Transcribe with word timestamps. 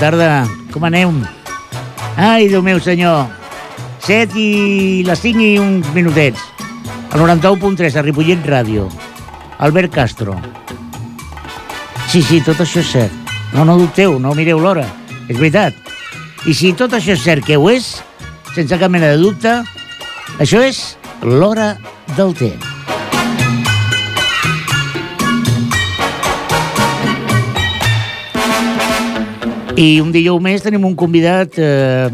tarda. 0.00 0.48
Com 0.72 0.84
anem? 0.88 1.20
Ai, 2.16 2.48
Déu 2.48 2.62
meu 2.64 2.80
senyor. 2.80 3.28
7 4.06 4.38
i 4.40 5.02
les 5.04 5.20
5 5.20 5.44
i 5.44 5.58
uns 5.60 5.90
minutets. 5.94 6.40
El 7.12 7.20
91.3 7.20 7.98
a 7.98 8.04
Ripollet 8.06 8.46
Ràdio. 8.48 8.88
Albert 9.60 9.92
Castro. 9.92 10.38
Sí, 12.08 12.22
sí, 12.22 12.40
tot 12.40 12.62
això 12.64 12.80
és 12.80 12.94
cert. 12.94 13.34
No, 13.52 13.66
no 13.68 13.76
dubteu, 13.76 14.16
no 14.18 14.34
mireu 14.38 14.62
l'hora. 14.62 14.86
És 15.28 15.36
veritat. 15.36 15.76
I 16.48 16.56
si 16.56 16.72
tot 16.72 16.96
això 16.96 17.12
és 17.12 17.22
cert 17.26 17.44
que 17.44 17.60
ho 17.60 17.68
és, 17.70 17.92
sense 18.54 18.80
cap 18.80 18.90
mena 18.90 19.12
de 19.12 19.20
dubte, 19.20 19.58
això 20.40 20.64
és 20.64 20.80
l'hora 21.20 21.74
del 22.16 22.32
temps. 22.38 22.69
I 29.80 30.00
un 30.02 30.10
dijous 30.12 30.42
més 30.44 30.60
tenim 30.64 30.84
un 30.84 30.96
convidat... 30.98 31.56
Eh, 31.56 32.10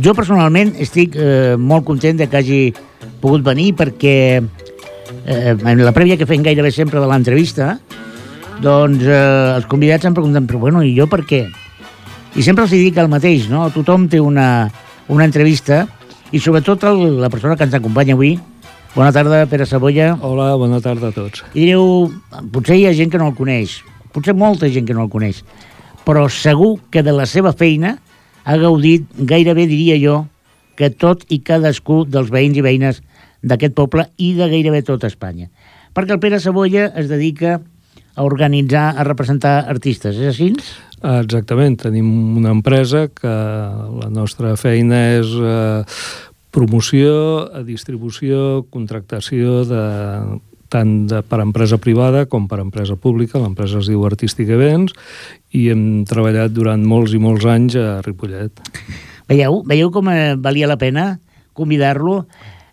jo 0.00 0.12
personalment 0.16 0.74
estic 0.80 1.16
eh, 1.16 1.56
molt 1.56 1.84
content 1.88 2.18
de 2.20 2.26
que 2.30 2.38
hagi 2.40 2.60
pogut 3.20 3.42
venir 3.44 3.72
perquè 3.76 4.14
eh, 4.40 5.52
en 5.56 5.82
la 5.84 5.92
prèvia 5.96 6.16
que 6.16 6.28
fem 6.28 6.44
gairebé 6.44 6.70
sempre 6.72 7.02
de 7.02 7.08
l'entrevista 7.10 7.74
doncs 8.60 9.04
eh, 9.04 9.56
els 9.56 9.66
convidats 9.68 10.08
em 10.08 10.16
pregunten 10.16 10.46
però 10.48 10.60
bueno, 10.62 10.82
i 10.84 10.92
jo 10.96 11.08
per 11.10 11.22
què? 11.28 11.42
I 12.36 12.44
sempre 12.46 12.66
els 12.66 12.72
dic 12.76 13.00
el 13.00 13.10
mateix, 13.12 13.48
no? 13.50 13.66
Tothom 13.74 14.06
té 14.08 14.20
una, 14.20 14.68
una 15.08 15.26
entrevista 15.26 15.86
i 16.30 16.40
sobretot 16.40 16.84
el, 16.88 17.20
la 17.24 17.32
persona 17.32 17.56
que 17.56 17.66
ens 17.66 17.74
acompanya 17.74 18.14
avui. 18.14 18.36
Bona 18.94 19.10
tarda, 19.14 19.46
Pere 19.50 19.66
Sabolla. 19.66 20.12
Hola, 20.26 20.52
bona 20.60 20.78
tarda 20.84 21.10
a 21.10 21.14
tots. 21.14 21.42
I 21.54 21.64
direu, 21.64 22.10
potser 22.52 22.78
hi 22.78 22.86
ha 22.86 22.94
gent 22.94 23.10
que 23.10 23.18
no 23.18 23.30
el 23.32 23.36
coneix, 23.38 23.80
potser 24.14 24.36
molta 24.36 24.70
gent 24.70 24.86
que 24.86 24.94
no 24.94 25.08
el 25.08 25.12
coneix, 25.12 25.42
però 26.10 26.24
segur 26.26 26.80
que 26.90 27.04
de 27.06 27.12
la 27.14 27.22
seva 27.30 27.52
feina 27.54 27.92
ha 28.42 28.56
gaudit, 28.58 29.04
gairebé 29.14 29.68
diria 29.70 29.94
jo, 30.02 30.24
que 30.74 30.88
tot 30.90 31.22
i 31.30 31.38
cadascú 31.46 32.00
dels 32.02 32.32
veïns 32.34 32.58
i 32.58 32.64
veïnes 32.66 32.98
d'aquest 33.46 33.76
poble 33.78 34.08
i 34.18 34.32
de 34.34 34.48
gairebé 34.50 34.80
tota 34.82 35.06
Espanya. 35.06 35.46
Perquè 35.94 36.16
el 36.16 36.22
Pere 36.22 36.40
Sabolla 36.42 36.88
es 36.98 37.06
dedica 37.06 37.60
a 37.60 38.26
organitzar, 38.26 38.88
a 38.98 39.06
representar 39.06 39.60
artistes, 39.70 40.18
és 40.18 40.32
així? 40.32 40.50
Exactament, 40.98 41.78
tenim 41.78 42.10
una 42.42 42.50
empresa 42.58 43.06
que 43.14 43.30
la 43.30 44.10
nostra 44.10 44.56
feina 44.58 45.04
és 45.20 45.30
eh, 45.30 45.84
promoció, 46.50 47.14
distribució, 47.62 48.64
contractació 48.74 49.62
de, 49.70 49.84
tant 50.70 50.92
de, 51.10 51.20
per 51.26 51.40
empresa 51.42 51.78
privada 51.82 52.24
com 52.30 52.46
per 52.50 52.60
empresa 52.62 52.96
pública. 52.96 53.40
L'empresa 53.42 53.80
es 53.80 53.90
diu 53.90 54.04
Artístic 54.06 54.52
Events 54.54 54.94
i 55.56 55.66
hem 55.72 56.04
treballat 56.08 56.54
durant 56.54 56.84
molts 56.86 57.14
i 57.16 57.20
molts 57.22 57.46
anys 57.50 57.76
a 57.80 57.98
Ripollet. 58.06 58.62
Veieu, 59.30 59.60
veieu 59.66 59.90
com 59.94 60.08
eh, 60.12 60.36
valia 60.38 60.70
la 60.70 60.78
pena 60.78 61.12
convidar-lo? 61.58 62.24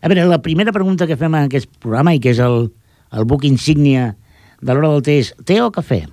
A 0.01 0.09
veure, 0.09 0.27
la 0.29 0.41
primera 0.45 0.73
pregunta 0.73 1.09
que 1.09 1.17
fem 1.17 1.33
en 1.33 1.49
aquest 1.49 1.69
programa 1.81 2.13
i 2.13 2.21
que 2.21 2.31
és 2.33 2.41
el, 2.43 2.69
el 3.13 3.27
buc 3.29 3.45
insígnia 3.49 4.13
de 4.61 4.73
l'hora 4.73 4.93
del 4.95 5.05
té 5.05 5.19
és 5.23 5.33
té 5.45 5.59
o 5.61 5.71
cafè? 5.73 6.03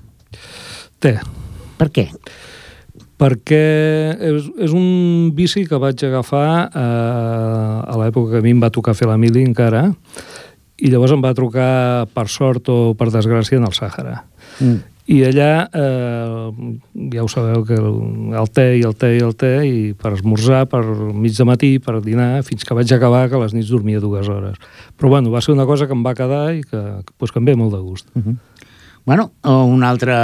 Té. 1.05 1.19
Per 1.79 1.93
què? 1.93 2.09
perquè 3.21 3.65
és, 4.19 4.47
és 4.67 4.73
un 4.75 5.31
bici 5.37 5.65
que 5.69 5.79
vaig 5.81 6.03
agafar 6.07 6.49
eh, 6.67 7.93
a 7.95 7.99
l'època 8.01 8.35
que 8.35 8.43
a 8.43 8.45
mi 8.45 8.55
em 8.55 8.63
va 8.63 8.73
tocar 8.75 8.97
fer 8.99 9.09
la 9.09 9.19
mili 9.21 9.45
encara, 9.47 9.87
i 10.79 10.91
llavors 10.91 11.15
em 11.15 11.23
va 11.23 11.35
trucar, 11.37 12.07
per 12.15 12.27
sort 12.33 12.69
o 12.73 12.79
per 12.99 13.13
desgràcia, 13.15 13.61
en 13.61 13.69
el 13.69 13.77
Sàhara. 13.77 14.25
Mm. 14.59 14.83
I 15.05 15.19
allà, 15.29 15.69
eh, 15.69 16.79
ja 17.13 17.25
ho 17.25 17.29
sabeu, 17.29 17.61
que 17.69 17.77
el, 17.77 18.49
té 18.57 18.65
i 18.79 18.85
el 18.89 18.95
té 18.97 19.11
i 19.19 19.21
el 19.21 19.35
té, 19.37 19.53
i 19.69 19.93
per 20.01 20.15
esmorzar, 20.17 20.63
per 20.73 20.81
mig 21.13 21.37
de 21.37 21.45
matí, 21.45 21.73
per 21.79 21.99
dinar, 22.01 22.41
fins 22.49 22.65
que 22.65 22.77
vaig 22.77 22.89
acabar, 22.97 23.27
que 23.29 23.37
a 23.37 23.43
les 23.43 23.53
nits 23.53 23.69
dormia 23.69 24.01
dues 24.01 24.31
hores. 24.33 24.57
Però 24.97 25.13
bueno, 25.13 25.31
va 25.31 25.45
ser 25.45 25.53
una 25.53 25.69
cosa 25.69 25.87
que 25.87 25.93
em 25.93 26.07
va 26.07 26.17
quedar 26.17 26.55
i 26.57 26.65
que, 26.65 26.81
pues, 27.19 27.35
que 27.35 27.43
em 27.43 27.45
ve 27.45 27.55
molt 27.55 27.77
de 27.77 27.83
gust. 27.85 28.09
Mm 28.15 28.23
-hmm. 28.23 28.37
Bueno, 29.05 29.33
un 29.43 29.85
altre, 29.85 30.15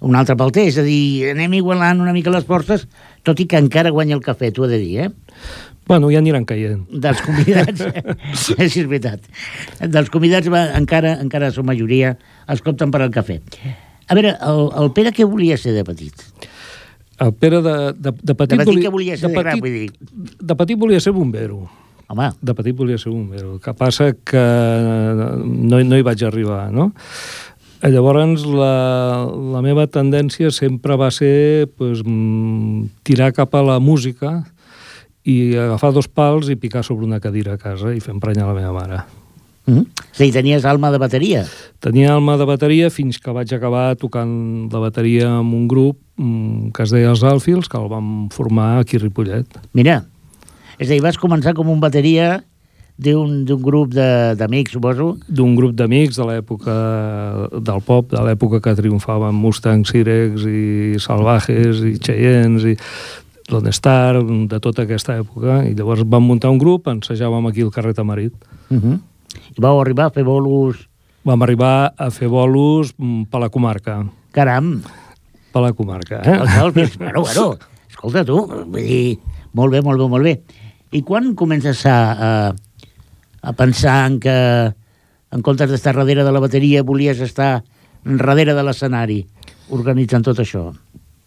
un 0.00 0.16
altre 0.16 0.34
pel 0.34 0.50
té, 0.50 0.66
és 0.66 0.78
a 0.78 0.82
dir, 0.82 1.30
anem 1.30 1.52
igualant 1.54 2.00
una 2.00 2.12
mica 2.12 2.32
les 2.34 2.44
forces, 2.44 2.88
tot 3.22 3.38
i 3.38 3.46
que 3.46 3.56
encara 3.56 3.90
guanya 3.94 4.16
el 4.16 4.24
cafè, 4.24 4.50
t'ho 4.50 4.64
he 4.64 4.68
de 4.68 4.78
dir, 4.78 4.98
eh? 4.98 5.10
Bueno, 5.86 6.08
ja 6.08 6.20
aniran 6.22 6.46
caient. 6.48 6.86
Dels 6.88 7.20
convidats, 7.24 7.84
sí, 8.40 8.56
és 8.64 8.76
veritat. 8.88 9.24
Dels 9.84 10.08
convidats 10.12 10.48
va, 10.52 10.66
encara, 10.78 11.18
encara 11.20 11.52
la 11.52 11.66
majoria 11.66 12.14
els 12.48 12.64
compten 12.64 12.92
per 12.94 13.02
al 13.04 13.12
cafè. 13.12 13.38
A 14.08 14.16
veure, 14.16 14.34
el, 14.40 14.66
el 14.80 14.92
Pere 14.96 15.12
què 15.16 15.28
volia 15.28 15.56
ser 15.60 15.74
de 15.76 15.84
petit? 15.84 16.24
El 17.20 17.32
Pere 17.36 17.60
de, 17.64 17.76
de, 17.92 18.12
de 18.12 18.34
petit... 18.34 18.56
De 18.56 18.64
petit 18.64 18.84
què 18.84 18.92
volia 18.92 19.16
ser 19.16 19.28
de, 19.28 19.34
de 19.34 19.38
petit, 19.38 19.46
gran, 19.46 19.64
vull 19.64 19.76
dir? 19.76 20.36
De 20.40 20.56
petit 20.60 20.80
volia 20.80 21.00
ser 21.04 21.14
bombero. 21.16 21.62
Home. 22.08 22.30
De 22.40 22.56
petit 22.56 22.76
volia 22.76 23.00
ser 23.00 23.12
bombero. 23.12 23.54
El 23.56 23.62
que 23.64 23.76
passa 23.76 24.12
que 24.16 24.44
no, 25.44 25.80
no 25.84 25.98
hi 26.00 26.06
vaig 26.06 26.24
arribar, 26.24 26.66
no? 26.72 26.92
Llavors, 27.84 28.46
la, 28.48 29.28
la 29.52 29.60
meva 29.60 29.84
tendència 29.92 30.48
sempre 30.54 30.96
va 30.96 31.10
ser 31.12 31.68
pues, 31.76 32.00
tirar 33.04 33.34
cap 33.36 33.52
a 33.52 33.60
la 33.60 33.76
música 33.76 34.38
i 35.24 35.56
agafar 35.56 35.92
dos 35.96 36.08
pals 36.08 36.50
i 36.52 36.56
picar 36.60 36.84
sobre 36.84 37.06
una 37.06 37.20
cadira 37.20 37.54
a 37.54 37.60
casa 37.60 37.94
i 37.94 38.00
fer 38.00 38.12
emprenyar 38.14 38.48
la 38.50 38.56
meva 38.56 38.72
mare. 38.72 39.02
Mm 39.66 39.74
-hmm. 39.74 39.86
Sí, 40.12 40.30
tenies 40.30 40.64
alma 40.64 40.90
de 40.90 40.98
bateria. 40.98 41.46
Tenia 41.80 42.14
alma 42.14 42.36
de 42.36 42.44
bateria 42.44 42.90
fins 42.90 43.18
que 43.18 43.30
vaig 43.32 43.52
acabar 43.52 43.96
tocant 43.96 44.68
la 44.72 44.78
bateria 44.78 45.38
amb 45.38 45.54
un 45.54 45.68
grup 45.68 45.96
mm, 46.16 46.70
que 46.70 46.82
es 46.82 46.90
deia 46.90 47.10
els 47.10 47.22
Alfils, 47.22 47.68
que 47.68 47.78
el 47.78 47.88
vam 47.88 48.28
formar 48.28 48.78
aquí 48.78 48.96
a 48.96 49.00
Ripollet. 49.00 49.46
Mira, 49.72 50.04
és 50.78 50.88
a 50.88 50.92
dir, 50.92 51.00
vas 51.02 51.18
començar 51.18 51.54
com 51.54 51.68
un 51.68 51.80
bateria 51.80 52.44
d'un 52.96 53.44
grup 53.44 53.90
d'amics, 53.92 54.72
suposo? 54.72 55.16
D'un 55.26 55.56
grup 55.56 55.74
d'amics 55.74 56.16
de 56.16 56.24
l'època 56.28 56.74
del 57.50 57.80
pop, 57.82 58.10
de 58.10 58.22
l'època 58.22 58.60
que 58.60 58.74
triomfaven 58.74 59.34
Mustangs, 59.34 59.90
Sirex 59.90 60.46
i 60.46 60.94
Salvajes 61.02 61.82
i 61.82 61.98
Cheyennes 61.98 62.64
i 62.64 62.76
Lone 63.52 63.72
Star, 63.76 64.22
de 64.24 64.60
tota 64.60 64.84
aquesta 64.86 65.18
època, 65.20 65.60
i 65.68 65.74
llavors 65.76 66.04
vam 66.08 66.24
muntar 66.24 66.52
un 66.52 66.58
grup, 66.58 66.88
ensejàvem 66.88 67.50
aquí 67.50 67.64
al 67.64 67.72
carrer 67.74 67.94
Tamarit. 67.94 68.34
Uh 68.70 68.78
-huh. 68.78 69.00
I 69.56 69.60
vau 69.60 69.80
arribar 69.80 70.06
a 70.06 70.10
fer 70.10 70.24
bolos... 70.24 70.88
Vam 71.24 71.42
arribar 71.42 71.94
a 71.96 72.10
fer 72.10 72.28
bolos 72.28 72.94
per 73.30 73.40
la 73.40 73.48
comarca. 73.48 74.04
Caram! 74.32 74.82
Per 75.52 75.62
la 75.62 75.72
comarca, 75.72 76.20
eh? 76.24 76.38
bueno, 76.38 77.22
bueno, 77.22 77.58
escolta 77.88 78.24
tu, 78.24 78.46
vull 78.66 78.82
dir, 78.82 79.18
molt 79.52 79.72
bé, 79.72 79.80
molt 79.82 80.00
bé, 80.00 80.08
molt 80.08 80.24
bé. 80.24 80.42
I 80.92 81.02
quan 81.02 81.34
comences 81.34 81.86
a, 81.86 81.98
a, 82.12 82.54
a 83.42 83.52
pensar 83.52 84.06
en 84.06 84.20
que 84.20 84.34
en 85.30 85.42
comptes 85.42 85.70
d'estar 85.70 85.94
darrere 85.94 86.24
de 86.24 86.32
la 86.32 86.40
bateria 86.40 86.82
volies 86.82 87.20
estar 87.20 87.62
darrere 88.04 88.54
de 88.54 88.62
l'escenari 88.62 89.26
organitzant 89.70 90.22
tot 90.26 90.38
això? 90.38 90.72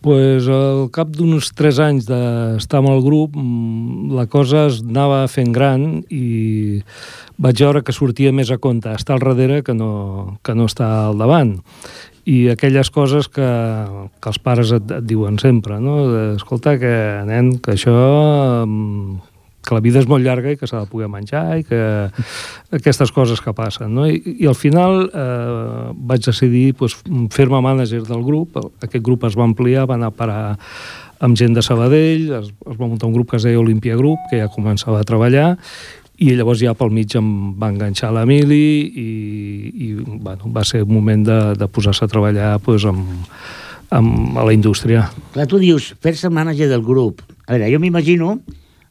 Pues, 0.01 0.47
al 0.51 0.87
cap 0.93 1.11
d'uns 1.15 1.51
tres 1.57 1.79
anys 1.83 2.07
d'estar 2.09 2.81
amb 2.81 2.91
el 2.93 3.01
grup, 3.05 3.37
la 4.13 4.27
cosa 4.31 4.67
es 4.71 4.81
anava 4.85 5.23
fent 5.31 5.53
gran 5.55 5.87
i 6.13 6.81
vaig 7.37 7.63
veure 7.65 7.83
que 7.85 7.95
sortia 7.95 8.33
més 8.33 8.51
a 8.51 8.59
compte 8.61 8.93
estar 8.93 9.17
al 9.17 9.23
darrere 9.25 9.63
que 9.63 9.75
no, 9.77 10.39
que 10.43 10.55
no 10.55 10.67
estar 10.69 10.89
al 11.07 11.17
davant. 11.21 11.57
I 12.27 12.49
aquelles 12.51 12.89
coses 12.91 13.29
que, 13.31 13.47
que 14.19 14.31
els 14.33 14.39
pares 14.43 14.73
et, 14.75 14.89
et 14.91 15.05
diuen 15.07 15.39
sempre, 15.39 15.79
no? 15.79 16.01
Escolta, 16.35 16.75
que, 16.81 16.93
nen, 17.29 17.53
que 17.63 17.77
això 17.77 17.95
que 19.67 19.75
la 19.75 19.83
vida 19.83 19.99
és 19.99 20.07
molt 20.07 20.23
llarga 20.23 20.53
i 20.53 20.59
que 20.59 20.69
s'ha 20.69 20.85
de 20.85 20.91
poder 20.91 21.09
menjar 21.11 21.43
i 21.59 21.65
que 21.67 21.81
aquestes 22.79 23.11
coses 23.11 23.43
que 23.43 23.53
passen. 23.57 23.91
No? 23.93 24.07
I, 24.07 24.21
i 24.39 24.47
al 24.47 24.55
final 24.55 25.09
eh, 25.11 25.91
vaig 26.09 26.23
decidir 26.25 26.71
pues, 26.79 26.95
fer-me 27.35 27.59
mànager 27.63 28.01
del 28.07 28.23
grup. 28.23 28.57
Aquest 28.79 29.03
grup 29.03 29.27
es 29.27 29.37
va 29.37 29.45
ampliar, 29.47 29.87
va 29.89 29.99
anar 29.99 30.13
a 30.13 30.17
parar 30.17 30.41
amb 31.19 31.37
gent 31.37 31.55
de 31.57 31.63
Sabadell, 31.65 32.31
es, 32.39 32.51
es 32.53 32.79
va 32.79 32.87
muntar 32.87 33.09
un 33.09 33.15
grup 33.15 33.31
que 33.31 33.39
es 33.39 33.45
deia 33.47 33.59
Olimpia 33.59 33.97
Group, 33.97 34.27
que 34.31 34.41
ja 34.41 34.51
començava 34.53 35.01
a 35.01 35.07
treballar, 35.07 35.55
i 36.17 36.33
llavors 36.33 36.61
ja 36.61 36.73
pel 36.77 36.93
mig 36.93 37.13
em 37.17 37.29
va 37.61 37.69
enganxar 37.69 38.09
l'Emili 38.13 38.67
i, 38.89 39.09
i 39.85 39.89
bueno, 39.97 40.49
va 40.53 40.63
ser 40.65 40.81
un 40.85 40.93
moment 40.95 41.25
de, 41.27 41.39
de 41.57 41.67
posar-se 41.69 42.05
a 42.05 42.09
treballar 42.09 42.55
pues, 42.65 42.85
amb, 42.89 43.27
amb, 43.93 44.37
a 44.37 44.45
la 44.47 44.53
indústria. 44.55 45.07
Clar, 45.35 45.45
tu 45.49 45.61
dius, 45.61 45.91
fer-se 46.01 46.31
mànager 46.33 46.69
del 46.71 46.85
grup. 46.85 47.21
A 47.45 47.53
veure, 47.53 47.69
jo 47.73 47.81
m'imagino 47.83 48.39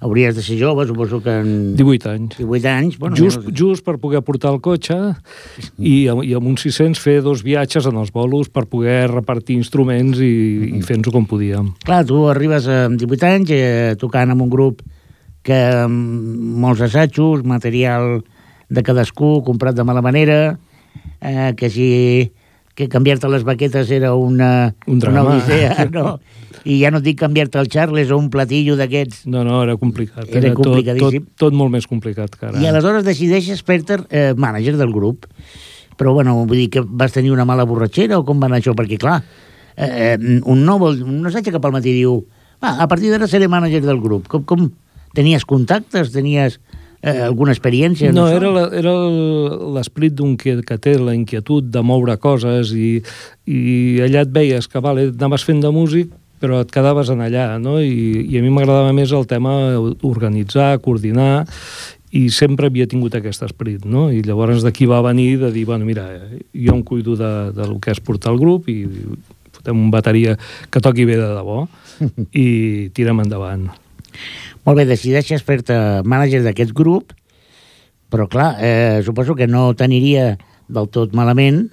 hauries 0.01 0.37
de 0.37 0.43
ser 0.45 0.59
jove, 0.61 0.87
suposo 0.87 1.21
que 1.25 1.33
en... 1.41 1.77
18 1.77 2.11
anys. 2.11 2.37
18 2.39 2.69
anys. 2.69 2.99
Bueno, 2.99 3.17
just, 3.17 3.41
menys... 3.41 3.57
just 3.57 3.85
per 3.87 3.97
poder 4.03 4.23
portar 4.27 4.53
el 4.53 4.61
cotxe 4.65 4.97
i, 5.79 6.07
i 6.07 6.35
amb 6.37 6.51
uns 6.53 6.67
600 6.67 7.01
fer 7.01 7.19
dos 7.25 7.43
viatges 7.47 7.89
en 7.89 7.97
els 8.01 8.13
bolos 8.13 8.51
per 8.53 8.67
poder 8.71 9.07
repartir 9.13 9.57
instruments 9.57 10.21
i, 10.21 10.77
i 10.77 10.85
fer-nos 10.87 11.15
com 11.15 11.27
podíem. 11.29 11.73
Clar, 11.87 12.05
tu 12.09 12.27
arribes 12.31 12.69
amb 12.73 13.01
18 13.01 13.31
anys 13.33 13.57
eh, 13.57 13.97
tocant 14.01 14.35
amb 14.35 14.45
un 14.45 14.53
grup 14.53 14.85
que 15.47 15.61
molts 15.89 16.83
assajos, 16.83 17.45
material 17.47 18.21
de 18.69 18.83
cadascú, 18.83 19.41
comprat 19.47 19.77
de 19.79 19.85
mala 19.87 20.03
manera, 20.03 20.59
eh, 21.21 21.55
que 21.57 21.71
si 21.71 22.33
que 22.77 22.91
canviar-te 22.93 23.29
les 23.33 23.45
baquetes 23.47 23.91
era 23.91 24.13
una, 24.15 24.75
Un 24.87 24.99
drama. 25.01 25.23
una 25.23 25.37
odissea, 25.39 25.89
no? 25.97 26.19
I 26.67 26.77
ja 26.83 26.91
no 26.93 27.01
dic 27.01 27.19
canviar-te 27.21 27.59
el 27.63 27.71
Charles 27.73 28.11
o 28.13 28.19
un 28.21 28.29
platillo 28.31 28.77
d'aquests. 28.77 29.25
No, 29.33 29.45
no, 29.47 29.63
era 29.65 29.77
complicat. 29.81 30.29
Era 30.29 30.51
tot, 30.53 30.61
complicadíssim. 30.65 31.25
Tot, 31.25 31.47
tot 31.47 31.57
molt 31.57 31.73
més 31.73 31.87
complicat 31.89 32.37
que 32.37 32.51
ara. 32.51 32.61
I 32.61 32.69
aleshores 32.69 33.07
decideixes 33.07 33.63
fer-te 33.67 34.01
eh, 34.11 34.33
mànager 34.37 34.77
del 34.77 34.93
grup. 34.93 35.25
Però, 35.97 36.13
bueno, 36.13 36.35
vull 36.45 36.59
dir 36.61 36.71
que 36.75 36.83
vas 36.85 37.15
tenir 37.15 37.33
una 37.33 37.47
mala 37.49 37.65
borratxera 37.65 38.19
o 38.21 38.25
com 38.29 38.43
va 38.43 38.51
anar 38.51 38.59
això? 38.61 38.75
Perquè, 38.77 38.99
clar, 39.01 39.23
eh, 39.77 40.17
un 40.45 40.65
no, 40.67 40.77
vol, 40.83 41.01
un 41.07 41.23
no 41.25 41.33
s'aixeca 41.33 41.63
pel 41.63 41.73
matí 41.73 41.95
i 41.95 42.01
diu 42.03 42.19
va, 42.61 42.75
a 42.83 42.89
partir 42.91 43.13
d'ara 43.15 43.29
seré 43.31 43.49
mànager 43.49 43.81
del 43.87 44.03
grup. 44.05 44.29
Com, 44.29 44.45
com 44.45 44.67
tenies 45.17 45.47
contactes? 45.49 46.13
Tenies 46.13 46.59
eh, 47.03 47.23
alguna 47.27 47.55
experiència? 47.55 48.13
No, 48.15 48.29
era, 48.33 48.51
la, 48.53 48.67
era 48.77 48.93
l'esperit 49.79 50.15
d'un 50.17 50.37
que, 50.41 50.59
que 50.67 50.79
té 50.79 50.97
la 50.99 51.17
inquietud 51.17 51.67
de 51.73 51.83
moure 51.83 52.17
coses 52.23 52.73
i, 52.77 53.01
i 53.47 53.59
allà 54.07 54.27
et 54.27 54.33
veies 54.33 54.71
que 54.71 54.83
vale, 54.85 55.11
anaves 55.15 55.47
fent 55.47 55.65
de 55.65 55.73
músic 55.75 56.15
però 56.37 56.61
et 56.61 56.73
quedaves 56.73 57.09
en 57.09 57.23
allà, 57.25 57.55
no? 57.57 57.79
I, 57.81 58.27
i 58.29 58.37
a 58.37 58.43
mi 58.45 58.51
m'agradava 58.53 58.93
més 58.93 59.13
el 59.17 59.25
tema 59.29 59.55
organitzar, 60.05 60.75
coordinar, 60.85 61.47
i 62.17 62.27
sempre 62.33 62.69
havia 62.71 62.87
tingut 62.89 63.17
aquest 63.17 63.43
esperit, 63.47 63.87
no? 63.89 64.07
I 64.13 64.23
llavors 64.25 64.65
d'aquí 64.65 64.89
va 64.89 65.03
venir 65.05 65.39
de 65.41 65.51
dir, 65.55 65.65
bueno, 65.69 65.89
mira, 65.89 66.07
jo 66.53 66.77
em 66.77 66.85
cuido 66.87 67.17
de, 67.19 67.33
de 67.57 67.67
lo 67.67 67.81
que 67.83 67.93
és 67.95 68.03
portar 68.05 68.35
el 68.35 68.41
grup 68.41 68.71
i 68.73 68.85
fotem 69.57 69.81
un 69.81 69.91
bateria 69.91 70.37
que 70.71 70.83
toqui 70.83 71.09
bé 71.09 71.19
de 71.19 71.33
debò 71.35 71.65
i 72.45 72.47
tirem 72.97 73.25
endavant. 73.25 73.69
Molt 74.67 74.77
bé, 74.81 74.85
decideixes 74.89 75.45
fer-te 75.47 75.77
mànager 76.05 76.43
d'aquest 76.45 76.73
grup, 76.75 77.13
però 78.11 78.27
clar, 78.31 78.57
eh, 78.63 79.01
suposo 79.07 79.35
que 79.39 79.47
no 79.47 79.69
t'aniria 79.79 80.37
del 80.69 80.89
tot 80.91 81.15
malament 81.15 81.69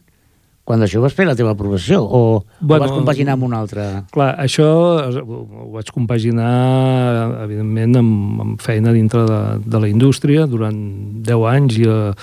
quan 0.64 0.80
d'això 0.80 1.02
vas 1.04 1.12
fer 1.12 1.26
la 1.28 1.34
teva 1.36 1.56
professió, 1.60 1.98
o, 2.08 2.46
bueno, 2.62 2.86
o 2.86 2.88
vas 2.88 2.92
compaginar 2.96 3.34
amb 3.36 3.44
una 3.44 3.58
altra... 3.60 4.06
Clar, 4.14 4.30
això 4.40 4.68
es- 5.10 5.18
ho 5.20 5.72
vaig 5.74 5.90
compaginar, 5.92 7.42
evidentment, 7.44 7.98
amb, 8.00 8.40
amb 8.46 8.62
feina 8.64 8.94
dintre 8.96 9.26
de, 9.28 9.40
de 9.66 9.82
la 9.84 9.90
indústria 9.92 10.46
durant 10.48 10.78
10 11.28 11.44
anys. 11.52 11.82
I 11.84 11.90
eh, 11.92 12.14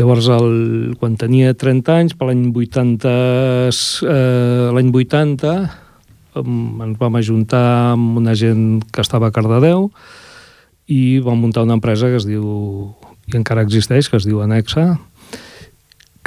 llavors 0.00 0.26
el, 0.34 0.96
quan 0.98 1.14
tenia 1.20 1.54
30 1.54 1.94
anys, 2.00 2.16
per 2.18 2.26
l'any 2.32 2.48
80, 2.50 3.14
eh, 4.10 4.70
l'any 4.74 4.90
80 4.90 5.54
em- 5.54 5.68
ens 6.44 6.98
vam 7.00 7.18
ajuntar 7.18 7.92
amb 7.94 8.18
una 8.20 8.34
gent 8.38 8.82
que 8.92 9.04
estava 9.04 9.28
a 9.28 9.34
Cardedeu 9.34 9.88
i 10.88 11.18
vam 11.24 11.40
muntar 11.42 11.66
una 11.66 11.76
empresa 11.76 12.08
que 12.08 12.18
es 12.20 12.26
diu, 12.28 12.44
i 13.28 13.36
encara 13.36 13.64
existeix, 13.66 14.08
que 14.08 14.16
es 14.16 14.26
diu 14.28 14.40
Anexa, 14.40 14.96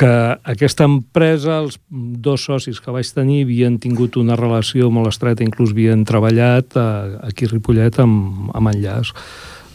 que 0.02 0.12
aquesta 0.50 0.86
empresa, 0.88 1.60
els 1.62 1.80
dos 1.90 2.46
socis 2.48 2.80
que 2.82 2.94
vaig 2.94 3.10
tenir 3.14 3.44
havien 3.46 3.78
tingut 3.82 4.18
una 4.18 4.38
relació 4.40 4.90
molt 4.94 5.12
estreta, 5.12 5.46
inclús 5.46 5.76
havien 5.76 6.06
treballat 6.10 6.78
a, 6.80 6.88
aquí 7.28 7.46
a 7.46 7.52
Ripollet 7.52 8.00
amb, 8.02 8.50
amb 8.58 8.72
Enllaç, 8.72 9.12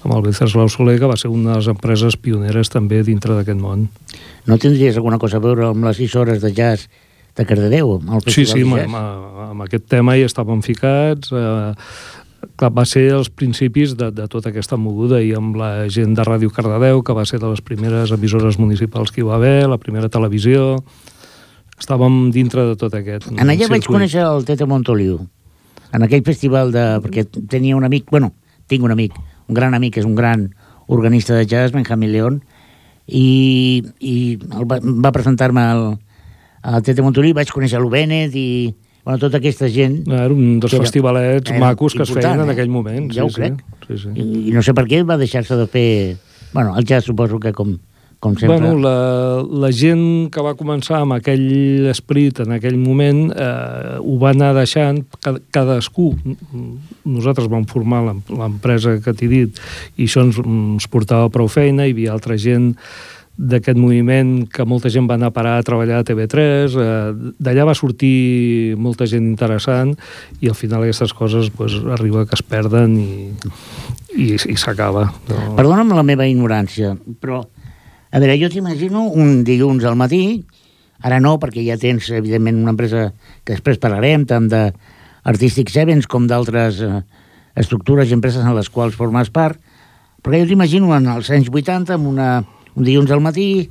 amb 0.02 0.14
el 0.16 0.24
Venceslau 0.26 0.70
Soler, 0.70 0.98
que 0.98 1.10
va 1.10 1.18
ser 1.18 1.30
una 1.30 1.52
de 1.52 1.60
les 1.60 1.70
empreses 1.70 2.18
pioneres 2.18 2.70
també 2.72 3.02
dintre 3.06 3.36
d'aquest 3.36 3.60
món. 3.60 3.88
No 4.46 4.58
tindries 4.58 4.98
alguna 4.98 5.18
cosa 5.22 5.38
a 5.38 5.44
veure 5.44 5.70
amb 5.70 5.86
les 5.86 5.98
6 6.02 6.18
hores 6.18 6.42
de 6.42 6.52
jazz 6.54 6.88
de 7.36 7.46
Cardedeu? 7.46 7.96
Amb 8.00 8.14
el 8.16 8.32
Sí, 8.32 8.46
sí, 8.48 8.62
amb, 8.64 8.78
amb, 8.80 9.40
amb 9.50 9.66
aquest 9.66 9.88
tema 9.92 10.16
hi 10.16 10.24
estàvem 10.26 10.62
ficats. 10.64 11.32
Eh, 11.32 11.74
clar, 12.56 12.70
va 12.72 12.84
ser 12.88 13.08
els 13.16 13.28
principis 13.28 13.96
de, 13.98 14.10
de 14.14 14.26
tota 14.32 14.50
aquesta 14.52 14.78
moguda 14.80 15.20
i 15.22 15.34
amb 15.36 15.58
la 15.60 15.88
gent 15.92 16.14
de 16.16 16.24
Ràdio 16.26 16.52
Cardedeu, 16.54 17.02
que 17.04 17.16
va 17.16 17.26
ser 17.28 17.40
de 17.42 17.50
les 17.50 17.60
primeres 17.60 18.12
emissores 18.14 18.58
municipals 18.62 19.12
que 19.12 19.22
hi 19.22 19.28
va 19.28 19.36
haver, 19.40 19.68
la 19.68 19.80
primera 19.82 20.08
televisió... 20.12 20.76
Estàvem 21.76 22.30
dintre 22.32 22.62
de 22.70 22.76
tot 22.80 22.94
aquest 22.96 23.26
En 23.34 23.50
allà 23.52 23.66
vaig 23.68 23.82
circuit. 23.82 23.98
conèixer 23.98 24.22
el 24.24 24.46
Tete 24.48 24.64
Montoliu, 24.64 25.18
en 25.92 26.04
aquell 26.06 26.22
festival 26.24 26.70
de... 26.72 26.84
perquè 27.04 27.26
tenia 27.52 27.76
un 27.76 27.84
amic, 27.84 28.06
bueno, 28.08 28.30
tinc 28.64 28.86
un 28.86 28.94
amic, 28.94 29.12
un 29.44 29.58
gran 29.58 29.76
amic, 29.76 29.98
és 30.00 30.06
un 30.08 30.14
gran 30.16 30.46
organista 30.88 31.36
de 31.36 31.44
jazz, 31.44 31.74
Benjamín 31.76 32.14
León, 32.14 32.38
i, 33.04 33.84
i 34.00 34.14
el 34.40 34.64
va, 34.64 34.80
va 34.80 35.12
presentar-me 35.12 35.66
al, 35.68 35.84
al 36.66 36.82
Tete 36.82 37.02
Montoliu, 37.04 37.34
vaig 37.36 37.50
conèixer 37.54 37.78
l'Ubenet 37.82 38.34
i 38.34 38.48
bueno, 39.06 39.20
tota 39.22 39.38
aquesta 39.38 39.68
gent, 39.70 40.00
Era 40.10 40.26
un 40.34 40.58
dels 40.58 40.72
que 40.72 40.76
era- 40.80 40.84
festivalets 40.88 41.50
era 41.52 41.60
macos 41.62 41.94
que 41.94 42.02
es 42.02 42.10
feien 42.10 42.24
important, 42.26 42.42
en 42.42 42.48
eh? 42.50 42.54
aquell 42.56 42.72
moment. 42.74 43.10
Ja 43.14 43.22
sí, 43.22 43.26
ho 43.28 43.34
crec. 43.36 43.60
Sí, 43.86 43.98
sí. 44.02 44.14
i, 44.18 44.48
i 44.50 44.54
no 44.56 44.64
sé 44.66 44.74
per 44.74 44.82
què 44.90 45.04
va 45.06 45.16
deixar-se 45.20 45.54
de 45.60 45.66
fer... 45.70 46.16
Bueno, 46.52 46.72
el 46.78 46.84
jazz 46.88 47.04
suposo 47.06 47.38
que 47.38 47.52
com, 47.54 47.76
com 48.18 48.34
sempre... 48.34 48.56
Bueno, 48.56 48.74
la, 48.82 49.44
la 49.46 49.70
gent 49.70 50.26
que 50.34 50.42
va 50.42 50.56
començar 50.58 51.04
amb 51.04 51.14
aquell 51.20 51.86
esperit 51.92 52.40
en 52.42 52.56
aquell 52.56 52.78
moment 52.82 53.28
eh, 53.30 53.98
ho 54.02 54.18
va 54.18 54.32
anar 54.34 54.50
deixant 54.58 55.04
ca- 55.22 55.36
cadascú. 55.54 56.08
Nosaltres 57.06 57.46
vam 57.52 57.66
formar 57.70 58.02
l'em- 58.08 58.22
l'empresa 58.40 58.96
que 59.04 59.14
t'he 59.14 59.28
dit 59.30 59.60
i 60.00 60.08
això 60.08 60.24
ens, 60.26 60.38
ens 60.42 60.88
portava 60.90 61.28
prou 61.30 61.46
feina, 61.52 61.86
hi 61.86 61.94
havia 61.94 62.14
altra 62.16 62.34
gent 62.40 62.72
d'aquest 63.36 63.76
moviment 63.76 64.46
que 64.48 64.64
molta 64.64 64.88
gent 64.92 65.04
va 65.08 65.18
anar 65.18 65.28
a 65.28 65.34
parar 65.36 65.56
a 65.60 65.64
treballar 65.64 66.00
a 66.00 66.06
TV3, 66.08 66.76
eh, 66.80 67.32
d'allà 67.36 67.66
va 67.68 67.74
sortir 67.76 68.74
molta 68.80 69.08
gent 69.08 69.26
interessant 69.28 69.92
i 70.40 70.48
al 70.48 70.56
final 70.56 70.86
aquestes 70.86 71.12
coses 71.16 71.50
pues, 71.52 71.76
arriba 71.98 72.24
que 72.24 72.36
es 72.38 72.42
perden 72.42 72.96
i, 72.96 73.10
i, 74.16 74.30
i 74.36 74.56
s'acaba. 74.56 75.10
No? 75.28 75.42
Perdona'm 75.58 75.92
la 75.92 76.06
meva 76.06 76.28
ignorància, 76.28 76.94
però, 77.20 77.42
a 77.44 78.22
veure, 78.22 78.38
jo 78.40 78.50
t'imagino 78.52 79.04
un 79.12 79.42
dilluns 79.44 79.84
al 79.84 80.00
matí, 80.00 80.40
ara 81.04 81.20
no, 81.20 81.36
perquè 81.42 81.60
ja 81.66 81.76
tens, 81.76 82.08
evidentment, 82.16 82.64
una 82.64 82.72
empresa 82.72 83.10
que 83.44 83.52
després 83.52 83.82
parlarem, 83.82 84.24
tant 84.24 84.48
de 84.48 84.70
Artistic 85.28 85.68
Sevens 85.74 86.08
com 86.08 86.24
d'altres 86.30 86.80
eh, 86.80 87.02
estructures 87.58 88.08
i 88.08 88.16
empreses 88.16 88.44
en 88.44 88.56
les 88.56 88.72
quals 88.72 88.96
formes 88.96 89.28
part, 89.28 89.60
però 90.24 90.40
jo 90.40 90.48
t'imagino 90.48 90.94
en 90.96 91.12
els 91.12 91.28
anys 91.30 91.52
80, 91.52 92.00
amb 92.00 92.08
una, 92.08 92.30
un 92.76 92.84
dilluns 92.84 93.10
al 93.10 93.24
matí, 93.24 93.66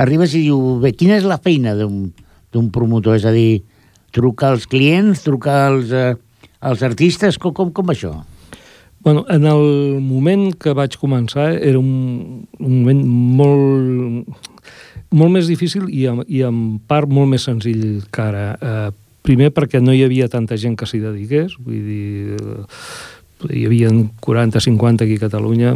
arribes 0.00 0.34
i 0.34 0.46
diu, 0.46 0.78
bé, 0.82 0.94
quina 0.96 1.18
és 1.18 1.26
la 1.28 1.38
feina 1.42 1.74
d'un 1.78 2.70
promotor? 2.74 3.18
És 3.18 3.26
a 3.28 3.34
dir, 3.34 3.62
trucar 4.14 4.54
als 4.54 4.66
clients, 4.66 5.22
trucar 5.26 5.60
als, 5.68 5.92
eh, 5.92 6.14
als 6.60 6.82
artistes, 6.82 7.38
com, 7.38 7.54
com, 7.54 7.72
com 7.72 7.92
això? 7.92 8.14
Bueno, 9.00 9.24
en 9.30 9.46
el 9.46 10.00
moment 10.02 10.50
que 10.58 10.74
vaig 10.74 10.96
començar 10.98 11.52
era 11.54 11.78
un, 11.78 12.46
un 12.58 12.72
moment 12.80 13.04
molt, 13.38 14.40
molt 15.14 15.32
més 15.32 15.46
difícil 15.46 15.86
i, 15.88 16.08
i 16.08 16.42
en 16.44 16.80
part 16.90 17.08
molt 17.08 17.30
més 17.30 17.46
senzill 17.46 18.02
que 18.10 18.24
ara. 18.24 18.48
Eh, 18.58 18.88
primer 19.28 19.52
perquè 19.54 19.80
no 19.82 19.94
hi 19.94 20.02
havia 20.06 20.28
tanta 20.32 20.56
gent 20.58 20.74
que 20.78 20.88
s'hi 20.88 21.00
dediqués, 21.02 21.54
vull 21.60 21.78
dir, 21.84 22.36
eh, 22.40 22.64
hi 23.46 23.66
havia 23.66 23.90
40-50 24.24 25.04
aquí 25.04 25.18
a 25.18 25.24
Catalunya, 25.26 25.74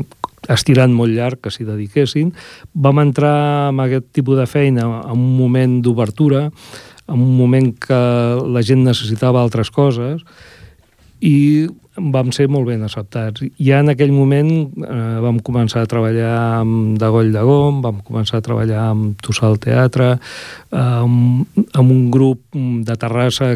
estirant 0.50 0.94
molt 0.94 1.14
llarg 1.14 1.42
que 1.42 1.52
s'hi 1.54 1.66
dediquessin. 1.66 2.32
Vam 2.74 3.02
entrar 3.02 3.70
en 3.70 3.82
aquest 3.84 4.10
tipus 4.16 4.40
de 4.40 4.48
feina 4.50 4.88
en 5.02 5.12
un 5.14 5.36
moment 5.38 5.78
d'obertura, 5.84 6.48
en 7.08 7.20
un 7.20 7.36
moment 7.36 7.70
que 7.78 8.00
la 8.42 8.62
gent 8.66 8.82
necessitava 8.86 9.42
altres 9.42 9.70
coses, 9.70 10.24
i 11.22 11.68
vam 11.96 12.30
ser 12.32 12.48
molt 12.48 12.66
ben 12.70 12.82
acceptats. 12.82 13.44
Ja 13.60 13.82
en 13.82 13.92
aquell 13.92 14.12
moment 14.14 14.48
eh, 14.64 15.18
vam 15.22 15.38
començar 15.44 15.82
a 15.84 15.90
treballar 15.90 16.32
amb 16.62 16.96
Dagoll 17.00 17.32
de 17.34 17.42
Gom, 17.44 17.82
vam 17.84 18.00
començar 18.06 18.40
a 18.40 18.46
treballar 18.46 18.86
amb 18.90 19.20
Tossal 19.22 19.58
Teatre, 19.60 20.14
eh, 20.16 20.78
amb, 20.78 21.44
amb 21.76 21.92
un 21.92 22.08
grup 22.10 22.42
de 22.56 22.96
Terrassa 22.96 23.52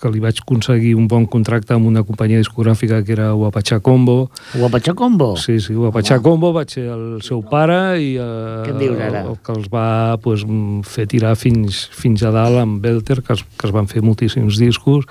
que 0.00 0.10
li 0.12 0.22
vaig 0.22 0.40
aconseguir 0.40 0.94
un 0.96 1.06
bon 1.10 1.26
contracte 1.28 1.74
amb 1.76 1.88
una 1.90 2.02
companyia 2.06 2.40
discogràfica 2.40 3.02
que 3.04 3.12
era 3.12 3.30
Guapatxà 3.36 3.80
Combo. 3.84 4.30
Guapatxà 4.54 4.94
Combo? 4.96 5.34
Sí, 5.36 5.58
sí, 5.60 5.76
Guapatxà 5.76 6.20
Combo 6.24 6.52
vaig 6.56 6.72
ser 6.72 6.86
el 6.94 7.20
seu 7.26 7.42
pare 7.46 7.80
i 8.00 8.14
eh, 8.16 8.64
Què 8.66 8.76
dius 8.80 9.00
ara? 9.06 9.24
el 9.28 9.38
que 9.44 9.54
els 9.54 9.68
va 9.72 10.16
pues, 10.24 10.46
fer 10.88 11.06
tirar 11.10 11.36
fins, 11.36 11.84
fins 11.92 12.24
a 12.24 12.32
dalt 12.34 12.62
amb 12.62 12.80
Belter, 12.82 13.20
que 13.26 13.36
es, 13.36 13.44
que 13.44 13.68
es 13.68 13.74
van 13.76 13.90
fer 13.90 14.02
moltíssims 14.06 14.60
discos, 14.60 15.04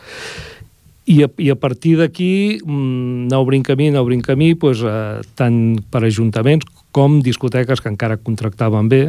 i 1.10 1.24
a, 1.25 1.29
i 1.41 1.50
a 1.50 1.58
partir 1.58 1.96
d'aquí, 1.98 2.60
mm, 2.62 3.29
anar 3.29 3.39
obrint 3.41 3.65
camí, 3.65 3.89
anar 3.89 4.03
obrint 4.05 4.25
camí, 4.25 4.53
pues, 4.60 4.84
eh, 4.86 5.22
tant 5.38 5.79
per 5.89 6.03
ajuntaments 6.05 6.65
com 6.93 7.19
discoteques 7.25 7.81
que 7.81 7.89
encara 7.89 8.17
contractaven 8.22 8.89
bé, 8.89 9.03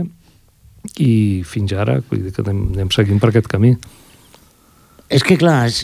i 1.00 1.42
fins 1.44 1.74
ara, 1.76 1.98
vull 2.08 2.24
dir 2.24 2.32
que 2.32 2.44
anem, 2.44 2.62
anem 2.74 2.92
seguint 2.94 3.20
per 3.20 3.32
aquest 3.32 3.50
camí. 3.52 3.74
És 5.10 5.24
que, 5.26 5.36
clar, 5.40 5.64
és... 5.66 5.82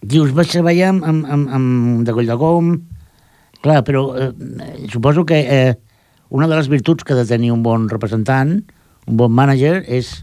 dius, 0.00 0.32
vaig 0.36 0.48
treballar 0.48 0.94
amb, 0.94 1.04
amb, 1.04 1.28
amb, 1.28 1.52
amb 1.58 2.06
de 2.08 2.14
Coll 2.16 2.30
de 2.30 2.36
Gom, 2.40 2.72
clar, 3.60 3.82
però 3.84 4.06
eh, 4.16 4.30
suposo 4.92 5.26
que 5.28 5.40
eh, 5.44 5.74
una 6.32 6.48
de 6.48 6.56
les 6.56 6.70
virtuts 6.72 7.04
que 7.04 7.12
ha 7.12 7.20
de 7.20 7.28
tenir 7.28 7.52
un 7.52 7.62
bon 7.66 7.88
representant, 7.92 8.56
un 9.06 9.20
bon 9.20 9.32
mànager, 9.36 9.82
és 9.92 10.22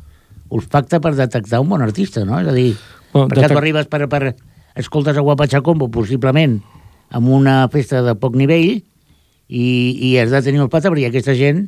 olfacte 0.49 0.99
per 1.03 1.13
detectar 1.17 1.61
un 1.61 1.69
bon 1.69 1.83
artista, 1.85 2.23
no? 2.25 2.39
És 2.41 2.49
a 2.49 2.55
dir, 2.55 2.71
Bueno, 3.13 3.27
perquè 3.29 3.43
detec- 3.43 3.53
tu 3.55 3.61
arribes 3.61 3.89
per, 3.91 4.05
per... 4.11 4.35
Escoltes 4.77 5.17
a 5.17 5.23
Guapatxa 5.25 5.63
Combo, 5.65 5.87
possiblement, 5.89 6.59
amb 7.09 7.29
una 7.33 7.63
festa 7.73 8.03
de 8.05 8.13
poc 8.19 8.35
nivell, 8.37 8.77
i, 9.47 9.65
i 10.03 10.17
has 10.19 10.33
de 10.33 10.41
tenir 10.43 10.61
olfacte 10.61 10.91
perquè 10.91 11.07
aquesta 11.09 11.33
gent 11.37 11.63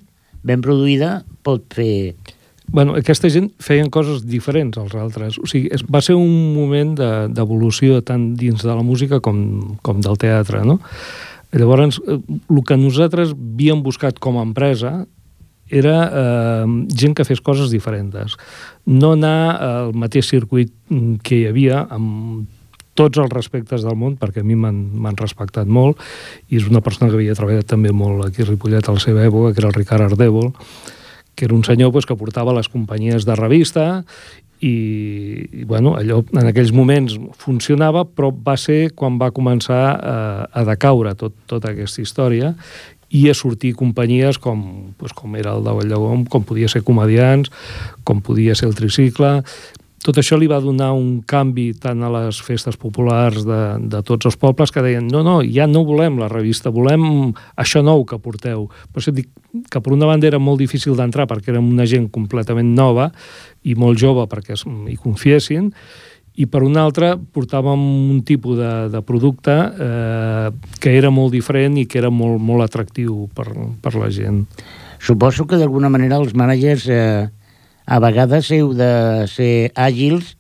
ben 0.46 0.62
produïda 0.64 1.24
pot 1.48 1.64
fer 1.76 2.16
bueno, 2.72 2.96
aquesta 2.96 3.30
gent 3.34 3.50
feien 3.62 3.90
coses 3.90 4.24
diferents 4.28 4.78
als 4.78 4.96
altres. 4.96 5.40
O 5.42 5.48
sigui, 5.50 5.70
es, 5.74 5.84
va 5.86 6.02
ser 6.06 6.16
un 6.18 6.54
moment 6.56 6.96
d'evolució 7.34 8.00
de, 8.00 8.06
tant 8.06 8.34
dins 8.40 8.62
de 8.64 8.70
la 8.70 8.86
música 8.86 9.22
com, 9.24 9.78
com 9.86 10.02
del 10.04 10.20
teatre, 10.22 10.64
no? 10.68 10.80
Llavors, 11.52 11.98
eh, 12.06 12.20
el 12.20 12.62
que 12.66 12.78
nosaltres 12.78 13.34
havíem 13.34 13.82
buscat 13.86 14.20
com 14.22 14.38
a 14.38 14.46
empresa 14.46 15.08
era 15.70 15.98
eh, 16.10 16.68
gent 16.94 17.16
que 17.18 17.26
fes 17.26 17.42
coses 17.42 17.74
diferents. 17.74 18.38
No 18.86 19.14
anar 19.18 19.42
al 19.58 19.92
mateix 19.98 20.30
circuit 20.30 20.74
que 21.24 21.42
hi 21.42 21.50
havia 21.50 21.84
amb 21.90 22.48
tots 23.00 23.22
els 23.22 23.32
respectes 23.32 23.86
del 23.86 23.96
món, 23.96 24.18
perquè 24.20 24.44
a 24.44 24.46
mi 24.46 24.58
m'han 24.60 25.20
respectat 25.20 25.70
molt, 25.70 26.02
i 26.52 26.60
és 26.60 26.68
una 26.68 26.84
persona 26.84 27.08
que 27.10 27.16
havia 27.16 27.38
treballat 27.38 27.70
també 27.70 27.94
molt 27.96 28.26
aquí 28.28 28.44
a 28.44 28.50
Ripollet 28.50 28.90
a 28.90 28.96
la 28.98 29.04
seva 29.04 29.24
època, 29.24 29.54
que 29.54 29.64
era 29.64 29.70
el 29.72 29.78
Ricard 29.78 30.10
Ardèvol, 30.10 30.52
que 31.40 31.48
era 31.48 31.56
un 31.56 31.64
senyor 31.64 31.94
pues, 31.96 32.06
que 32.06 32.20
portava 32.20 32.52
les 32.52 32.68
companyies 32.68 33.24
de 33.24 33.36
revista 33.40 33.88
i, 34.60 34.76
i 35.56 35.64
bueno, 35.64 35.96
allò 35.96 36.20
en 36.36 36.50
aquells 36.50 36.74
moments 36.76 37.16
funcionava, 37.40 38.04
però 38.04 38.34
va 38.36 38.58
ser 38.60 38.92
quan 38.92 39.16
va 39.22 39.32
començar 39.32 39.84
a, 39.96 40.16
a 40.52 40.66
decaure 40.68 41.16
tot, 41.16 41.38
tota 41.48 41.72
aquesta 41.72 42.04
història 42.04 42.52
i 43.10 43.24
a 43.32 43.34
sortir 43.34 43.72
companyies 43.80 44.38
com, 44.38 44.92
pues, 45.00 45.16
com 45.18 45.40
era 45.40 45.56
el 45.56 45.64
de 45.66 45.72
Valldegom, 45.80 46.28
com 46.30 46.44
podia 46.46 46.68
ser 46.70 46.84
Comedians, 46.86 47.50
com 48.04 48.20
podia 48.22 48.54
ser 48.54 48.68
el 48.70 48.76
Tricicle, 48.78 49.40
tot 50.04 50.20
això 50.20 50.38
li 50.40 50.48
va 50.48 50.62
donar 50.64 50.92
un 50.96 51.20
canvi 51.28 51.74
tant 51.80 52.04
a 52.04 52.12
les 52.14 52.40
festes 52.44 52.78
populars 52.80 53.44
de, 53.48 53.62
de 53.92 54.02
tots 54.08 54.30
els 54.30 54.38
pobles 54.40 54.72
que 54.72 54.84
deien 54.86 55.08
no, 55.12 55.24
no, 55.26 55.40
ja 55.44 55.68
no 55.68 55.84
volem 55.88 56.20
la 56.22 56.30
revista, 56.32 56.72
volem 56.72 57.34
això 57.60 57.84
nou 57.84 58.06
que 58.08 58.20
porteu. 58.24 58.68
Per 58.94 59.04
això 59.04 59.14
dic 59.16 59.28
que 59.72 59.82
per 59.84 59.96
una 59.96 60.08
banda 60.08 60.30
era 60.30 60.40
molt 60.40 60.62
difícil 60.62 60.96
d'entrar 60.96 61.28
perquè 61.28 61.52
érem 61.52 61.68
una 61.68 61.88
gent 61.90 62.08
completament 62.16 62.72
nova 62.76 63.10
i 63.68 63.76
molt 63.76 64.00
jove 64.00 64.28
perquè 64.32 64.56
hi 64.88 64.96
confiessin, 65.00 65.74
i 66.40 66.46
per 66.48 66.62
una 66.64 66.86
altra 66.88 67.16
portàvem 67.20 67.82
un 68.14 68.22
tipus 68.24 68.56
de, 68.60 68.74
de 68.94 69.02
producte 69.04 69.52
eh, 69.52 70.52
que 70.80 70.94
era 70.96 71.12
molt 71.12 71.34
diferent 71.36 71.76
i 71.82 71.84
que 71.90 72.00
era 72.00 72.12
molt, 72.14 72.40
molt 72.40 72.64
atractiu 72.64 73.26
per, 73.36 73.50
per 73.84 73.94
la 74.00 74.08
gent. 74.14 74.46
Suposo 75.04 75.44
que 75.48 75.60
d'alguna 75.60 75.92
manera 75.92 76.20
els 76.20 76.32
mànagers 76.40 76.88
eh, 76.88 77.28
a 77.90 77.98
vegades 78.04 78.52
heu 78.54 78.76
de 78.78 78.92
ser 79.32 79.72
àgils 79.74 80.36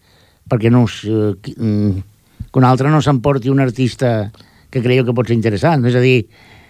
perquè 0.49 0.69
no 0.69 0.83
us, 0.85 1.01
eh, 1.05 1.33
mm, 1.33 2.01
que 2.49 2.61
un 2.61 2.65
altre 2.65 2.89
no 2.93 3.01
s'emporti 3.01 3.49
un 3.49 3.61
artista 3.61 4.31
que 4.69 4.81
creieu 4.81 5.05
que 5.05 5.15
pot 5.17 5.27
ser 5.27 5.37
interessant. 5.37 5.85
És 5.85 5.95
a 5.97 6.01
dir, 6.01 6.27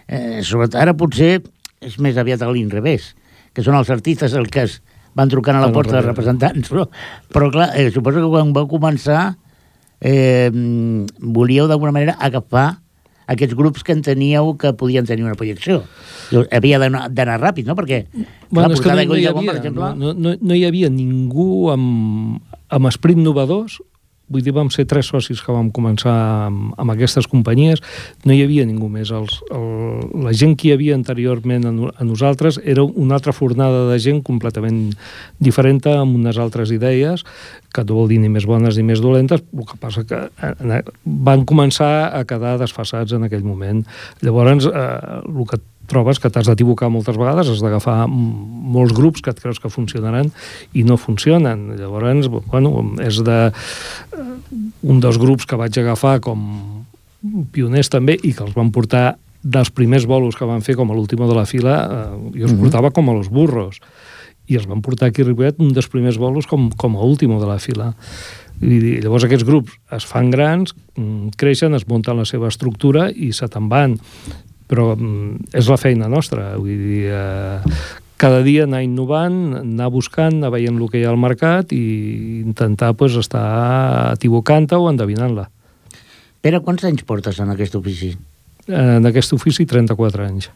eh, 0.07 0.39
sobretot 0.43 0.79
ara 0.79 0.95
potser 0.95 1.41
és 1.81 1.97
més 1.99 2.17
aviat 2.17 2.41
a 2.41 2.51
l'inrevés, 2.51 3.13
que 3.53 3.63
són 3.63 3.75
els 3.75 3.89
artistes 3.89 4.33
els 4.33 4.49
que 4.49 4.63
es 4.67 4.81
van 5.15 5.29
trucant 5.31 5.57
a 5.57 5.63
la 5.65 5.71
porta 5.71 5.97
dels 5.97 6.07
representants. 6.07 6.69
Però, 6.71 6.87
però 7.31 7.51
clar, 7.51 7.71
eh, 7.75 7.89
suposo 7.91 8.23
que 8.23 8.31
quan 8.31 8.53
vau 8.53 8.67
començar 8.67 9.35
eh, 9.99 10.51
volíeu 11.19 11.67
d'alguna 11.67 11.91
manera 11.91 12.17
agafar 12.19 12.79
aquests 13.29 13.55
grups 13.57 13.85
que 13.85 13.93
enteníeu 13.93 14.55
que 14.59 14.73
podien 14.77 15.05
tenir 15.05 15.25
una 15.27 15.37
projecció. 15.39 15.83
Havia 16.55 16.79
d'anar 16.81 17.37
ràpid, 17.41 17.67
no? 17.69 17.75
Perquè 17.77 18.03
bueno, 18.49 18.67
la 18.67 18.73
portada 18.73 19.03
no, 19.03 19.13
no, 19.13 19.19
hi 19.19 19.27
havia, 19.29 19.51
per 19.51 19.59
exemple... 19.61 19.91
No, 19.99 20.13
no, 20.17 20.35
no 20.41 20.57
hi 20.57 20.65
havia 20.67 20.89
ningú 20.93 21.69
amb, 21.73 22.41
amb 22.73 22.89
esperit 22.89 23.21
novedors 23.21 23.79
vull 24.29 24.43
dir, 24.45 24.53
vam 24.55 24.69
ser 24.73 24.85
tres 24.89 25.09
socis 25.09 25.41
que 25.43 25.53
vam 25.53 25.71
començar 25.73 26.13
amb, 26.47 26.73
amb 26.79 26.93
aquestes 26.93 27.27
companyies, 27.29 27.81
no 28.25 28.35
hi 28.35 28.43
havia 28.45 28.65
ningú 28.69 28.89
més. 28.91 29.11
Els, 29.15 29.39
el, 29.53 30.03
la 30.25 30.33
gent 30.37 30.55
que 30.59 30.69
hi 30.69 30.73
havia 30.75 30.97
anteriorment 30.97 31.65
a, 31.69 31.73
a 31.97 32.07
nosaltres 32.07 32.61
era 32.63 32.85
una 32.85 33.17
altra 33.17 33.33
fornada 33.35 33.87
de 33.89 33.97
gent 34.01 34.21
completament 34.25 34.93
diferent, 35.39 35.79
amb 35.89 36.17
unes 36.17 36.37
altres 36.41 36.73
idees, 36.75 37.23
que 37.73 37.85
no 37.85 37.99
vol 37.99 38.09
dir 38.11 38.19
ni 38.19 38.29
més 38.33 38.47
bones 38.49 38.77
ni 38.77 38.83
més 38.83 39.01
dolentes, 39.01 39.43
el 39.55 39.67
que 39.69 39.77
passa 39.79 40.03
que 40.07 40.25
eh, 40.27 40.79
van 41.05 41.45
començar 41.47 42.09
a 42.11 42.23
quedar 42.27 42.57
desfassats 42.59 43.13
en 43.15 43.27
aquell 43.27 43.45
moment. 43.45 43.85
Llavors, 44.25 44.67
eh, 44.67 44.87
el 45.29 45.45
que 45.47 45.61
trobes 45.89 46.19
que 46.21 46.29
t'has 46.31 46.47
d'equivocar 46.47 46.91
moltes 46.93 47.17
vegades, 47.19 47.49
has 47.49 47.63
d'agafar 47.63 48.07
molts 48.09 48.93
grups 48.95 49.23
que 49.25 49.33
et 49.33 49.39
creus 49.41 49.59
que 49.59 49.71
funcionaran 49.73 50.31
i 50.73 50.85
no 50.87 50.97
funcionen. 50.97 51.73
Llavors, 51.79 52.29
bueno, 52.51 52.85
és 53.03 53.21
de 53.25 53.39
un 54.85 55.01
dels 55.03 55.17
grups 55.21 55.49
que 55.49 55.59
vaig 55.59 55.81
agafar 55.81 56.19
com 56.23 56.45
pioners 57.51 57.91
també 57.91 58.15
i 58.21 58.33
que 58.33 58.45
els 58.45 58.55
van 58.55 58.71
portar 58.71 59.17
dels 59.43 59.71
primers 59.71 60.05
bolos 60.07 60.35
que 60.35 60.47
van 60.47 60.63
fer 60.63 60.75
com 60.75 60.91
a 60.91 60.95
l'última 60.95 61.27
de 61.27 61.35
la 61.35 61.45
fila, 61.47 61.75
eh, 61.79 62.39
jo 62.39 62.43
els 62.43 62.51
mm 62.51 62.57
-hmm. 62.57 62.61
portava 62.61 62.91
com 62.91 63.09
a 63.09 63.13
los 63.13 63.29
burros 63.29 63.79
i 64.47 64.55
els 64.55 64.67
van 64.67 64.81
portar 64.81 65.09
aquí 65.09 65.21
a 65.21 65.25
Ripollet 65.25 65.59
un 65.59 65.73
dels 65.73 65.87
primers 65.87 66.17
bolos 66.17 66.47
com, 66.47 66.69
com 66.71 66.95
a 66.97 67.05
último 67.05 67.39
de 67.39 67.47
la 67.47 67.59
fila. 67.59 67.93
I 68.61 68.99
llavors 68.99 69.23
aquests 69.23 69.45
grups 69.45 69.71
es 69.95 70.05
fan 70.05 70.29
grans, 70.29 70.73
mm, 70.97 71.29
creixen, 71.37 71.75
es 71.75 71.87
munten 71.87 72.17
la 72.17 72.25
seva 72.25 72.47
estructura 72.47 73.09
i 73.09 73.31
se 73.31 73.47
te'n 73.47 73.69
van 73.69 73.99
però 74.69 74.93
mm, 74.95 75.49
és 75.57 75.69
la 75.71 75.79
feina 75.81 76.09
nostra, 76.11 76.51
vull 76.57 76.77
dir, 76.77 77.03
eh, 77.09 77.75
cada 78.19 78.43
dia 78.45 78.65
anar 78.67 78.83
innovant, 78.85 79.39
anar 79.63 79.89
buscant, 79.93 80.37
anar 80.37 80.51
veient 80.53 80.77
el 80.77 80.89
que 80.91 81.01
hi 81.01 81.05
ha 81.07 81.13
al 81.13 81.21
mercat 81.21 81.73
i 81.73 81.83
intentar 82.43 82.91
pues, 82.99 83.15
estar 83.17 84.13
equivocant-te 84.17 84.77
o 84.77 84.89
endevinant-la. 84.91 85.47
Pere, 86.43 86.61
quants 86.63 86.85
anys 86.87 87.05
portes 87.07 87.39
en 87.39 87.51
aquest 87.55 87.75
ofici? 87.79 88.13
En 88.67 89.07
aquest 89.09 89.33
ofici, 89.35 89.65
34 89.65 90.27
anys. 90.27 90.51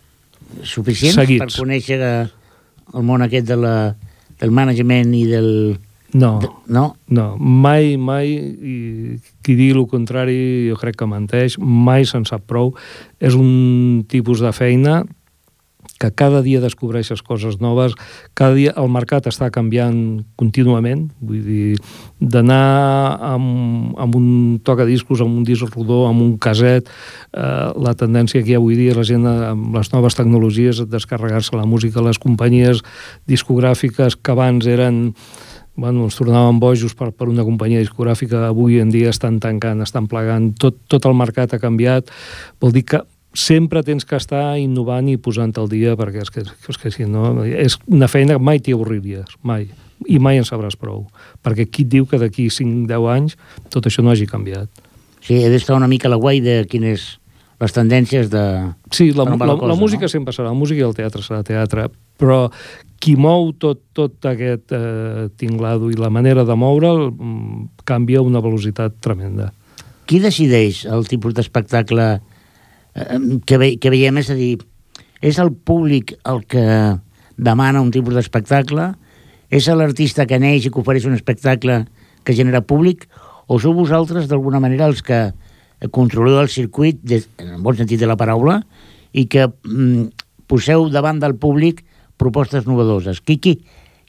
Suficients 0.62 1.18
Seguits. 1.18 1.42
per 1.42 1.64
conèixer 1.64 1.98
el 2.04 3.08
món 3.08 3.24
aquest 3.26 3.48
de 3.50 3.58
la, 3.58 3.76
del 4.40 4.54
management 4.54 5.16
i 5.18 5.24
del, 5.32 5.50
no, 6.14 6.40
no, 6.68 6.86
no, 7.10 7.26
mai, 7.38 7.98
mai, 7.98 8.30
i 8.30 8.76
qui 9.42 9.56
digui 9.58 9.74
el 9.74 9.88
contrari 9.90 10.38
jo 10.70 10.78
crec 10.78 11.00
que 11.00 11.10
menteix, 11.10 11.58
mai 11.58 12.06
se'n 12.06 12.28
sap 12.30 12.46
prou. 12.50 12.76
És 13.18 13.34
un 13.34 14.04
tipus 14.10 14.44
de 14.44 14.54
feina 14.54 15.02
que 16.04 16.12
cada 16.12 16.42
dia 16.44 16.60
descobreixes 16.60 17.22
coses 17.24 17.62
noves, 17.64 17.94
cada 18.36 18.58
dia 18.58 18.74
el 18.76 18.90
mercat 18.92 19.30
està 19.32 19.48
canviant 19.54 20.26
contínuament, 20.40 21.06
vull 21.24 21.40
dir, 21.46 21.78
d'anar 22.20 23.16
amb, 23.24 23.94
amb 23.96 24.18
un 24.20 24.28
tocadiscos, 24.68 25.24
amb 25.24 25.40
un 25.40 25.48
disc 25.48 25.64
rodó, 25.72 26.04
amb 26.10 26.26
un 26.26 26.36
caset, 26.44 26.92
eh, 27.32 27.72
la 27.88 27.96
tendència 27.96 28.44
que 28.44 28.52
hi 28.52 28.58
ha 28.58 28.62
avui 28.62 28.76
dia, 28.80 28.98
la 28.98 29.08
gent 29.08 29.26
amb 29.30 29.78
les 29.78 29.94
noves 29.96 30.20
tecnologies, 30.20 30.84
descarregar-se 30.92 31.56
la 31.56 31.66
música, 31.70 32.04
les 32.04 32.20
companyies 32.20 32.84
discogràfiques 33.30 34.20
que 34.20 34.36
abans 34.36 34.68
eren 34.68 35.14
bueno, 35.76 36.06
ens 36.06 36.18
tornàvem 36.20 36.60
bojos 36.62 36.94
per, 36.98 37.10
per 37.16 37.30
una 37.32 37.46
companyia 37.46 37.82
discogràfica, 37.82 38.46
avui 38.50 38.80
en 38.82 38.92
dia 38.94 39.10
estan 39.14 39.40
tancant, 39.42 39.82
estan 39.82 40.08
plegant, 40.12 40.52
tot, 40.60 40.78
tot 40.92 41.08
el 41.10 41.18
mercat 41.18 41.56
ha 41.56 41.62
canviat, 41.62 42.12
vol 42.62 42.76
dir 42.76 42.86
que 42.90 43.02
sempre 43.34 43.82
tens 43.82 44.06
que 44.06 44.16
estar 44.16 44.60
innovant 44.62 45.10
i 45.10 45.18
posant 45.18 45.56
al 45.58 45.70
dia, 45.72 45.96
perquè 45.98 46.22
és 46.22 46.30
que, 46.30 46.46
és 46.46 46.78
que 46.80 46.94
si 46.94 47.08
no, 47.10 47.42
és 47.44 47.80
una 47.90 48.08
feina 48.08 48.38
que 48.38 48.46
mai 48.46 48.62
t'hi 48.62 48.76
avorriries, 48.78 49.34
mai, 49.42 49.66
i 50.06 50.20
mai 50.22 50.38
en 50.38 50.46
sabràs 50.46 50.78
prou, 50.78 51.08
perquè 51.42 51.66
qui 51.66 51.88
diu 51.90 52.06
que 52.10 52.22
d'aquí 52.22 52.50
5-10 52.54 53.10
anys 53.16 53.38
tot 53.74 53.90
això 53.90 54.06
no 54.06 54.14
hagi 54.14 54.30
canviat? 54.30 54.70
Sí, 55.24 55.40
he 55.40 55.50
d'estar 55.50 55.78
una 55.80 55.90
mica 55.90 56.10
a 56.10 56.14
la 56.14 56.20
guai 56.20 56.44
de 56.44 56.62
quines 56.70 57.16
les 57.64 57.72
tendències 57.72 58.30
de... 58.32 58.44
Sí, 58.92 59.12
la, 59.16 59.24
la, 59.24 59.38
la, 59.38 59.56
cosa, 59.56 59.68
la 59.72 59.76
música 59.80 60.08
no? 60.08 60.12
sempre 60.12 60.36
serà 60.36 60.50
la 60.50 60.58
música 60.58 60.82
i 60.82 60.88
el 60.88 60.96
teatre 60.98 61.24
serà 61.24 61.44
teatre, 61.48 61.88
però 62.20 62.46
qui 63.04 63.16
mou 63.20 63.52
tot, 63.60 63.80
tot 63.96 64.28
aquest 64.28 64.74
eh, 64.76 65.30
tinglado 65.40 65.92
i 65.92 65.98
la 66.00 66.12
manera 66.12 66.44
de 66.48 66.58
moure'l 66.60 67.06
mm, 67.12 67.86
canvia 67.88 68.24
una 68.24 68.44
velocitat 68.44 69.00
tremenda. 69.04 69.52
Qui 70.10 70.20
decideix 70.24 70.84
el 70.92 71.08
tipus 71.08 71.36
d'espectacle 71.38 72.08
eh, 72.18 73.20
que, 73.48 73.60
ve, 73.62 73.74
que 73.80 73.94
veiem? 73.94 74.20
És 74.20 74.34
a 74.34 74.38
dir, 74.40 74.58
és 75.24 75.40
el 75.40 75.54
públic 75.56 76.18
el 76.28 76.44
que 76.50 76.66
demana 77.40 77.84
un 77.84 77.94
tipus 77.96 78.18
d'espectacle? 78.18 78.92
És 79.54 79.70
l'artista 79.70 80.26
que 80.28 80.42
neix 80.42 80.68
i 80.68 80.74
que 80.74 80.82
ofereix 80.82 81.08
un 81.08 81.16
espectacle 81.16 81.86
que 82.28 82.36
genera 82.36 82.64
públic? 82.66 83.08
O 83.48 83.60
sou 83.60 83.76
vosaltres, 83.78 84.28
d'alguna 84.28 84.60
manera, 84.64 84.90
els 84.90 85.04
que 85.06 85.30
controleu 85.92 86.40
el 86.42 86.50
circuit, 86.50 87.00
des, 87.04 87.28
en 87.42 87.56
el 87.58 87.64
bon 87.64 87.78
sentit 87.78 88.00
de 88.00 88.10
la 88.10 88.18
paraula, 88.20 88.62
i 89.14 89.26
que 89.30 89.48
mm, 89.48 90.06
poseu 90.50 90.88
davant 90.94 91.20
del 91.22 91.36
públic 91.36 91.84
propostes 92.22 92.68
novedoses. 92.70 93.22
Qui, 93.22 93.40
qui, 93.42 93.58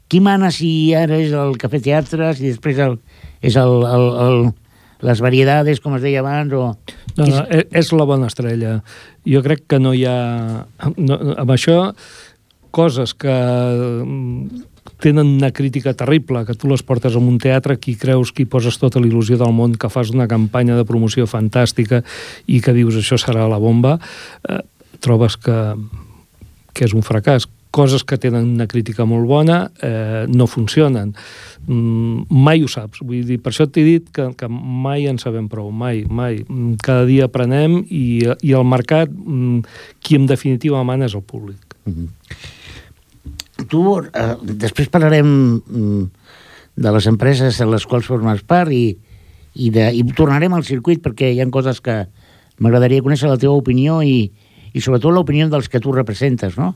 qui 0.08 0.20
mana 0.20 0.50
si 0.54 0.94
ara 0.96 1.18
és 1.20 1.32
el 1.34 1.56
Cafè 1.60 1.80
Teatres 1.82 2.42
i 2.42 2.52
després 2.52 2.80
el, 2.82 2.98
és 3.44 3.56
el, 3.60 3.80
el, 3.88 4.06
el, 4.26 4.38
les 5.04 5.22
variedades, 5.24 5.80
com 5.84 5.96
es 5.98 6.04
deia 6.04 6.22
abans, 6.24 6.52
o... 6.54 6.74
No, 7.14 7.26
no, 7.26 7.42
és... 7.48 7.66
és 7.84 7.90
la 7.94 8.06
bona 8.08 8.30
estrella. 8.30 8.78
Jo 9.28 9.42
crec 9.44 9.66
que 9.70 9.80
no 9.82 9.94
hi 9.94 10.04
ha... 10.08 10.18
No, 10.96 11.18
amb 11.38 11.54
això, 11.54 11.78
coses 12.74 13.14
que 13.16 13.34
mm, 13.34 14.64
tenen 15.00 15.26
una 15.38 15.50
crítica 15.52 15.94
terrible, 15.94 16.44
que 16.46 16.54
tu 16.54 16.68
les 16.68 16.82
portes 16.82 17.16
en 17.16 17.26
un 17.28 17.38
teatre, 17.38 17.78
qui 17.78 17.96
creus 17.96 18.32
que 18.32 18.44
hi 18.44 18.50
poses 18.50 18.78
tota 18.80 19.02
l'il·lusió 19.02 19.38
del 19.40 19.52
món, 19.56 19.74
que 19.74 19.90
fas 19.92 20.12
una 20.14 20.28
campanya 20.30 20.76
de 20.78 20.86
promoció 20.88 21.26
fantàstica 21.30 22.02
i 22.46 22.60
que 22.60 22.76
dius 22.76 23.00
això 23.00 23.18
serà 23.20 23.48
la 23.50 23.58
bomba, 23.58 23.98
eh, 24.48 24.62
trobes 25.04 25.36
que, 25.36 25.58
que 26.72 26.88
és 26.88 26.94
un 26.96 27.04
fracàs 27.04 27.48
coses 27.74 28.04
que 28.06 28.18
tenen 28.22 28.46
una 28.54 28.68
crítica 28.70 29.02
molt 29.08 29.26
bona 29.26 29.58
eh, 29.82 30.24
no 30.30 30.46
funcionen. 30.46 31.10
Mm, 31.66 32.26
mai 32.30 32.62
ho 32.62 32.70
saps. 32.70 33.02
Vull 33.02 33.24
dir, 33.26 33.40
per 33.42 33.50
això 33.50 33.66
t'he 33.66 33.82
dit 33.86 34.10
que, 34.14 34.28
que 34.38 34.48
mai 34.48 35.08
en 35.10 35.18
sabem 35.18 35.48
prou, 35.50 35.72
mai, 35.74 36.04
mai. 36.06 36.44
Cada 36.84 37.08
dia 37.10 37.26
aprenem 37.26 37.80
i, 37.88 38.04
i 38.46 38.54
el 38.54 38.66
mercat, 38.70 39.10
mm, 39.10 39.80
qui 40.04 40.20
en 40.20 40.28
definitiva 40.30 40.84
mana 40.86 41.10
és 41.10 41.18
el 41.18 41.26
públic. 41.26 41.74
Mm 41.84 41.94
-hmm. 41.96 42.62
Tu, 43.70 43.82
eh, 44.12 44.34
després 44.64 44.90
parlarem 44.92 45.26
mm, 45.26 46.04
de 46.76 46.92
les 46.96 47.06
empreses 47.10 47.60
en 47.60 47.70
les 47.70 47.86
quals 47.86 48.06
formes 48.06 48.42
part 48.46 48.72
i, 48.74 48.96
i, 49.54 49.70
de, 49.70 49.88
i 49.94 50.02
tornarem 50.16 50.54
al 50.54 50.66
circuit 50.66 51.02
perquè 51.04 51.30
hi 51.32 51.40
ha 51.40 51.48
coses 51.54 51.80
que 51.84 52.02
m'agradaria 52.58 53.02
conèixer 53.02 53.30
la 53.30 53.38
teva 53.40 53.54
opinió 53.54 54.00
i, 54.02 54.30
i 54.74 54.82
sobretot 54.82 55.14
l'opinió 55.14 55.48
dels 55.50 55.70
que 55.70 55.80
tu 55.82 55.94
representes, 55.94 56.58
no? 56.58 56.74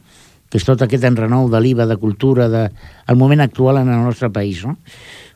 que 0.49 0.57
és 0.57 0.64
tot 0.64 0.80
aquest 0.80 1.04
enrenou 1.04 1.50
de 1.52 1.61
l'IVA, 1.61 1.85
de 1.90 1.99
cultura, 2.00 2.49
de, 2.49 2.68
el 3.07 3.18
moment 3.21 3.42
actual 3.45 3.83
en 3.83 3.90
el 3.92 4.04
nostre 4.07 4.30
país. 4.33 4.62
No? 4.64 4.78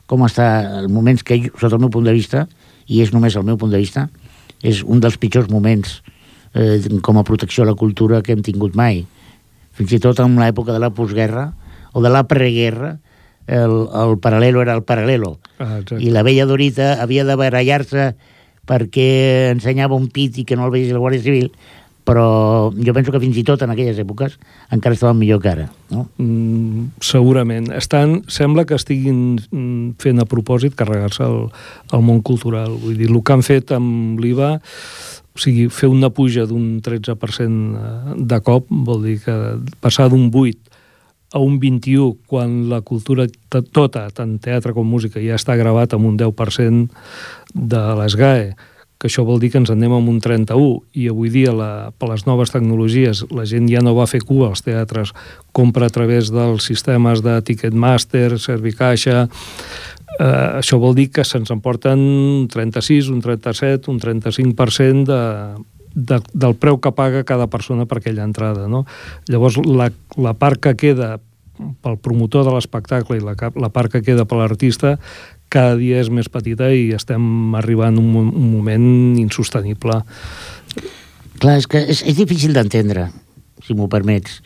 Com 0.09 0.25
està 0.25 0.47
el 0.79 0.89
moment 0.89 1.19
que, 1.21 1.37
sota 1.59 1.75
el 1.77 1.83
meu 1.83 1.91
punt 1.93 2.07
de 2.07 2.15
vista, 2.15 2.47
i 2.89 3.03
és 3.03 3.13
només 3.13 3.37
el 3.37 3.45
meu 3.45 3.59
punt 3.59 3.71
de 3.71 3.81
vista, 3.81 4.07
és 4.63 4.81
un 4.81 5.03
dels 5.03 5.19
pitjors 5.21 5.51
moments 5.51 5.99
eh, 6.55 6.79
com 7.05 7.19
a 7.19 7.25
protecció 7.27 7.63
a 7.63 7.69
la 7.69 7.77
cultura 7.77 8.23
que 8.25 8.33
hem 8.33 8.41
tingut 8.41 8.75
mai. 8.79 9.03
Fins 9.73 9.95
i 9.95 10.01
tot 10.01 10.19
en 10.21 10.37
l'època 10.39 10.75
de 10.75 10.81
la 10.81 10.93
postguerra 10.93 11.51
o 11.93 12.01
de 12.01 12.11
la 12.13 12.23
preguerra, 12.29 12.97
el, 13.47 13.73
el 13.89 14.17
paral·lelo 14.23 14.61
era 14.63 14.75
el 14.77 14.83
paral·lelo. 14.87 15.37
Ah, 15.59 15.81
I 15.99 16.13
la 16.13 16.23
vella 16.23 16.47
Dorita 16.49 16.93
havia 17.03 17.25
de 17.27 17.37
barallar-se 17.39 18.13
perquè 18.69 19.51
ensenyava 19.51 19.97
un 19.99 20.07
pit 20.13 20.39
i 20.39 20.45
que 20.47 20.55
no 20.55 20.67
el 20.67 20.75
veiés 20.75 20.93
la 20.93 21.01
Guàrdia 21.03 21.25
Civil, 21.25 21.49
però 22.03 22.71
jo 22.75 22.93
penso 22.95 23.11
que 23.11 23.21
fins 23.23 23.37
i 23.39 23.45
tot 23.47 23.61
en 23.63 23.71
aquelles 23.71 23.99
èpoques 23.99 24.35
encara 24.75 24.95
estaven 24.95 25.19
millor 25.19 25.41
que 25.43 25.51
ara. 25.51 25.67
No? 25.91 26.05
Mm, 26.19 26.91
segurament. 27.03 27.69
Estan, 27.75 28.21
sembla 28.27 28.65
que 28.67 28.75
estiguin 28.79 29.39
mm, 29.39 29.95
fent 30.03 30.19
a 30.19 30.27
propòsit 30.27 30.75
carregar-se 30.79 31.23
el, 31.23 31.47
el 31.95 32.03
món 32.03 32.19
cultural. 32.21 32.75
Vull 32.83 32.99
dir, 32.99 33.09
el 33.11 33.21
que 33.23 33.35
han 33.35 33.45
fet 33.45 33.71
amb 33.75 34.19
l'IVA 34.19 34.57
o 35.33 35.41
sigui, 35.41 35.65
fer 35.73 35.89
una 35.89 36.11
puja 36.13 36.45
d'un 36.49 36.77
13% 36.85 37.49
eh, 37.79 38.17
de 38.21 38.39
cop 38.45 38.69
vol 38.69 39.01
dir 39.07 39.17
que 39.23 39.37
passar 39.81 40.09
d'un 40.13 40.29
8 40.29 40.73
a 41.33 41.39
un 41.41 41.57
21 41.59 42.13
quan 42.29 42.69
la 42.69 42.83
cultura 42.85 43.25
tota, 43.49 44.05
tant 44.13 44.37
teatre 44.37 44.73
com 44.73 44.85
música, 44.85 45.17
ja 45.17 45.39
està 45.39 45.57
gravat 45.57 45.95
amb 45.97 46.05
un 46.11 46.19
10% 46.19 46.93
de 47.53 47.81
l'ESGAE, 47.97 48.53
que 49.01 49.09
això 49.09 49.25
vol 49.27 49.41
dir 49.41 49.49
que 49.51 49.59
ens 49.59 49.71
anem 49.73 49.91
amb 49.97 50.07
un 50.07 50.21
31 50.23 50.77
i 50.95 51.09
avui 51.11 51.27
dia 51.33 51.51
la, 51.51 51.89
per 51.99 52.07
les 52.07 52.21
noves 52.23 52.53
tecnologies 52.53 53.25
la 53.35 53.43
gent 53.49 53.65
ja 53.67 53.81
no 53.83 53.91
va 53.97 54.05
fer 54.07 54.21
cua 54.23 54.53
als 54.53 54.63
teatres 54.63 55.11
compra 55.51 55.89
a 55.89 55.93
través 55.93 56.29
dels 56.31 56.63
sistemes 56.63 57.19
de 57.25 57.33
Ticketmaster, 57.43 58.37
Servicaixa 58.39 59.25
eh, 60.19 60.59
això 60.59 60.79
vol 60.81 60.95
dir 60.97 61.09
que 61.13 61.25
se'ns 61.27 61.51
emporten 61.53 61.99
un 61.99 62.47
36, 62.51 63.11
un 63.13 63.21
37, 63.21 63.91
un 63.91 63.99
35% 63.99 65.03
de, 65.09 65.21
de, 65.93 66.19
del 66.33 66.55
preu 66.55 66.79
que 66.81 66.93
paga 66.95 67.25
cada 67.27 67.47
persona 67.47 67.85
per 67.85 67.99
aquella 67.99 68.25
entrada. 68.25 68.67
No? 68.67 68.85
Llavors, 69.29 69.59
la, 69.65 69.91
la 70.17 70.33
part 70.33 70.61
que 70.61 70.75
queda 70.79 71.17
pel 71.83 71.99
promotor 72.01 72.47
de 72.47 72.55
l'espectacle 72.55 73.19
i 73.19 73.23
la, 73.23 73.35
la 73.37 73.69
part 73.69 73.93
que 73.93 74.01
queda 74.01 74.25
per 74.25 74.39
l'artista 74.39 74.97
cada 75.53 75.75
dia 75.77 75.99
és 76.01 76.09
més 76.09 76.29
petita 76.33 76.71
i 76.73 76.87
estem 76.95 77.53
arribant 77.59 77.99
a 77.99 78.01
un, 78.01 78.31
un 78.33 78.47
moment 78.55 78.87
insostenible. 79.21 79.99
Clar, 81.37 81.59
és 81.61 81.67
que 81.69 81.83
és, 81.83 82.01
és 82.09 82.17
difícil 82.17 82.55
d'entendre, 82.57 83.09
si 83.61 83.77
m'ho 83.77 83.85
permets. 83.91 84.39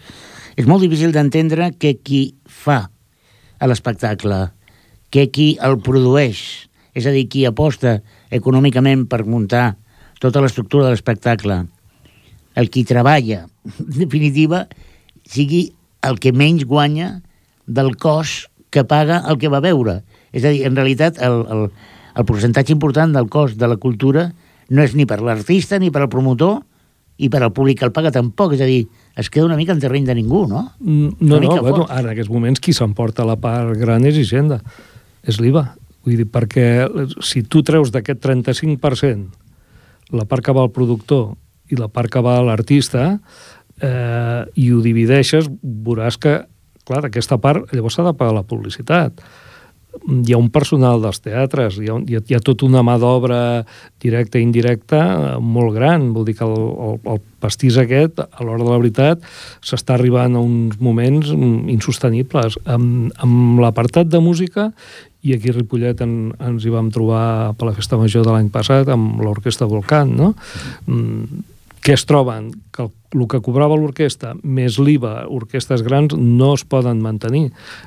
És 0.60 0.68
molt 0.68 0.84
difícil 0.84 1.14
d'entendre 1.16 1.72
que 1.80 1.96
qui 2.04 2.22
fa 2.44 2.82
a 3.58 3.70
l'espectacle, 3.72 4.42
que 5.14 5.28
qui 5.32 5.56
el 5.64 5.80
produeix, 5.84 6.68
és 6.98 7.06
a 7.06 7.14
dir, 7.14 7.28
qui 7.32 7.46
aposta 7.48 8.00
econòmicament 8.34 9.06
per 9.10 9.24
muntar 9.26 9.78
tota 10.22 10.42
l'estructura 10.42 10.88
de 10.88 10.96
l'espectacle, 10.96 11.62
el 12.58 12.72
qui 12.74 12.84
treballa, 12.90 13.46
en 13.80 13.92
definitiva, 14.02 14.66
sigui 15.28 15.68
el 16.08 16.18
que 16.24 16.34
menys 16.34 16.66
guanya 16.66 17.20
del 17.68 17.96
cos 18.00 18.48
que 18.72 18.84
paga 18.88 19.22
el 19.30 19.38
que 19.38 19.52
va 19.52 19.62
veure. 19.64 20.02
És 20.34 20.44
a 20.44 20.52
dir, 20.54 20.64
en 20.68 20.76
realitat, 20.76 21.22
el, 21.24 21.44
el, 21.54 21.68
el 22.18 22.26
percentatge 22.28 22.74
important 22.74 23.14
del 23.14 23.30
cost 23.30 23.60
de 23.60 23.70
la 23.70 23.78
cultura 23.78 24.32
no 24.70 24.84
és 24.84 24.96
ni 24.98 25.06
per 25.08 25.22
l'artista 25.24 25.80
ni 25.80 25.92
per 25.94 26.04
al 26.04 26.12
promotor 26.12 26.60
i 27.18 27.30
per 27.34 27.42
al 27.42 27.54
públic 27.56 27.80
que 27.80 27.88
el 27.88 27.94
paga 27.96 28.12
tampoc, 28.14 28.54
és 28.58 28.62
a 28.62 28.68
dir, 28.70 28.84
es 29.18 29.30
queda 29.34 29.48
una 29.48 29.58
mica 29.58 29.74
en 29.74 29.82
terreny 29.82 30.06
de 30.06 30.16
ningú, 30.18 30.44
no? 30.50 30.68
Mm, 30.80 31.18
no, 31.20 31.40
no, 31.42 31.56
bueno, 31.62 31.88
ara 31.90 32.06
en 32.06 32.12
aquests 32.14 32.30
moments 32.34 32.62
qui 32.62 32.76
s'emporta 32.78 33.26
la 33.26 33.40
part 33.42 33.74
gran 33.80 34.06
és 34.06 34.20
Hisenda, 34.22 34.60
és 35.28 35.42
l'IVA. 35.44 35.66
Vull 36.06 36.22
dir, 36.22 36.28
perquè 36.32 36.88
si 37.26 37.44
tu 37.44 37.64
treus 37.68 37.92
d'aquest 37.92 38.22
35% 38.24 40.16
la 40.16 40.24
part 40.24 40.46
que 40.46 40.56
va 40.56 40.64
al 40.64 40.72
productor 40.72 41.34
i 41.68 41.76
la 41.76 41.90
part 41.92 42.12
que 42.12 42.24
va 42.24 42.38
a 42.40 42.46
l'artista 42.48 43.18
eh, 43.84 44.44
i 44.56 44.70
ho 44.72 44.80
divideixes, 44.84 45.50
veuràs 45.62 46.16
que, 46.22 46.40
clar, 46.88 47.04
aquesta 47.10 47.36
part 47.44 47.76
llavors 47.76 48.00
s'ha 48.00 48.08
de 48.08 48.16
pagar 48.16 48.38
la 48.38 48.48
publicitat 48.48 49.20
hi 50.06 50.34
ha 50.34 50.38
un 50.40 50.50
personal 50.54 51.02
dels 51.02 51.20
teatres, 51.24 51.78
hi 51.82 51.90
ha, 51.90 51.98
hi 52.08 52.18
ha, 52.18 52.22
hi 52.22 52.36
ha 52.36 52.42
tota 52.44 52.66
una 52.68 52.84
mà 52.86 52.98
d'obra 53.02 53.40
directa 54.04 54.40
i 54.40 54.46
indirecta 54.46 55.40
molt 55.44 55.74
gran. 55.76 56.12
Vol 56.16 56.28
dir 56.28 56.38
que 56.38 56.46
el, 56.46 56.56
el, 56.88 57.00
el 57.14 57.22
pastís 57.44 57.78
aquest, 57.82 58.22
a 58.22 58.46
l'hora 58.46 58.64
de 58.64 58.70
la 58.70 58.80
veritat, 58.80 59.26
s'està 59.66 59.98
arribant 59.98 60.38
a 60.38 60.44
uns 60.44 60.80
moments 60.84 61.32
insostenibles. 61.74 62.60
Amb, 62.66 63.12
amb 63.24 63.62
l'apartat 63.64 64.10
de 64.12 64.22
música, 64.24 64.70
i 65.26 65.34
aquí 65.36 65.52
a 65.52 65.58
Ripollet 65.58 66.02
en, 66.06 66.16
ens 66.38 66.66
hi 66.66 66.74
vam 66.74 66.92
trobar 66.94 67.54
per 67.58 67.70
la 67.70 67.76
festa 67.78 68.00
major 68.00 68.26
de 68.26 68.34
l'any 68.34 68.50
passat 68.54 68.90
amb 68.94 69.22
l'orquestra 69.24 69.70
Volcán, 69.70 70.16
no? 70.18 70.34
Mm 70.86 71.46
què 71.88 71.94
es 71.96 72.04
troben? 72.04 72.50
Que 72.76 72.82
el, 72.84 72.90
el 73.16 73.22
que 73.32 73.40
cobrava 73.40 73.78
l'orquestra 73.80 74.34
més 74.44 74.76
l'IVA, 74.84 75.22
orquestes 75.32 75.80
grans, 75.86 76.12
no 76.20 76.50
es 76.58 76.66
poden 76.68 77.00
mantenir. 77.00 77.46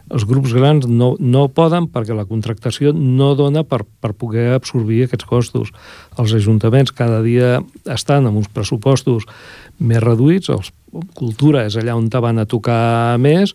Els 0.09 0.25
grups 0.25 0.55
grans 0.57 0.87
no, 0.89 1.11
no 1.21 1.43
poden 1.53 1.91
perquè 1.93 2.17
la 2.17 2.25
contractació 2.25 2.95
no 2.97 3.35
dona 3.37 3.61
per, 3.69 3.83
per 4.01 4.15
poder 4.17 4.55
absorbir 4.55 5.03
aquests 5.05 5.29
costos. 5.29 5.75
Els 6.17 6.33
ajuntaments 6.39 6.97
cada 6.97 7.21
dia 7.27 7.59
estan 7.93 8.31
amb 8.31 8.41
uns 8.41 8.49
pressupostos 8.49 9.29
més 9.77 10.01
reduïts, 10.01 10.49
els, 10.49 10.73
cultura 11.13 11.67
és 11.69 11.77
allà 11.77 12.01
on 12.01 12.09
te 12.09 12.25
van 12.25 12.41
a 12.41 12.49
tocar 12.49 13.19
més, 13.21 13.53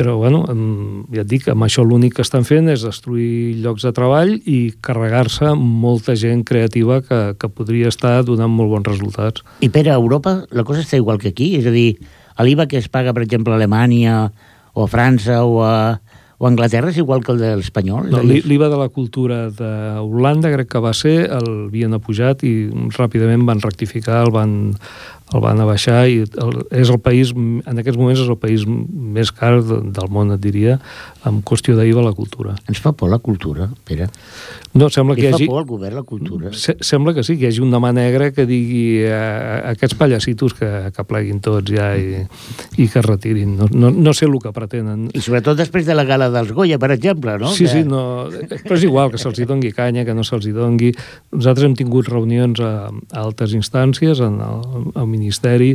però, 0.00 0.16
bueno, 0.16 0.40
ja 1.12 1.20
et 1.20 1.28
dic, 1.28 1.50
amb 1.52 1.66
això 1.66 1.84
l'únic 1.84 2.14
que 2.16 2.24
estan 2.24 2.46
fent 2.48 2.70
és 2.72 2.86
destruir 2.86 3.58
llocs 3.60 3.84
de 3.84 3.92
treball 3.96 4.32
i 4.48 4.72
carregar-se 4.80 5.52
molta 5.58 6.16
gent 6.16 6.40
creativa 6.48 7.02
que, 7.04 7.20
que 7.36 7.50
podria 7.52 7.90
estar 7.92 8.14
donant 8.24 8.52
molt 8.52 8.72
bons 8.72 8.88
resultats. 8.88 9.44
I, 9.60 9.68
Pere, 9.68 9.92
a 9.92 9.98
Europa 10.00 10.38
la 10.56 10.64
cosa 10.64 10.80
està 10.80 10.96
igual 10.96 11.20
que 11.20 11.34
aquí? 11.34 11.52
És 11.58 11.68
a 11.68 11.74
dir, 11.74 11.90
l'IVA 12.40 12.64
que 12.70 12.80
es 12.80 12.88
paga, 12.88 13.12
per 13.12 13.26
exemple, 13.26 13.52
a 13.52 13.60
Alemanya 13.60 14.30
o 14.72 14.86
a 14.86 14.88
França 14.88 15.42
o 15.44 15.60
a, 15.66 16.00
o 16.40 16.46
a 16.46 16.48
Anglaterra 16.48 16.88
és 16.88 16.96
igual 17.02 17.20
que 17.20 17.34
el 17.34 17.42
de 17.42 17.52
l'espanyol? 17.60 18.08
No, 18.08 18.24
L'IVA 18.24 18.70
de 18.72 18.80
la 18.80 18.88
cultura 18.88 19.42
d'Holanda 19.52 20.54
crec 20.54 20.72
que 20.72 20.80
va 20.80 20.94
ser, 20.96 21.26
el 21.28 21.50
havien 21.66 21.92
apujat 21.98 22.46
i 22.48 22.54
ràpidament 22.96 23.44
van 23.44 23.60
rectificar, 23.60 24.22
el 24.24 24.32
van, 24.32 24.54
el 25.30 25.42
van 25.42 25.60
abaixar 25.62 26.02
i 26.10 26.22
el, 26.24 26.56
és 26.74 26.90
el 26.90 26.98
país, 27.02 27.32
en 27.34 27.82
aquests 27.82 27.98
moments 27.98 28.22
és 28.24 28.30
el 28.30 28.38
país 28.40 28.64
més 28.66 29.30
car 29.34 29.56
de, 29.62 29.80
del 29.94 30.10
món, 30.10 30.32
et 30.34 30.42
diria, 30.42 30.78
amb 31.26 31.44
qüestió 31.46 31.76
d'IVA 31.78 32.02
a 32.02 32.08
la 32.08 32.14
cultura. 32.16 32.56
Ens 32.70 32.80
fa 32.82 32.92
por 32.96 33.10
la 33.12 33.20
cultura, 33.22 33.68
Pere? 33.86 34.08
No, 34.74 34.88
sembla 34.90 35.16
que 35.18 35.26
hi 35.26 35.30
hagi... 35.30 35.46
fa 35.46 35.52
por 35.52 35.62
al 35.62 35.68
govern 35.68 35.98
la 35.98 36.04
cultura? 36.06 36.52
Se, 36.54 36.76
sembla 36.86 37.14
que 37.14 37.24
sí, 37.26 37.36
que 37.38 37.46
hi 37.46 37.50
hagi 37.50 37.62
una 37.64 37.80
mà 37.82 37.92
negra 37.94 38.30
que 38.34 38.46
digui 38.46 39.02
eh, 39.02 39.14
aquests 39.72 39.96
pallacitos 39.98 40.54
que, 40.58 40.70
que 40.94 41.06
pleguin 41.06 41.40
tots 41.42 41.70
ja 41.70 41.90
i, 41.98 42.24
i 42.78 42.86
que 42.86 43.02
es 43.02 43.06
retirin. 43.06 43.56
No, 43.58 43.70
no, 43.70 43.90
no 43.90 44.14
sé 44.14 44.28
el 44.28 44.38
que 44.42 44.54
pretenen. 44.54 45.08
I 45.14 45.22
sobretot 45.24 45.58
després 45.58 45.86
de 45.88 45.96
la 45.98 46.06
gala 46.08 46.30
dels 46.30 46.54
Goya, 46.54 46.78
per 46.82 46.92
exemple, 46.94 47.36
no? 47.42 47.50
Sí, 47.54 47.66
que... 47.66 47.72
sí, 47.72 47.84
no, 47.86 48.02
però 48.64 48.78
és 48.78 48.86
igual 48.86 49.10
que 49.10 49.20
se'ls 49.20 49.42
dongui 49.46 49.74
canya, 49.74 50.06
que 50.06 50.14
no 50.14 50.26
se'ls 50.26 50.50
dongui. 50.54 50.92
Nosaltres 51.34 51.66
hem 51.66 51.76
tingut 51.78 52.10
reunions 52.10 52.62
a, 52.62 52.72
a 52.90 53.24
altes 53.24 53.54
instàncies, 53.58 54.22
en 54.22 54.38
el, 54.44 54.90
al 54.94 55.10
Ministeri, 55.20 55.74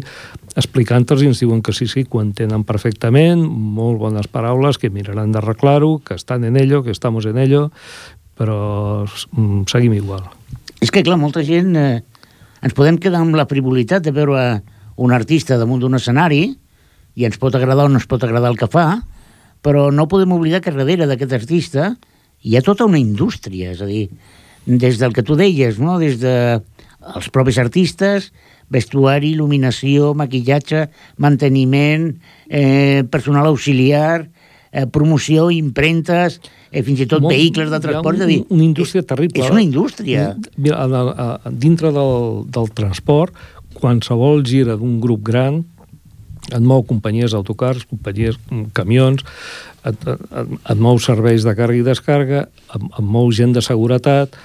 explicant-los 0.57 1.21
i 1.21 1.29
ens 1.29 1.43
diuen 1.43 1.61
que 1.61 1.75
sí, 1.75 1.87
sí, 1.91 2.03
que 2.03 2.17
ho 2.17 2.23
entenen 2.23 2.65
perfectament, 2.67 3.43
molt 3.45 4.01
bones 4.01 4.27
paraules, 4.31 4.79
que 4.81 4.89
miraran 4.89 5.31
d'arreglar-ho, 5.35 5.99
que 6.03 6.17
estan 6.17 6.43
en 6.49 6.57
ello, 6.57 6.81
que 6.83 6.91
estamos 6.95 7.29
en 7.29 7.37
ello, 7.37 7.69
però 8.35 9.05
mm, 9.05 9.69
seguim 9.71 9.95
igual. 9.95 10.25
És 10.81 10.91
que, 10.91 11.05
clar, 11.05 11.21
molta 11.21 11.45
gent... 11.45 11.73
Eh, 11.77 12.03
ens 12.65 12.73
podem 12.73 12.97
quedar 12.97 13.19
amb 13.21 13.35
la 13.37 13.45
frivolitat 13.45 14.01
de 14.01 14.13
veure 14.15 14.63
un 14.97 15.11
artista 15.13 15.57
damunt 15.59 15.83
d'un 15.83 15.97
escenari 15.99 16.47
i 17.15 17.25
ens 17.27 17.37
pot 17.37 17.53
agradar 17.53 17.85
o 17.85 17.91
no 17.91 17.99
ens 17.99 18.07
pot 18.09 18.23
agradar 18.25 18.49
el 18.49 18.57
que 18.57 18.69
fa, 18.71 19.03
però 19.61 19.91
no 19.93 20.07
podem 20.09 20.33
oblidar 20.33 20.63
que 20.65 20.73
darrere 20.73 21.05
d'aquest 21.05 21.35
artista 21.37 21.91
hi 22.41 22.55
ha 22.57 22.63
tota 22.65 22.87
una 22.89 22.97
indústria, 23.01 23.69
és 23.75 23.81
a 23.81 23.89
dir, 23.89 24.07
des 24.65 24.97
del 25.01 25.13
que 25.13 25.23
tu 25.25 25.37
deies, 25.37 25.77
no? 25.81 25.99
des 26.01 26.17
de 26.21 26.33
els 27.15 27.29
propis 27.29 27.59
artistes, 27.61 28.31
vestuari, 28.71 29.33
il·luminació, 29.35 30.13
maquillatge, 30.17 30.87
manteniment, 31.21 32.09
eh, 32.49 33.03
personal 33.11 33.47
auxiliar, 33.47 34.29
eh, 34.71 34.85
promoció, 34.87 35.49
impremtes, 35.51 36.41
eh, 36.71 36.83
fins 36.83 36.99
i 36.99 37.05
tot 37.05 37.21
Molt, 37.21 37.35
vehicles 37.35 37.69
de 37.71 37.79
transport. 37.79 38.19
Dir, 38.25 38.43
una 38.49 38.63
indústria 38.63 39.03
terrible. 39.03 39.43
És 39.43 39.51
una 39.51 39.61
indústria. 39.63 40.35
Mira, 40.57 40.83
a, 40.83 40.85
a, 40.85 41.39
a, 41.45 41.51
dintre 41.51 41.91
del, 41.91 42.45
del 42.49 42.71
transport, 42.73 43.33
qualsevol 43.75 44.43
gira 44.43 44.75
d'un 44.75 44.99
grup 44.99 45.23
gran 45.23 45.63
et 46.53 46.61
mou 46.61 46.83
companyies 46.85 47.33
d'autocars, 47.33 47.87
companyies, 47.89 48.37
mm, 48.51 48.69
camions, 48.77 49.23
et, 49.85 49.95
et, 50.07 50.59
et 50.69 50.77
mou 50.77 50.99
serveis 51.01 51.45
de 51.45 51.53
càrrega 51.57 51.81
i 51.81 51.87
descàrrega, 51.87 52.43
et, 52.75 52.83
et 52.85 53.01
mou 53.01 53.31
gent 53.33 53.55
de 53.55 53.63
seguretat, 53.65 54.35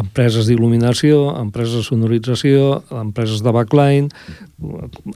empreses 0.00 0.48
d'il·luminació, 0.48 1.36
empreses 1.40 1.80
de 1.80 1.84
sonorització, 1.86 2.82
empreses 3.02 3.42
de 3.44 3.52
backline, 3.52 4.08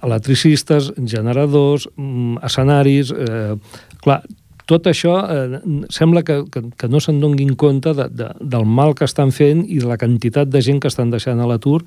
electricistes, 0.02 0.92
generadors, 1.04 1.88
mm, 1.96 2.44
escenaris... 2.46 3.12
Eh, 3.12 3.56
clar, 4.00 4.22
tot 4.70 4.86
això 4.86 5.16
eh, 5.26 5.58
sembla 5.90 6.22
que, 6.22 6.36
que, 6.52 6.62
que 6.78 6.88
no 6.90 7.00
se'n 7.02 7.18
donguin 7.22 7.56
compte 7.58 7.92
de, 7.96 8.06
de, 8.14 8.28
del 8.52 8.66
mal 8.78 8.94
que 8.94 9.08
estan 9.08 9.32
fent 9.34 9.64
i 9.66 9.80
de 9.82 9.88
la 9.90 9.98
quantitat 9.98 10.50
de 10.52 10.62
gent 10.62 10.78
que 10.82 10.90
estan 10.90 11.10
deixant 11.10 11.42
a 11.42 11.48
l'atur 11.50 11.80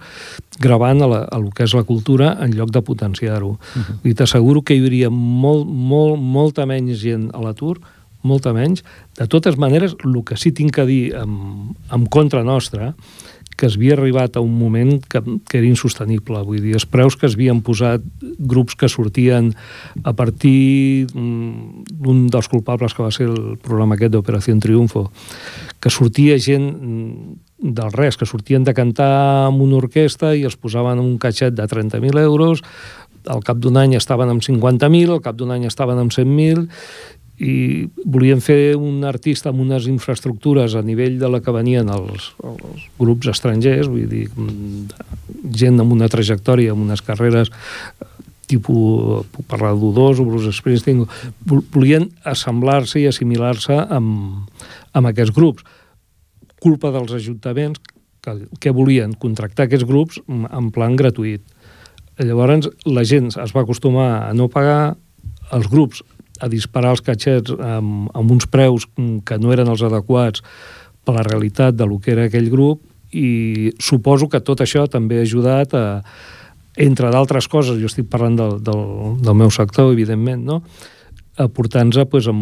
gravant 0.59 0.99
a, 1.05 1.07
la, 1.07 1.21
a 1.31 1.39
lo 1.39 1.53
que 1.55 1.63
és 1.63 1.75
la 1.77 1.85
cultura 1.87 2.33
en 2.43 2.55
lloc 2.57 2.73
de 2.75 2.83
potenciar-ho. 2.83 3.55
Uh 3.55 3.79
-huh. 3.79 3.97
I 4.03 4.13
t'asseguro 4.13 4.63
que 4.63 4.75
hi 4.75 4.83
hauria 4.83 5.09
molt, 5.09 5.67
molt, 5.67 6.19
molta 6.19 6.65
menys 6.65 6.99
gent 6.99 7.29
a 7.33 7.39
l'atur 7.39 7.79
molta 8.23 8.53
menys. 8.55 8.83
De 9.19 9.27
totes 9.27 9.59
maneres, 9.59 9.95
el 10.03 10.17
que 10.25 10.39
sí 10.39 10.51
tinc 10.55 10.79
a 10.79 10.87
dir 10.89 11.13
en, 11.19 11.75
en 11.91 12.07
contra 12.07 12.43
nostra, 12.43 12.93
que 13.55 13.67
es 13.67 13.75
havia 13.77 13.93
arribat 13.93 14.37
a 14.37 14.41
un 14.41 14.53
moment 14.57 14.97
que, 15.05 15.21
que 15.49 15.59
era 15.59 15.67
insostenible. 15.67 16.41
Vull 16.45 16.61
dir, 16.63 16.73
els 16.77 16.87
preus 16.89 17.17
que 17.19 17.27
es 17.29 17.37
havien 17.37 17.61
posat 17.65 18.03
grups 18.39 18.75
que 18.79 18.89
sortien 18.89 19.51
a 20.03 20.13
partir 20.17 21.05
mm, 21.13 21.85
d'un 22.01 22.25
dels 22.33 22.49
culpables 22.49 22.95
que 22.95 23.05
va 23.05 23.11
ser 23.13 23.29
el 23.29 23.57
programa 23.61 23.97
aquest 23.97 24.15
d'Operació 24.15 24.57
Triunfo, 24.63 25.07
que 25.79 25.93
sortia 25.93 26.39
gent 26.41 26.65
mm, 26.73 27.37
del 27.77 27.93
res, 27.93 28.17
que 28.17 28.27
sortien 28.27 28.65
de 28.65 28.73
cantar 28.75 29.47
amb 29.47 29.61
una 29.63 29.79
orquestra 29.79 30.33
i 30.35 30.43
els 30.43 30.57
posaven 30.59 30.99
un 30.99 31.15
catxet 31.21 31.55
de 31.55 31.67
30.000 31.69 32.19
euros, 32.25 32.63
al 33.31 33.43
cap 33.45 33.59
d'un 33.63 33.77
any 33.79 33.95
estaven 33.95 34.27
amb 34.33 34.43
50.000, 34.43 35.13
al 35.13 35.21
cap 35.23 35.37
d'un 35.39 35.53
any 35.55 35.63
estaven 35.69 36.01
amb 36.01 36.11
100.000, 36.11 36.67
i 37.41 37.89
volien 38.05 38.41
fer 38.43 38.75
un 38.77 39.01
artista 39.09 39.49
amb 39.49 39.63
unes 39.63 39.87
infraestructures 39.89 40.75
a 40.77 40.83
nivell 40.85 41.17
de 41.19 41.29
la 41.31 41.41
que 41.41 41.53
venien 41.55 41.89
els, 41.89 42.29
els 42.45 42.83
grups 42.99 43.31
estrangers, 43.31 43.89
vull 43.89 44.05
dir, 44.09 44.27
gent 45.57 45.81
amb 45.81 45.95
una 45.95 46.09
trajectòria, 46.13 46.75
amb 46.75 46.85
unes 46.85 47.01
carreres 47.01 47.49
eh, 47.49 48.09
tipus, 48.51 49.25
puc 49.33 49.47
parlar 49.49 49.73
d'U2 49.73 50.21
o 50.21 50.27
Bruce 50.27 50.53
Springsteen, 50.53 51.07
volien 51.73 52.09
assemblar-se 52.27 53.01
i 53.01 53.07
assimilar-se 53.09 53.79
amb, 53.81 54.45
amb 54.93 55.09
aquests 55.09 55.33
grups. 55.33 55.65
Culpa 56.61 56.93
dels 56.93 57.15
ajuntaments 57.17 57.81
que, 58.23 58.37
que 58.61 58.71
volien 58.75 59.17
contractar 59.17 59.65
aquests 59.65 59.89
grups 59.89 60.21
en 60.29 60.69
plan 60.75 60.95
gratuït. 60.99 61.41
Llavors 62.21 62.69
la 62.85 63.01
gent 63.09 63.31
es 63.41 63.55
va 63.55 63.63
acostumar 63.65 64.29
a 64.29 64.33
no 64.37 64.51
pagar, 64.53 64.93
els 65.53 65.67
grups 65.69 66.03
a 66.43 66.49
disparar 66.51 66.93
els 66.95 67.03
catxets 67.05 67.53
amb, 67.55 68.09
amb 68.13 68.33
uns 68.35 68.47
preus 68.51 68.87
que 69.25 69.39
no 69.39 69.53
eren 69.55 69.71
els 69.71 69.83
adequats 69.85 70.43
per 71.03 71.15
la 71.17 71.25
realitat 71.27 71.75
de 71.75 71.87
lo 71.87 71.99
que 71.99 72.13
era 72.15 72.27
aquell 72.27 72.49
grup 72.51 72.83
i 73.13 73.71
suposo 73.79 74.27
que 74.29 74.41
tot 74.41 74.63
això 74.65 74.87
també 74.89 75.19
ha 75.19 75.27
ajudat 75.27 75.75
a, 75.77 75.85
entre 76.81 77.11
d'altres 77.13 77.47
coses, 77.47 77.77
jo 77.79 77.89
estic 77.91 78.09
parlant 78.09 78.35
del, 78.39 78.57
del, 78.65 78.83
del 79.21 79.37
meu 79.37 79.53
sector, 79.53 79.91
evidentment, 79.93 80.43
no? 80.47 80.61
aportant-nos 81.37 82.05
pues, 82.09 82.27
en, 82.27 82.39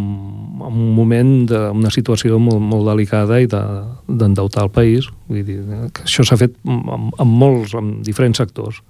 en 0.60 0.68
un 0.68 0.96
moment 0.96 1.46
d'una 1.48 1.92
situació 1.94 2.40
molt, 2.44 2.60
molt 2.60 2.90
delicada 2.90 3.40
i 3.40 3.48
d'endeutar 3.48 4.66
de, 4.66 4.68
el 4.68 4.72
país. 4.76 5.08
Vull 5.30 5.46
dir, 5.48 5.60
que 5.96 6.04
això 6.04 6.26
s'ha 6.28 6.40
fet 6.40 6.58
en, 6.68 7.12
en 7.12 7.30
molts, 7.30 7.76
en 7.80 8.02
diferents 8.04 8.42
sectors. 8.44 8.82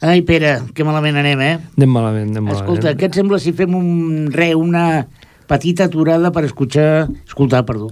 Ai, 0.00 0.22
Pere, 0.22 0.60
que 0.74 0.84
malament 0.86 1.16
anem, 1.18 1.40
eh? 1.42 1.54
Anem 1.74 1.90
malament, 1.90 2.28
anem 2.30 2.44
malament. 2.46 2.62
Escolta, 2.62 2.92
què 2.94 3.08
et 3.08 3.16
sembla 3.18 3.40
si 3.42 3.50
fem 3.58 3.72
un, 3.74 4.28
re, 4.30 4.52
una 4.54 5.08
petita 5.50 5.88
aturada 5.88 6.30
per 6.34 6.44
escoltar... 6.46 7.08
Escoltar, 7.26 7.64
perdó. 7.66 7.88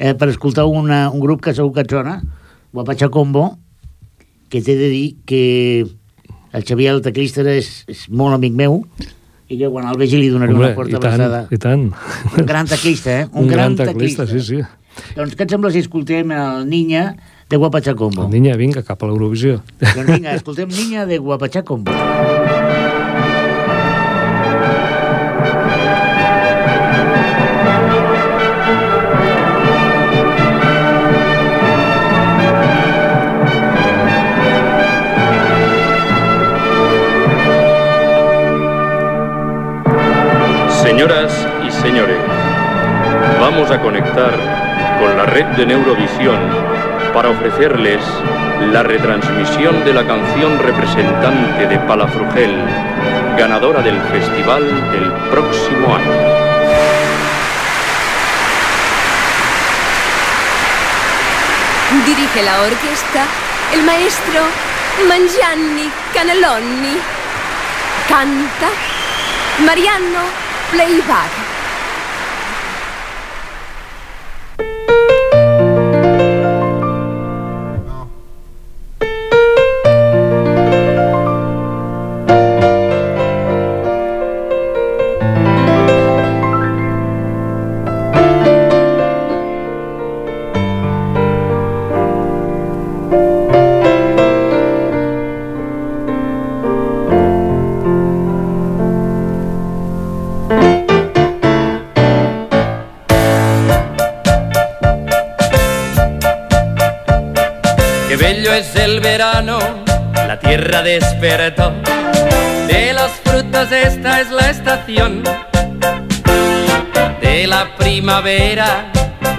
Eh, 0.00 0.12
per 0.12 0.28
escoltar 0.28 0.66
una, 0.68 1.06
un 1.08 1.22
grup 1.22 1.40
que 1.46 1.54
segur 1.56 1.72
que 1.76 1.86
et 1.86 1.94
sona, 1.94 2.18
Guapacha 2.76 3.08
Combo, 3.08 3.46
que 4.52 4.60
t'he 4.60 4.76
de 4.76 4.90
dir 4.92 5.06
que 5.24 5.42
el 6.52 6.66
Xavier 6.68 6.92
el 6.92 7.00
teclista 7.04 7.46
és, 7.48 7.72
és 7.88 8.04
molt 8.12 8.36
amic 8.36 8.52
meu, 8.58 8.82
i 9.50 9.56
que 9.58 9.66
quan 9.72 9.88
el 9.90 9.96
vegi 9.98 10.18
li 10.20 10.28
donaré 10.30 10.52
Hombre, 10.54 10.68
una 10.68 10.76
forta 10.76 11.00
abraçada. 11.00 11.40
I 11.50 11.58
tant, 11.58 11.88
Un 12.36 12.46
gran 12.46 12.68
teclista, 12.70 13.16
eh? 13.22 13.24
Un, 13.32 13.46
un 13.46 13.48
gran, 13.50 13.74
gran 13.74 13.94
teclista, 13.94 14.28
teclista, 14.28 14.54
sí, 14.54 14.60
sí. 14.60 15.14
Doncs 15.16 15.34
què 15.38 15.46
et 15.46 15.52
sembla 15.56 15.72
si 15.72 15.80
escoltem 15.82 16.30
el 16.36 16.68
Niña 16.68 17.04
de 17.50 17.56
Guapachacombo. 17.56 18.28
Niña, 18.28 18.54
vinga, 18.54 18.84
cap 18.86 19.02
a 19.02 19.08
l'Eurovisió. 19.10 19.58
Doncs 19.82 20.06
vinga, 20.06 20.36
escoltem 20.38 20.70
Niña 20.70 21.04
de 21.04 21.18
Guapachacombo. 21.18 21.90
Señoras 40.84 41.48
y 41.66 41.70
señores, 41.82 42.18
vamos 43.40 43.70
a 43.70 43.80
conectar 43.80 44.32
con 45.00 45.16
la 45.16 45.26
red 45.26 45.46
de 45.56 45.66
Neurovisión 45.66 46.38
para 47.12 47.30
ofrecerles 47.30 48.00
la 48.72 48.82
retransmisión 48.82 49.84
de 49.84 49.92
la 49.92 50.06
canción 50.06 50.58
representante 50.58 51.66
de 51.66 51.78
Palafrugel, 51.80 52.54
ganadora 53.36 53.82
del 53.82 54.00
festival 54.02 54.62
del 54.92 55.12
próximo 55.30 55.94
año. 55.94 56.40
Dirige 62.06 62.42
la 62.42 62.62
orquesta 62.62 63.24
el 63.72 63.82
maestro 63.82 64.40
Mangianni 65.08 65.90
Caneloni. 66.14 66.96
Canta 68.08 68.68
Mariano 69.64 70.20
Playback. 70.70 71.49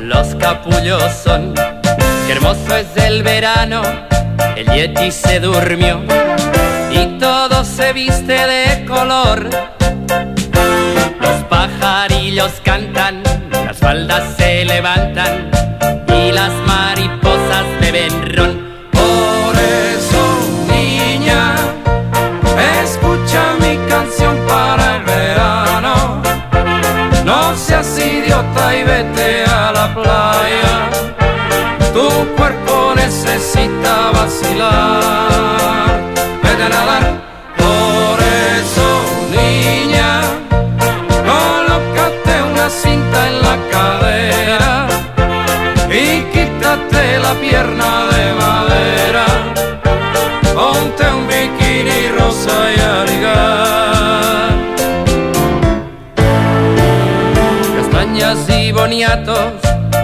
Los 0.01 0.35
capullos 0.35 1.01
son. 1.23 1.53
Qué 1.53 2.33
hermoso 2.33 2.75
es 2.75 2.87
el 2.97 3.23
verano, 3.23 3.81
el 4.57 4.65
yeti 4.69 5.11
se 5.11 5.39
durmió 5.39 6.01
y 6.91 7.17
todo 7.17 7.63
se 7.63 7.93
viste 7.93 8.33
de 8.33 8.85
color. 8.85 9.49
Los 11.21 11.43
pajarillos 11.49 12.51
cantan, 12.65 13.23
las 13.65 13.77
faldas 13.77 14.35
se 14.35 14.65
levantan 14.65 15.49
y 16.09 16.33
las 16.33 16.51
mariposas 16.67 16.90
No 27.31 27.55
seas 27.55 27.97
idiota 27.97 28.75
y 28.75 28.83
vete 28.83 29.45
a 29.45 29.71
la 29.71 29.87
playa. 29.93 30.73
Tu 31.93 32.07
cuerpo 32.35 32.93
necesita 32.93 34.11
vacilar. 34.11 35.93
Vete 36.43 36.63
a 36.63 36.69
nadar. 36.75 37.03
Por 37.63 38.17
eso, 38.59 38.87
niña, 39.39 40.11
colócate 41.31 42.33
una 42.51 42.69
cinta 42.69 43.19
en 43.29 43.35
la 43.47 43.55
cadera 43.73 44.87
y 45.89 46.23
quítate 46.33 47.17
la 47.25 47.33
pierna 47.45 47.91
de 48.11 48.23
madera. 48.43 49.25
Ponte 50.53 51.03
un 51.17 51.27
bikini 51.29 52.09
rosa 52.17 52.70
vacío 58.33 58.75
boniatos, 58.75 59.53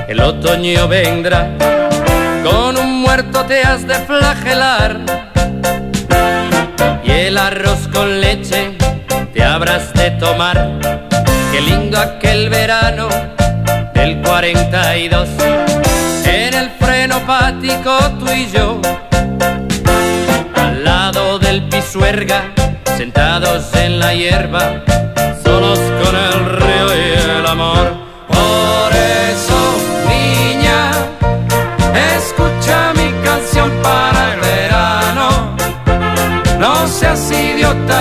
el 0.09 0.19
otoño 0.19 0.87
vendrá. 0.89 1.47
Con 2.43 2.77
un 2.77 3.01
muerto 3.01 3.45
te 3.45 3.61
has 3.61 3.87
de 3.87 3.95
flagelar 3.95 4.99
y 7.05 7.11
el 7.11 7.37
arroz 7.37 7.87
con 7.87 8.19
leche 8.19 8.75
te 9.33 9.43
habrás 9.43 9.93
de 9.93 10.11
tomar. 10.11 10.57
Qué 11.53 11.61
lindo 11.61 11.97
aquel 11.97 12.49
verano 12.49 13.07
del 13.93 14.21
42. 14.21 15.29
En 16.25 16.53
el 16.53 16.69
freno 16.71 17.19
pático 17.25 17.97
tú 18.19 18.29
y 18.29 18.51
yo, 18.51 18.81
al 20.53 20.83
lado 20.83 21.39
del 21.39 21.69
pisuerga, 21.69 22.51
sentados 22.97 23.73
en 23.73 23.99
la 23.99 24.13
hierba, 24.13 24.83
solos 25.45 25.79
con 26.03 26.13
el 26.13 26.45
río 26.59 26.87
y 26.93 27.39
el 27.39 27.45
amor. 27.45 28.06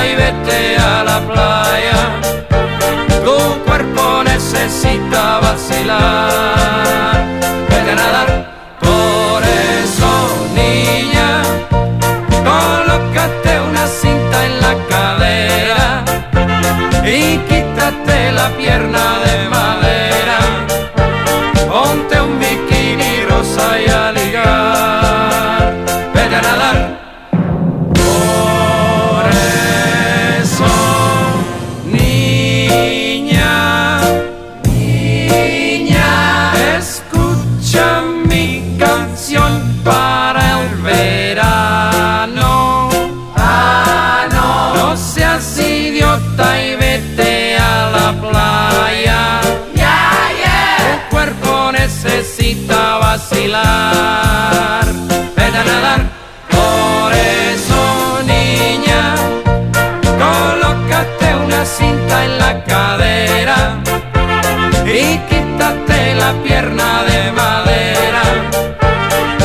Y 0.05 0.15
vete 0.15 0.77
a 0.77 1.05
la 1.05 1.21
playa. 1.21 2.01
Tu 3.25 3.65
cuerpo 3.65 4.23
necesita 4.25 5.41
vacilar. 5.41 7.25
Vete 7.69 7.91
a 7.91 7.95
nadar. 7.95 8.29
Por 8.81 9.43
eso, 9.83 10.11
niña, 10.55 11.43
colócate 12.51 13.61
una 13.61 13.87
cinta 13.87 14.47
en 14.47 14.61
la 14.61 14.75
cadera 14.89 16.05
y 17.05 17.39
quítate 17.49 18.33
la 18.33 18.49
pierna 18.57 19.05
de 19.25 19.49
madera. 19.49 20.06
La 66.27 66.33
pierna 66.43 67.05
de 67.05 67.31
madera. 67.41 68.23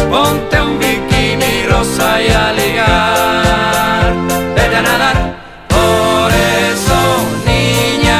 Ponte 0.09 0.61
un 0.61 0.79
bikini 0.79 1.67
rosa 1.69 2.09
y 2.21 2.29
a 2.29 2.51
ligar. 2.59 4.13
Vete 4.55 4.77
a 4.77 4.81
nadar. 4.81 5.17
Por 5.75 6.31
eso, 6.71 6.99
niña, 7.45 8.19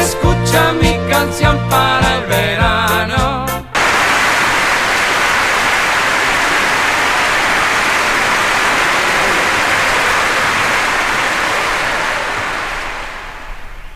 escucha 0.00 0.60
mi 0.82 0.92
canción 1.10 1.56
para 1.70 2.06
el 2.16 2.24
verano. 2.26 3.46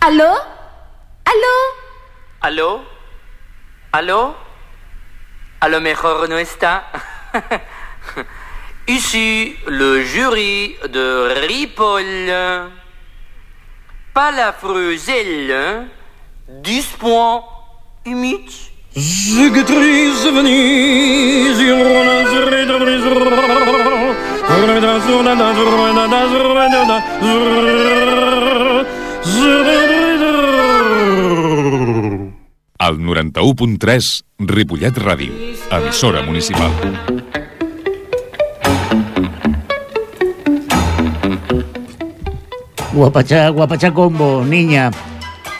¿Aló? 0.00 0.37
¿Aló? 3.98 4.36
A 5.58 5.66
lo 5.66 5.80
mejor 5.80 6.28
no. 6.28 6.38
Ici 8.86 9.58
le 9.66 10.06
jury 10.06 10.78
de 10.88 11.34
Ripoll. 11.48 12.30
Palafruzelle, 14.12 15.90
10 16.46 16.86
points, 17.00 17.46
Image. 18.04 18.70
Al 32.88 32.96
91.3, 32.96 34.22
Ripollet 34.48 34.96
Ràdio, 34.96 35.34
emissora 35.76 36.22
municipal. 36.24 36.72
Guapachá, 42.94 43.50
guapachá 43.50 43.92
combo, 43.92 44.40
niña. 44.42 44.88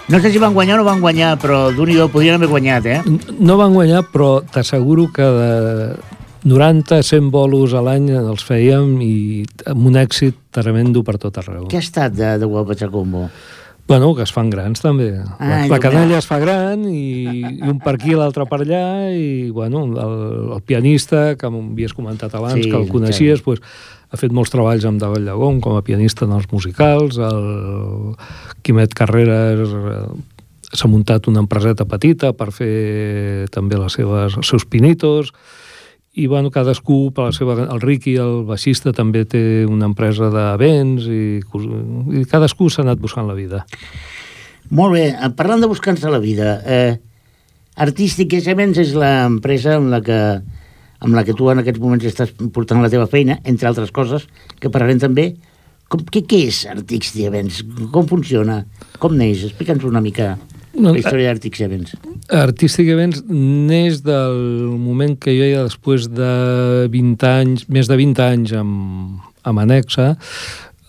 No 0.08 0.20
sé 0.20 0.32
si 0.32 0.40
van 0.40 0.54
guanyar 0.54 0.78
o 0.78 0.80
no 0.80 0.88
van 0.88 1.04
guanyar, 1.04 1.36
però 1.36 1.68
d'un 1.68 1.92
i 1.92 1.98
do 2.00 2.08
podrien 2.08 2.40
haver 2.40 2.48
guanyat, 2.48 2.88
eh? 2.88 3.02
No 3.36 3.58
van 3.60 3.76
guanyar, 3.76 4.06
però 4.08 4.40
t'asseguro 4.40 5.10
que 5.12 5.28
de 5.28 5.52
90-100 6.48 7.28
bolos 7.28 7.76
a 7.76 7.84
l'any 7.84 8.08
els 8.16 8.40
fèiem 8.40 8.96
i 9.04 9.44
amb 9.68 9.92
un 9.92 10.00
èxit 10.00 10.46
tremendo 10.48 11.04
per 11.04 11.18
tot 11.20 11.44
arreu. 11.44 11.68
Què 11.68 11.76
ha 11.76 11.84
estat 11.84 12.16
de, 12.16 12.38
de 12.40 12.48
guapachá 12.48 12.88
combo? 12.88 13.28
Bueno, 13.88 14.14
que 14.14 14.22
es 14.22 14.32
fan 14.36 14.50
grans 14.52 14.82
també. 14.84 15.14
Ah, 15.16 15.48
la, 15.48 15.58
la 15.70 15.78
canalla 15.80 16.18
es 16.20 16.26
fa 16.28 16.36
gran 16.42 16.82
i, 16.84 17.40
i 17.40 17.70
un 17.72 17.78
per 17.80 17.94
aquí 17.96 18.12
i 18.12 18.18
l'altre 18.18 18.44
per 18.46 18.60
allà 18.60 18.82
i 19.16 19.48
bueno, 19.48 19.86
el, 19.88 20.18
el 20.58 20.64
pianista 20.68 21.38
que 21.40 21.48
m'havies 21.48 21.96
comentat 21.96 22.36
abans, 22.36 22.60
Sí, 22.60 22.68
que 22.68 22.76
el 22.76 22.90
coneixies, 22.92 23.40
pues, 23.46 23.64
ha 24.12 24.20
fet 24.20 24.34
molts 24.36 24.52
treballs 24.52 24.84
amb 24.88 25.00
David 25.00 25.24
Llagón 25.24 25.62
com 25.64 25.78
a 25.78 25.84
pianista 25.84 26.28
en 26.28 26.34
els 26.36 26.50
musicals, 26.52 27.16
el 27.16 28.12
Quimet 28.60 28.92
Carreras 28.96 29.72
eh, 29.72 30.02
s'ha 30.68 30.92
muntat 30.92 31.28
una 31.32 31.40
empreseta 31.44 31.88
petita 31.88 32.34
per 32.36 32.50
fer 32.52 33.48
també 33.54 33.80
les 33.80 33.96
seves, 33.96 34.36
els 34.36 34.52
seus 34.52 34.68
pinitos 34.68 35.32
i 36.18 36.26
bueno, 36.26 36.50
cadascú 36.50 37.12
per 37.14 37.28
la 37.28 37.34
seva... 37.36 37.54
El 37.68 37.80
Ricky, 37.80 38.16
el 38.18 38.42
baixista, 38.48 38.92
també 38.96 39.22
té 39.28 39.64
una 39.68 39.86
empresa 39.86 40.30
d'events 40.34 41.06
i, 41.06 41.22
cos- 41.46 41.68
i 42.18 42.24
cadascú 42.30 42.68
s'ha 42.70 42.82
anat 42.82 42.98
buscant 43.02 43.28
la 43.30 43.36
vida. 43.38 43.64
Molt 44.74 44.96
bé, 44.96 45.04
eh, 45.14 45.30
parlant 45.38 45.62
de 45.62 45.70
buscar-se 45.70 46.10
la 46.10 46.18
vida, 46.20 46.58
eh, 46.66 46.96
Artístic 47.78 48.34
Events 48.42 48.80
és 48.82 48.90
l'empresa 48.98 49.76
amb 49.78 49.92
la 49.94 50.00
que 50.02 50.18
amb 50.98 51.14
la 51.14 51.22
que 51.22 51.30
tu 51.38 51.46
en 51.46 51.60
aquests 51.62 51.78
moments 51.78 52.02
estàs 52.08 52.32
portant 52.50 52.82
la 52.82 52.90
teva 52.90 53.06
feina, 53.06 53.36
entre 53.46 53.68
altres 53.70 53.92
coses, 53.94 54.24
que 54.58 54.66
parlarem 54.74 54.98
també. 54.98 55.28
Com, 55.86 56.02
què, 56.02 56.24
què 56.26 56.40
és 56.48 56.64
Artístic 56.66 57.28
Events? 57.28 57.60
Com 57.94 58.08
funciona? 58.10 58.64
Com 58.98 59.14
neix? 59.14 59.44
Explica'ns 59.46 59.86
una 59.86 60.02
mica 60.02 60.32
No, 60.74 60.92
la 60.92 61.00
història 61.00 61.30
d'Artístic 61.30 61.64
Events. 61.64 61.94
Artístic 62.34 62.90
Events 62.92 63.22
neix 63.28 64.02
del 64.04 64.38
moment 64.78 65.16
que 65.20 65.32
jo 65.34 65.48
ja 65.48 65.64
després 65.66 66.08
de 66.12 66.32
20 66.92 67.28
anys, 67.30 67.66
més 67.72 67.88
de 67.90 67.98
20 67.98 68.24
anys 68.26 68.54
amb, 68.60 69.22
amb 69.48 69.62
Anexa, 69.64 70.12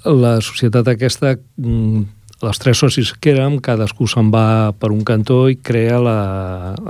la 0.05 0.37
societat 0.43 0.87
aquesta, 0.91 1.37
mm, 1.57 2.03
els 2.49 2.61
tres 2.61 2.79
socis 2.79 3.13
que 3.19 3.33
érem, 3.33 3.59
cadascú 3.63 4.07
se'n 4.07 4.31
va 4.31 4.71
per 4.79 4.91
un 4.95 5.03
cantó 5.07 5.47
i 5.51 5.57
crea 5.57 5.99
la, 6.03 6.19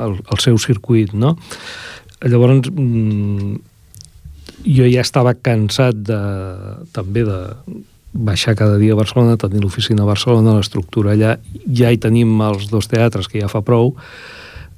el, 0.05 0.19
el 0.19 0.41
seu 0.41 0.57
circuit, 0.61 1.13
no? 1.13 1.35
Llavors, 2.25 2.69
mm, 2.69 3.55
jo 4.65 4.89
ja 4.91 5.05
estava 5.05 5.33
cansat 5.37 6.01
de, 6.09 6.19
també 6.93 7.23
de 7.27 7.39
baixar 8.13 8.55
cada 8.55 8.77
dia 8.77 8.93
a 8.93 8.99
Barcelona, 8.99 9.37
tenir 9.37 9.61
l'oficina 9.61 10.03
a 10.03 10.09
Barcelona, 10.09 10.55
l'estructura 10.57 11.13
allà, 11.13 11.37
ja 11.71 11.91
hi 11.91 11.97
tenim 12.01 12.39
els 12.41 12.69
dos 12.71 12.87
teatres, 12.89 13.27
que 13.27 13.39
ja 13.41 13.47
fa 13.51 13.61
prou, 13.61 13.95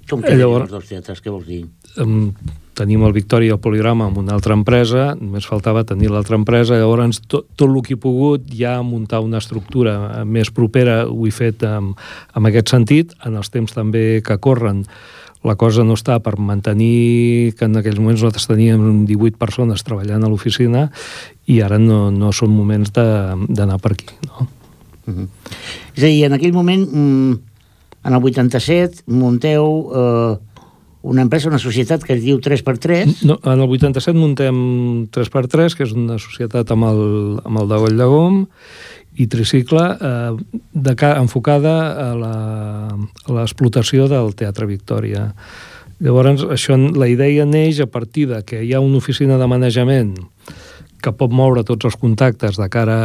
Com 0.09 0.19
que 0.21 0.33
Llavors- 0.35 0.65
els 0.67 0.71
dos 0.73 0.87
teatres, 0.89 1.21
què 1.23 1.31
vols 1.31 1.45
dir? 1.47 1.65
um, 2.01 2.33
tenim 2.75 3.03
el 3.05 3.13
Victòria 3.13 3.47
i 3.47 3.51
el 3.53 3.59
Poligrama 3.59 4.07
amb 4.09 4.17
una 4.17 4.33
altra 4.33 4.53
empresa, 4.57 5.15
només 5.15 5.45
faltava 5.47 5.83
tenir 5.85 6.09
l'altra 6.11 6.35
empresa, 6.35 6.75
llavors 6.75 7.21
tot, 7.27 7.45
tot 7.55 7.69
el 7.69 7.81
que 7.81 7.93
he 7.93 7.97
pogut 7.97 8.41
ja 8.51 8.81
muntar 8.81 9.21
una 9.21 9.37
estructura 9.37 10.23
més 10.25 10.49
propera 10.51 11.05
ho 11.07 11.27
he 11.27 11.31
fet 11.31 11.63
amb, 11.63 11.95
amb 12.33 12.47
aquest 12.47 12.69
sentit, 12.73 13.13
en 13.23 13.35
els 13.37 13.49
temps 13.53 13.71
també 13.71 14.21
que 14.25 14.37
corren 14.37 14.83
la 15.43 15.55
cosa 15.57 15.83
no 15.83 15.95
està 15.97 16.19
per 16.21 16.35
mantenir 16.37 17.53
que 17.57 17.65
en 17.65 17.79
aquells 17.79 17.99
moments 17.99 18.21
nosaltres 18.21 18.47
teníem 18.49 19.05
18 19.09 19.39
persones 19.41 19.81
treballant 19.83 20.23
a 20.23 20.29
l'oficina 20.29 20.89
i 21.49 21.61
ara 21.65 21.79
no, 21.81 22.11
no 22.13 22.29
són 22.31 22.53
moments 22.53 22.93
de- 22.93 23.47
d'anar 23.49 23.79
per 23.81 23.93
aquí. 23.93 24.11
No? 24.27 24.47
Uh 25.07 25.13
-huh. 25.13 25.27
És 25.95 26.03
a 26.03 26.07
dir, 26.07 26.25
en 26.25 26.33
aquell 26.33 26.53
moment 26.53 26.87
mm, 26.87 27.39
en 28.03 28.13
el 28.13 28.23
87 28.23 29.03
munteu 29.07 29.91
eh, 29.95 30.37
una 31.01 31.23
empresa, 31.23 31.49
una 31.49 31.59
societat 31.59 32.03
que 32.03 32.13
es 32.13 32.21
diu 32.21 32.37
3x3. 32.37 33.23
No, 33.25 33.39
en 33.43 33.59
el 33.59 33.69
87 33.69 34.13
muntem 34.17 35.07
3x3, 35.09 35.75
que 35.75 35.83
és 35.83 35.93
una 35.97 36.19
societat 36.21 36.69
amb 36.71 36.85
el, 36.85 37.01
amb 37.43 37.63
el 37.63 37.67
Dagoll 37.71 37.97
de 37.97 38.05
Gom, 38.05 38.45
i 39.19 39.27
Tricicle, 39.27 39.83
eh, 39.99 40.31
de, 40.73 40.93
ca- 40.95 41.17
enfocada 41.19 41.73
a 42.11 42.11
l'explotació 43.31 44.07
del 44.11 44.33
Teatre 44.39 44.65
Victòria. 44.69 45.33
Llavors, 46.01 46.45
això, 46.49 46.77
la 46.97 47.07
idea 47.11 47.45
neix 47.45 47.81
a 47.83 47.89
partir 47.91 48.27
de 48.31 48.41
que 48.47 48.63
hi 48.63 48.73
ha 48.73 48.79
una 48.81 48.97
oficina 48.97 49.37
de 49.37 49.47
manejament 49.51 50.15
que 51.01 51.11
pot 51.17 51.31
moure 51.33 51.63
tots 51.65 51.85
els 51.89 51.97
contactes 51.97 52.57
de 52.57 52.69
cara 52.73 52.97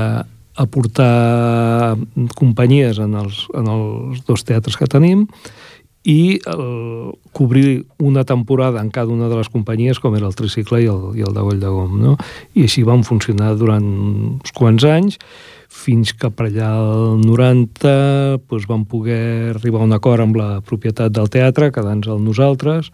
a 0.56 0.64
portar 0.72 1.96
companyies 2.38 2.98
en 3.04 3.12
els, 3.20 3.42
en 3.52 3.66
els 3.68 4.22
dos 4.24 4.44
teatres 4.48 4.76
que 4.80 4.88
tenim 4.88 5.26
i 6.06 6.38
el, 6.46 7.16
cobrir 7.34 7.86
una 7.98 8.22
temporada 8.24 8.80
en 8.80 8.90
cada 8.90 9.10
una 9.10 9.28
de 9.28 9.36
les 9.40 9.50
companyies 9.50 9.98
com 9.98 10.14
era 10.14 10.28
el 10.30 10.38
Tricicle 10.38 10.78
i 10.84 10.86
el, 10.86 11.02
i 11.18 11.26
el 11.26 11.34
de 11.34 11.42
Goll 11.42 11.60
de 11.60 11.72
Gom. 11.72 11.98
No? 11.98 12.14
I 12.54 12.68
així 12.68 12.86
van 12.86 13.02
funcionar 13.04 13.56
durant 13.58 13.84
uns 14.38 14.54
quants 14.54 14.86
anys 14.86 15.18
fins 15.76 16.14
que 16.14 16.30
per 16.30 16.46
allà 16.46 16.70
al 16.78 17.18
90 17.20 17.90
doncs, 18.46 18.68
vam 18.70 18.86
poder 18.88 19.56
arribar 19.56 19.82
a 19.82 19.88
un 19.90 19.96
acord 19.96 20.22
amb 20.22 20.38
la 20.38 20.48
propietat 20.64 21.12
del 21.12 21.28
teatre, 21.28 21.72
quedant-nos 21.74 22.14
el 22.14 22.22
nosaltres. 22.24 22.92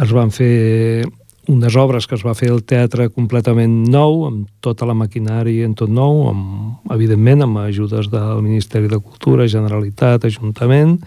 Es 0.00 0.14
van 0.16 0.32
fer 0.32 1.04
unes 1.48 1.76
obres 1.80 2.06
que 2.06 2.16
es 2.16 2.24
va 2.24 2.36
fer 2.36 2.50
el 2.52 2.64
teatre 2.68 3.08
completament 3.12 3.76
nou, 3.92 4.24
amb 4.28 4.48
tota 4.64 4.88
la 4.88 4.96
maquinària 4.96 5.68
en 5.68 5.76
tot 5.76 5.92
nou, 5.92 6.26
amb, 6.32 6.90
evidentment 6.92 7.44
amb 7.44 7.62
ajudes 7.62 8.10
del 8.12 8.42
Ministeri 8.44 8.88
de 8.88 9.00
Cultura, 9.00 9.48
Generalitat, 9.48 10.26
Ajuntament, 10.28 10.98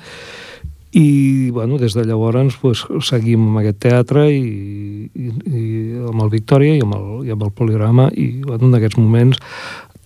i 0.92 1.50
bueno, 1.52 1.78
des 1.80 1.94
de 1.96 2.04
llavors 2.04 2.58
pues, 2.60 2.84
seguim 3.08 3.48
amb 3.48 3.62
aquest 3.62 3.80
teatre 3.86 4.26
i, 4.32 5.08
i, 5.16 5.30
i 5.30 5.62
amb 6.10 6.26
el 6.26 6.34
Victòria 6.34 6.76
i 6.76 6.84
amb 6.84 6.98
el, 6.98 7.08
i 7.28 7.32
amb 7.32 7.46
el 7.48 7.54
Poligrama 7.56 8.10
i 8.12 8.42
bueno, 8.44 8.68
en 8.68 8.76
aquests 8.80 9.00
moments 9.00 9.40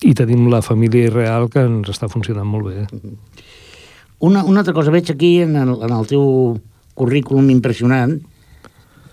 i 0.05 0.13
tenim 0.13 0.45
la 0.51 0.61
família 0.61 1.09
real 1.09 1.49
que 1.49 1.63
ens 1.65 1.89
està 1.89 2.09
funcionant 2.11 2.45
molt 2.45 2.69
bé. 2.69 2.85
Una, 4.19 4.43
una 4.43 4.61
altra 4.61 4.75
cosa, 4.75 4.93
veig 4.93 5.09
aquí 5.11 5.39
en 5.41 5.55
el, 5.57 5.73
en 5.87 5.93
el 5.95 6.07
teu 6.09 6.59
currículum 6.95 7.49
impressionant 7.49 8.19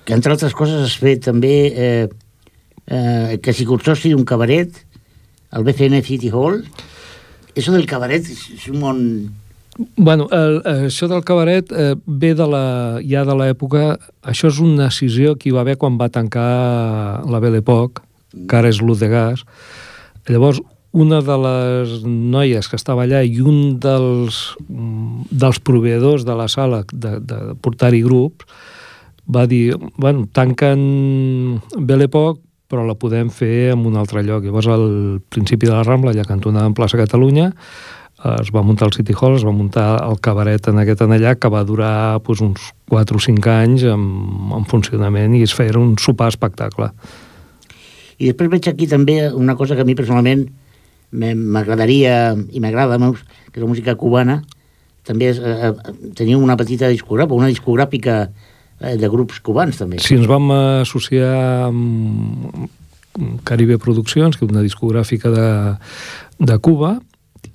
que, 0.04 0.14
entre 0.14 0.34
altres 0.34 0.54
coses, 0.58 0.82
has 0.82 0.96
fet 0.98 1.22
també 1.24 1.54
eh, 1.70 2.08
eh, 2.86 3.38
que 3.42 3.54
si 3.54 3.64
soci 3.64 4.12
d'un 4.12 4.24
cabaret, 4.24 4.74
al 5.52 5.64
BCN 5.64 6.02
City 6.02 6.30
Hall. 6.32 6.62
Eso 7.54 7.72
del 7.72 7.86
cabaret 7.86 8.26
és 8.26 8.68
un 8.72 8.80
món... 8.80 9.00
Bueno, 9.96 10.26
el, 10.32 10.58
això 10.88 11.08
del 11.08 11.22
cabaret 11.24 11.70
eh, 11.72 11.94
ve 12.06 12.34
de 12.36 12.46
la, 12.48 12.64
ja 13.08 13.24
de 13.24 13.36
l'època... 13.38 13.96
Això 14.22 14.50
és 14.52 14.60
una 14.60 14.90
decisió 14.90 15.36
que 15.36 15.48
hi 15.48 15.54
va 15.54 15.62
haver 15.64 15.78
quan 15.80 15.96
va 16.00 16.10
tancar 16.12 17.24
la 17.24 17.40
Belle 17.40 17.62
Époque, 17.62 18.04
que 18.48 18.58
ara 18.58 18.68
és 18.68 18.82
l'Ut 18.84 19.00
de 19.00 19.08
Gas. 19.08 19.46
Llavors, 20.28 20.60
una 20.92 21.22
de 21.24 21.38
les 21.40 22.02
noies 22.04 22.68
que 22.68 22.76
estava 22.76 23.06
allà 23.06 23.22
i 23.24 23.40
un 23.40 23.78
dels, 23.80 24.42
mm, 24.68 25.32
dels 25.32 25.60
proveïdors 25.64 26.26
de 26.28 26.36
la 26.36 26.48
sala 26.52 26.82
de, 26.92 27.16
de 27.24 27.56
portar-hi 27.64 28.02
grups 28.04 28.44
va 29.32 29.46
dir, 29.48 29.72
bueno, 29.96 30.26
tanquen 30.32 31.60
Belle 31.78 32.10
Époque, 32.10 32.42
però 32.68 32.84
la 32.88 32.96
podem 32.96 33.28
fer 33.32 33.72
en 33.72 33.86
un 33.88 33.96
altre 34.00 34.22
lloc. 34.24 34.44
Llavors, 34.44 34.68
al 34.68 34.86
principi 35.32 35.68
de 35.68 35.74
la 35.74 35.84
Rambla, 35.84 36.12
allà 36.12 36.24
cantonada 36.28 36.68
en 36.68 36.76
plaça 36.76 37.00
Catalunya, 37.00 37.50
es 38.40 38.50
va 38.54 38.62
muntar 38.62 38.86
el 38.86 38.92
City 38.94 39.14
Hall, 39.18 39.34
es 39.36 39.44
va 39.44 39.50
muntar 39.54 39.86
el 40.06 40.18
cabaret 40.22 40.68
en 40.70 40.78
aquest 40.78 41.00
allà, 41.02 41.34
que 41.34 41.48
va 41.50 41.64
durar 41.66 42.20
doncs, 42.22 42.40
uns 42.40 42.68
4 42.90 43.16
o 43.18 43.20
5 43.20 43.50
anys 43.50 43.82
en, 43.90 44.04
en 44.58 44.64
funcionament 44.70 45.34
i 45.34 45.42
es 45.42 45.54
feia 45.54 45.74
un 45.78 45.96
sopar 45.98 46.28
espectacle. 46.30 46.92
I 48.22 48.28
després 48.30 48.50
veig 48.52 48.68
aquí 48.70 48.86
també 48.86 49.32
una 49.34 49.56
cosa 49.58 49.74
que 49.74 49.82
a 49.82 49.88
mi 49.88 49.96
personalment 49.98 50.46
me- 51.10 51.34
m'agradaria 51.34 52.36
i 52.52 52.60
m'agrada 52.62 52.98
que 53.50 53.58
és 53.58 53.62
la 53.62 53.68
música 53.68 53.96
cubana. 53.96 54.42
També 55.02 55.32
és, 55.32 55.38
eh, 55.42 55.72
eh, 55.72 55.92
teniu 56.14 56.38
una 56.38 56.54
petita 56.56 56.86
discogràfica, 56.88 57.34
una 57.34 57.50
discogràfica 57.50 58.28
eh, 58.80 58.96
de 58.96 59.08
grups 59.10 59.40
cubans, 59.42 59.76
també. 59.76 59.98
Si 59.98 60.14
ens 60.14 60.28
vam 60.30 60.46
associar 60.54 61.66
amb 61.66 62.68
Caribe 63.44 63.78
Produccions, 63.82 64.36
que 64.38 64.46
és 64.46 64.52
una 64.54 64.62
discogràfica 64.62 65.32
de, 65.34 65.48
de 66.38 66.58
Cuba, 66.62 67.00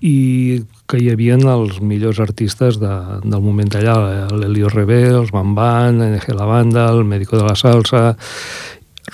i 0.01 0.61
que 0.87 0.99
hi 1.01 1.09
havia 1.11 1.37
els 1.37 1.79
millors 1.81 2.19
artistes 2.23 2.77
de, 2.79 2.93
del 3.23 3.41
moment 3.41 3.69
allà, 3.75 3.97
l'Elio 4.31 4.69
Rebé, 4.69 5.03
els 5.09 5.31
Bamban, 5.33 6.01
NG 6.13 6.35
La 6.37 6.45
Banda, 6.45 6.87
el 6.91 7.03
Médico 7.03 7.37
de 7.37 7.47
la 7.47 7.55
Salsa, 7.55 8.15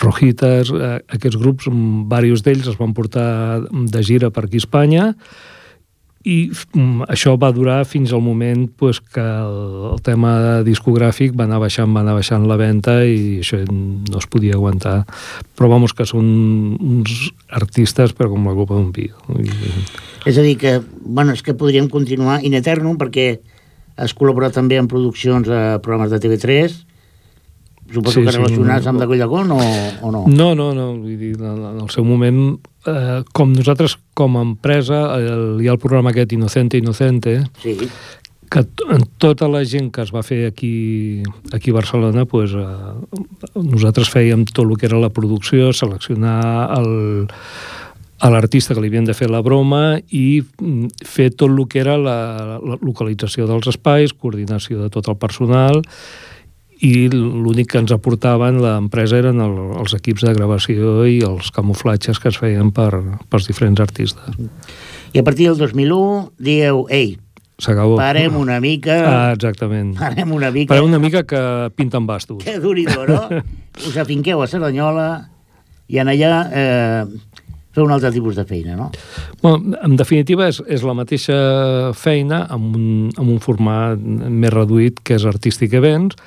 Rojitas, 0.02 0.72
eh, 0.74 1.00
aquests 1.15 1.38
grups, 1.38 1.69
diversos 1.69 2.43
d'ells 2.43 2.69
es 2.74 2.78
van 2.80 2.93
portar 2.98 3.62
de 3.69 4.04
gira 4.04 4.32
per 4.34 4.48
aquí 4.48 4.58
a 4.58 4.65
Espanya 4.65 5.08
i 6.24 6.36
mm, 6.52 7.04
això 7.12 7.34
va 7.36 7.50
durar 7.52 7.82
fins 7.84 8.14
al 8.16 8.22
moment 8.24 8.70
pues, 8.80 9.02
que 9.04 9.20
el, 9.24 9.58
el 9.92 10.02
tema 10.06 10.62
discogràfic 10.64 11.34
va 11.36 11.44
anar 11.44 11.60
baixant, 11.60 11.92
va 11.92 12.00
anar 12.06 12.16
baixant 12.16 12.46
la 12.48 12.56
venda 12.60 13.02
i 13.04 13.42
això 13.42 13.60
no 13.68 14.22
es 14.22 14.28
podia 14.32 14.56
aguantar. 14.56 15.02
Però 15.58 15.68
vamos, 15.72 15.92
que 15.92 16.08
són 16.08 16.30
uns 16.80 17.34
artistes 17.52 18.16
però 18.16 18.32
com 18.32 18.48
la 18.48 18.56
copa 18.56 18.80
d'un 18.80 18.94
vi. 18.96 19.10
I, 19.36 19.52
És 20.24 20.40
a 20.40 20.46
dir, 20.46 20.56
que, 20.62 20.78
bueno, 21.04 21.36
és 21.36 21.44
que 21.44 21.58
podríem 21.60 21.90
continuar 21.92 22.40
in 22.48 22.56
eternum 22.56 22.96
perquè 22.98 23.42
has 24.00 24.16
col·laborat 24.16 24.56
també 24.56 24.80
en 24.80 24.88
produccions 24.88 25.52
a 25.52 25.78
programes 25.84 26.14
de 26.16 26.22
TV3, 26.24 26.80
suposo 27.94 28.22
Sí, 28.22 28.26
que 28.26 28.32
sí. 28.32 28.38
relacionats 28.40 28.88
amb 28.88 29.04
de 29.04 29.08
Collagón 29.12 29.52
o, 29.52 29.60
o 29.60 30.12
no? 30.16 30.24
No, 30.32 30.54
no, 30.56 30.72
no. 30.74 30.94
Vull 31.04 31.20
dir, 31.20 31.36
en 31.36 31.84
el 31.84 31.90
seu 31.92 32.08
moment, 32.08 32.56
eh, 32.88 33.22
com 33.34 33.54
nosaltres, 33.54 33.98
com 34.13 34.38
a 34.38 34.43
empresa, 34.46 35.06
el, 35.19 35.62
hi 35.62 35.69
ha 35.69 35.76
el 35.76 35.82
programa 35.82 36.12
aquest 36.13 36.34
Inocente, 36.36 36.78
Inocente, 36.78 37.41
Sí, 37.62 37.78
que 38.54 38.62
tota 39.17 39.48
la 39.50 39.63
gent 39.65 39.89
que 39.89 40.04
es 40.04 40.12
va 40.13 40.22
fer 40.22 40.43
aquí, 40.46 41.24
aquí 41.54 41.72
a 41.72 41.80
Barcelona, 41.80 42.26
pues, 42.30 42.54
eh, 42.54 43.56
nosaltres 43.58 44.12
fèiem 44.13 44.46
tot 44.46 44.67
el 44.67 44.78
que 44.78 44.86
era 44.86 45.00
la 45.02 45.10
producció, 45.10 45.72
seleccionar 45.74 46.69
el, 46.78 46.93
a 48.22 48.30
l'artista 48.30 48.76
que 48.76 48.84
li 48.84 48.91
havien 48.91 49.10
de 49.10 49.15
fer 49.17 49.32
la 49.34 49.41
broma 49.41 49.98
i 50.12 50.43
mm, 50.43 51.02
fer 51.02 51.32
tot 51.34 51.50
el 51.50 51.65
que 51.67 51.82
era 51.82 51.98
la, 51.98 52.60
la 52.62 52.78
localització 52.78 53.50
dels 53.50 53.67
espais, 53.74 54.13
coordinació 54.13 54.84
de 54.84 54.91
tot 54.93 55.10
el 55.10 55.17
personal 55.17 55.82
i 56.84 57.08
l'únic 57.13 57.69
que 57.72 57.80
ens 57.80 57.93
aportaven 57.96 58.58
l'empresa 58.63 59.17
eren 59.22 59.39
el, 59.43 59.54
els 59.80 59.93
equips 59.96 60.26
de 60.28 60.34
gravació 60.36 61.06
i 61.08 61.22
els 61.24 61.52
camuflatges 61.56 62.19
que 62.19 62.28
es 62.34 62.39
feien 62.41 62.72
per, 62.76 62.89
pels 63.32 63.48
diferents 63.48 63.80
artistes. 63.80 64.36
i 65.13 65.19
a 65.19 65.24
partir 65.24 65.48
del 65.48 65.58
2001 65.62 66.34
dieu, 66.39 66.86
ei, 66.89 67.17
S'acabó. 67.62 67.96
parem 67.96 68.36
una 68.36 68.60
mica, 68.60 68.98
Ah, 69.08 69.34
exactament. 69.34 69.93
parem 70.00 70.32
una 70.34 70.50
mica, 70.52 70.74
Farem 70.74 70.89
una 70.89 71.00
mica 71.00 71.24
que 71.24 71.69
pinten 71.75 72.06
bastos. 72.08 72.44
que 72.44 72.60
duri-do, 72.60 73.06
no? 73.08 73.29
Us 73.88 73.96
afinqueu 73.98 74.42
a 74.44 74.48
Cerdanyola 74.48 75.29
i 75.88 76.00
en 76.02 76.08
allà 76.10 76.34
eh, 76.52 77.06
feu 77.73 77.86
un 77.86 77.92
altre 77.94 78.12
tipus 78.12 78.36
de 78.36 78.44
feina, 78.46 78.75
no? 78.75 78.92
Bueno, 79.42 79.77
en 79.84 79.96
definitiva, 79.96 80.48
és, 80.50 80.60
és 80.67 80.84
la 80.84 80.94
mateixa 80.98 81.94
feina 81.94 82.44
amb 82.50 82.75
un, 82.75 82.88
amb 83.17 83.29
un 83.29 83.40
format 83.40 83.98
més 84.02 84.52
reduït 84.54 85.00
que 85.06 85.15
és 85.15 85.25
Artístic 85.25 85.73
Events, 85.79 86.17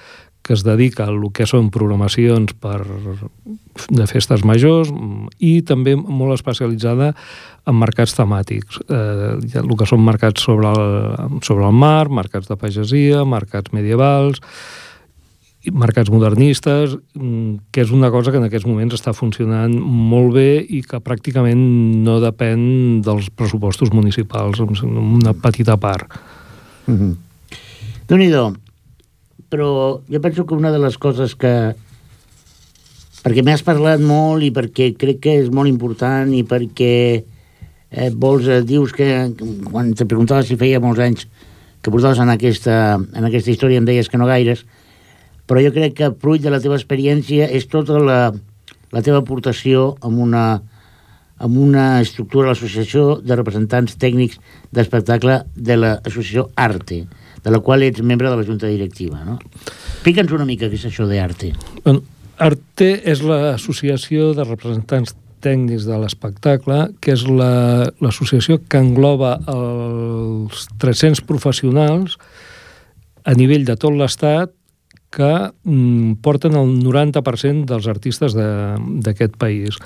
que 0.47 0.55
es 0.55 0.63
dedica 0.63 1.09
a 1.09 1.11
el 1.11 1.27
que 1.35 1.47
són 1.51 1.73
programacions 1.75 2.55
per, 2.63 2.79
de 3.91 4.07
festes 4.07 4.45
majors 4.47 4.93
i 5.43 5.59
també 5.67 5.97
molt 5.99 6.37
especialitzada 6.37 7.11
en 7.67 7.79
mercats 7.81 8.15
temàtics. 8.15 8.79
Eh, 8.87 9.59
el 9.59 9.75
que 9.75 9.89
són 9.91 10.05
mercats 10.07 10.47
sobre 10.47 10.71
el, 10.71 11.41
sobre 11.43 11.67
el 11.67 11.75
mar, 11.75 12.07
mercats 12.09 12.47
de 12.47 12.57
pagesia, 12.61 13.25
mercats 13.27 13.75
medievals, 13.75 14.39
mercats 15.75 16.13
modernistes, 16.15 16.95
mm, 17.15 17.73
que 17.75 17.83
és 17.83 17.91
una 17.91 18.13
cosa 18.15 18.31
que 18.31 18.39
en 18.39 18.47
aquests 18.47 18.69
moments 18.69 18.95
està 18.95 19.11
funcionant 19.13 19.73
molt 19.75 20.35
bé 20.37 20.63
i 20.63 20.83
que 20.87 21.03
pràcticament 21.03 21.59
no 22.07 22.21
depèn 22.23 23.03
dels 23.03 23.33
pressupostos 23.35 23.91
municipals, 23.91 24.61
en 24.61 24.97
una 25.19 25.35
petita 25.35 25.77
part. 25.77 26.07
Mm 26.87 26.99
-hmm. 26.99 27.17
déu 28.07 28.19
nhi 28.19 28.31
però 29.51 30.01
jo 30.11 30.21
penso 30.21 30.47
que 30.47 30.55
una 30.55 30.73
de 30.73 30.81
les 30.83 30.99
coses 30.99 31.35
que 31.39 31.75
perquè 33.23 33.43
m'has 33.43 33.65
parlat 33.67 34.03
molt 34.03 34.45
i 34.47 34.53
perquè 34.55 34.93
crec 34.99 35.23
que 35.25 35.37
és 35.43 35.51
molt 35.51 35.71
important 35.71 36.31
i 36.35 36.45
perquè 36.47 36.95
eh, 37.91 38.11
vols, 38.15 38.47
eh, 38.47 38.63
dius 38.63 38.95
que 38.95 39.09
quan 39.71 39.93
te 39.95 40.07
preguntava 40.07 40.47
si 40.47 40.59
feia 40.59 40.83
molts 40.83 41.03
anys 41.03 41.27
que 41.83 41.91
portaves 41.91 42.19
en 42.23 42.31
aquesta, 42.31 42.99
en 42.99 43.27
aquesta 43.27 43.51
història 43.51 43.83
em 43.83 43.89
deies 43.89 44.11
que 44.11 44.19
no 44.19 44.29
gaires 44.31 44.65
però 45.47 45.63
jo 45.63 45.73
crec 45.75 45.95
que 45.99 46.15
fruit 46.23 46.43
de 46.43 46.51
la 46.51 46.63
teva 46.63 46.79
experiència 46.79 47.47
és 47.47 47.69
tota 47.71 47.99
la, 48.03 48.21
la 48.93 49.03
teva 49.03 49.23
aportació 49.23 49.93
amb 50.07 50.23
una, 50.23 50.47
amb 51.39 51.59
una 51.63 52.01
estructura 52.03 52.49
de 52.49 52.55
l'associació 52.55 53.21
de 53.23 53.39
representants 53.39 53.95
tècnics 54.03 54.41
d'espectacle 54.75 55.43
de 55.55 55.79
l'associació 55.79 56.49
Arte, 56.55 57.05
de 57.47 57.53
la 57.55 57.61
qual 57.63 57.85
ets 57.87 58.03
membre 58.03 58.27
de 58.29 58.37
la 58.37 58.45
Junta 58.45 58.67
Directiva, 58.67 59.23
no? 59.25 59.39
Explica'ns 59.71 60.35
una 60.35 60.45
mica 60.49 60.67
què 60.67 60.75
és 60.75 60.87
això 60.91 61.07
d'Arte. 61.07 61.53
Bueno, 61.85 62.03
Arte 62.43 62.89
és 63.09 63.23
l'associació 63.25 64.33
de 64.37 64.45
representants 64.45 65.15
tècnics 65.47 65.87
de 65.87 65.97
l'espectacle, 66.03 66.91
que 67.01 67.15
és 67.15 67.23
la- 67.31 67.87
l'associació 68.03 68.59
que 68.69 68.81
engloba 68.83 69.37
els 69.47 70.67
300 70.83 71.23
professionals 71.29 72.19
a 73.25 73.35
nivell 73.39 73.65
de 73.65 73.77
tot 73.79 73.95
l'Estat 73.95 74.53
que 75.17 75.31
mm, 75.65 76.19
porten 76.21 76.57
el 76.59 76.75
90% 76.83 77.65
dels 77.71 77.87
artistes 77.89 78.35
de- 78.35 78.77
d'aquest 79.07 79.37
país. 79.41 79.79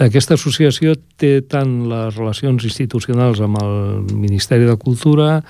Aquesta 0.00 0.38
associació 0.38 0.94
té 1.20 1.42
tant 1.42 1.88
les 1.90 2.14
relacions 2.16 2.64
institucionals 2.64 3.40
amb 3.44 3.58
el 3.60 4.14
Ministeri 4.14 4.64
de 4.64 4.76
Cultura, 4.80 5.42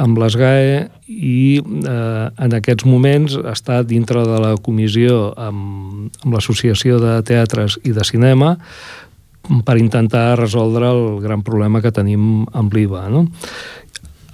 amb 0.00 0.18
l'ESGAE 0.18 0.76
i 1.06 1.60
eh, 1.60 2.26
en 2.46 2.56
aquests 2.58 2.86
moments 2.88 3.36
està 3.50 3.82
dintre 3.86 4.24
de 4.26 4.40
la 4.42 4.54
comissió 4.62 5.32
amb, 5.36 6.10
amb 6.24 6.34
l'Associació 6.34 6.98
de 7.02 7.16
Teatres 7.26 7.78
i 7.84 7.94
de 7.96 8.06
Cinema 8.06 8.54
per 9.66 9.76
intentar 9.76 10.38
resoldre 10.40 10.88
el 10.88 11.20
gran 11.22 11.44
problema 11.44 11.82
que 11.84 11.92
tenim 11.92 12.46
amb 12.56 12.74
l'IVA. 12.74 13.06
No? 13.12 13.26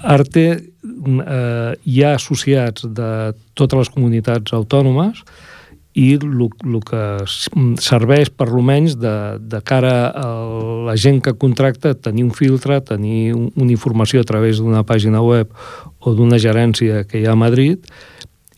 Arte 0.00 0.44
eh, 0.50 1.72
hi 1.84 2.02
ha 2.04 2.14
associats 2.14 2.86
de 2.86 3.12
totes 3.58 3.84
les 3.84 3.92
comunitats 3.92 4.54
autònomes 4.56 5.24
i 6.01 6.14
el 6.16 6.80
que 6.88 7.01
s- 7.26 7.51
serveix 7.84 8.30
per 8.32 8.46
almenys 8.48 8.94
de, 9.01 9.14
de 9.40 9.61
cara 9.66 9.94
a 10.14 10.28
la 10.88 10.96
gent 10.96 11.20
que 11.24 11.34
contracta 11.36 11.92
tenir 11.94 12.24
un 12.24 12.32
filtre, 12.36 12.80
tenir 12.80 13.34
un- 13.36 13.51
una 13.57 13.74
informació 13.74 14.22
a 14.22 14.28
través 14.28 14.59
d'una 14.62 14.84
pàgina 14.88 15.20
web 15.20 15.51
o 16.01 16.14
d'una 16.16 16.38
gerència 16.40 17.05
que 17.05 17.20
hi 17.20 17.26
ha 17.28 17.36
a 17.36 17.42
Madrid 17.44 17.84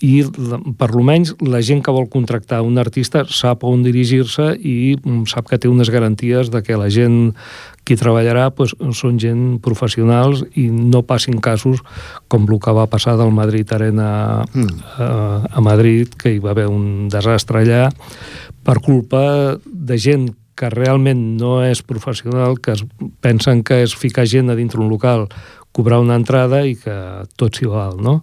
i 0.03 0.25
per 0.79 0.89
almenys 0.91 1.37
la 1.47 1.61
gent 1.63 1.79
que 1.87 1.93
vol 1.95 2.09
contractar 2.11 2.59
un 2.67 2.75
artista 2.83 3.21
sap 3.31 3.63
on 3.69 3.85
dirigir-se 3.87 4.49
i 4.59 4.97
mm, 4.99 5.29
sap 5.31 5.47
que 5.47 5.59
té 5.63 5.71
unes 5.71 5.91
garanties 5.95 6.51
de 6.51 6.59
que 6.67 6.75
la 6.79 6.89
gent 6.91 7.37
qui 7.85 7.97
treballarà 7.99 8.51
pues, 8.55 8.77
són 8.95 9.19
gent 9.19 9.59
professionals 9.63 10.45
i 10.55 10.69
no 10.71 11.03
passin 11.03 11.41
casos 11.43 11.83
com 12.31 12.47
el 12.49 12.61
que 12.63 12.75
va 12.77 12.87
passar 12.87 13.17
del 13.19 13.35
Madrid 13.35 13.73
Arena 13.75 14.45
Mm. 14.55 14.79
a, 14.99 15.49
a 15.51 15.61
Madrid, 15.61 16.09
que 16.19 16.33
hi 16.35 16.39
va 16.39 16.53
haver 16.53 16.67
un 16.69 17.09
desastre 17.09 17.63
allà 17.63 17.89
per 18.63 18.79
culpa 18.85 19.57
de 19.65 19.99
gent 19.99 20.31
que 20.55 20.69
realment 20.71 21.23
no 21.41 21.63
és 21.65 21.83
professional, 21.83 22.59
que 22.61 22.77
es 22.77 22.85
pensen 23.25 23.63
que 23.65 23.83
és 23.83 23.95
ficar 23.97 24.27
gent 24.29 24.53
a 24.53 24.57
dintre 24.59 24.81
un 24.81 24.91
local, 24.93 25.27
cobrar 25.73 26.03
una 26.03 26.19
entrada 26.21 26.63
i 26.69 26.77
que 26.77 26.95
tot 27.41 27.57
s'hi 27.57 27.67
val, 27.67 27.97
no? 28.05 28.21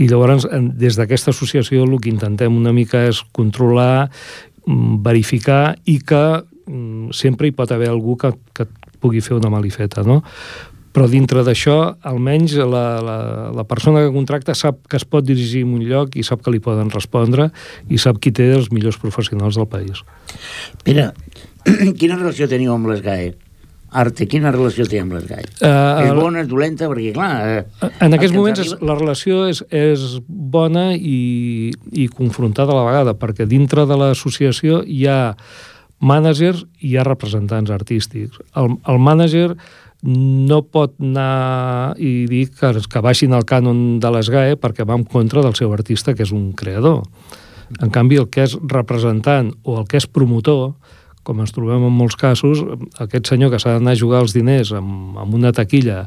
I 0.00 0.08
llavors, 0.08 0.48
des 0.80 0.96
d'aquesta 0.96 1.34
associació, 1.34 1.84
el 1.84 2.00
que 2.00 2.08
intentem 2.08 2.56
una 2.56 2.72
mica 2.72 3.04
és 3.06 3.20
controlar, 3.36 4.08
mm, 4.66 5.02
verificar 5.04 5.76
i 5.84 5.98
que 6.00 6.42
sempre 7.16 7.48
hi 7.48 7.54
pot 7.56 7.72
haver 7.72 7.88
algú 7.90 8.16
que, 8.20 8.32
que 8.54 8.66
et 8.66 8.90
pugui 9.00 9.22
fer 9.24 9.36
una 9.38 9.50
malifeta, 9.52 10.04
no? 10.06 10.20
Però 10.90 11.06
dintre 11.06 11.44
d'això, 11.46 11.76
almenys 12.10 12.56
la, 12.58 12.84
la, 13.04 13.18
la 13.54 13.64
persona 13.68 14.02
que 14.02 14.10
contracta 14.14 14.56
sap 14.58 14.80
que 14.90 14.98
es 14.98 15.06
pot 15.06 15.26
dirigir 15.26 15.62
en 15.62 15.76
un 15.76 15.84
lloc 15.86 16.16
i 16.18 16.24
sap 16.26 16.42
que 16.42 16.50
li 16.50 16.58
poden 16.62 16.90
respondre 16.90 17.50
i 17.88 18.00
sap 18.02 18.18
qui 18.18 18.32
té 18.34 18.48
els 18.56 18.72
millors 18.74 18.98
professionals 18.98 19.60
del 19.60 19.68
país. 19.70 20.02
Pere, 20.82 21.12
quina 22.00 22.18
relació 22.18 22.50
teniu 22.50 22.74
amb 22.74 22.90
les 22.90 23.04
GAE? 23.06 23.30
Arte, 23.90 24.26
quina 24.30 24.52
relació 24.54 24.84
té 24.86 25.00
amb 25.02 25.16
les 25.16 25.24
GAE? 25.26 25.46
Uh, 25.58 26.02
és 26.04 26.12
bona, 26.14 26.44
és 26.44 26.50
dolenta? 26.50 26.86
Perquè, 26.90 27.10
clar... 27.14 27.30
Eh, 27.42 27.88
En 28.06 28.14
aquests 28.14 28.36
moments 28.36 28.62
arriba... 28.62 28.78
la 28.86 28.94
relació 28.98 29.40
és, 29.50 29.64
és 29.74 30.20
bona 30.26 30.92
i, 30.94 31.72
i 31.90 32.06
confrontada 32.10 32.74
a 32.74 32.78
la 32.78 32.86
vegada, 32.86 33.16
perquè 33.18 33.48
dintre 33.50 33.86
de 33.90 33.98
l'associació 33.98 34.84
hi 34.86 35.04
ha 35.10 35.20
mànagers 36.00 36.64
i 36.80 36.92
hi 36.92 36.96
ha 36.98 37.04
representants 37.06 37.70
artístics. 37.70 38.40
El, 38.56 38.76
el 38.88 39.00
mànager 39.00 39.54
no 40.02 40.62
pot 40.64 40.94
anar 41.02 41.94
i 42.00 42.24
dir 42.28 42.46
que, 42.56 42.72
que 42.88 43.02
baixin 43.04 43.36
el 43.36 43.44
cànon 43.44 43.98
de 44.00 44.12
l'ESGAE 44.12 44.56
perquè 44.60 44.86
va 44.88 44.96
en 44.96 45.04
contra 45.04 45.44
del 45.44 45.56
seu 45.58 45.72
artista, 45.76 46.14
que 46.16 46.24
és 46.24 46.32
un 46.32 46.52
creador. 46.56 47.02
En 47.78 47.92
canvi, 47.92 48.16
el 48.18 48.30
que 48.32 48.46
és 48.48 48.56
representant 48.66 49.52
o 49.62 49.76
el 49.78 49.86
que 49.86 50.00
és 50.00 50.08
promotor, 50.08 50.72
com 51.22 51.42
ens 51.44 51.52
trobem 51.52 51.84
en 51.84 51.92
molts 51.92 52.16
casos, 52.16 52.62
aquest 52.98 53.28
senyor 53.28 53.52
que 53.52 53.60
s'ha 53.60 53.76
d'anar 53.76 53.92
a 53.92 54.00
jugar 54.00 54.22
els 54.24 54.32
diners 54.34 54.72
amb, 54.74 55.18
amb 55.20 55.36
una 55.36 55.52
taquilla, 55.52 56.06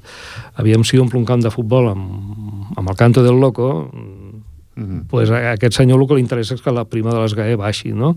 aviam 0.60 0.84
si 0.84 0.98
omple 0.98 1.22
un 1.22 1.30
camp 1.30 1.46
de 1.46 1.54
futbol 1.54 1.92
amb, 1.94 2.74
amb 2.74 2.90
el 2.90 2.98
canto 2.98 3.24
del 3.24 3.40
loco, 3.40 3.70
Mhm. 4.76 5.06
pues 5.08 5.30
a 5.30 5.52
aquest 5.54 5.76
senyor 5.78 6.02
el 6.02 6.08
que 6.08 6.16
li 6.16 6.24
interessa 6.24 6.56
és 6.56 6.62
que 6.62 6.72
la 6.74 6.86
prima 6.90 7.12
de 7.14 7.20
l'ESGAE 7.22 7.56
baixi, 7.56 7.92
no? 7.94 8.16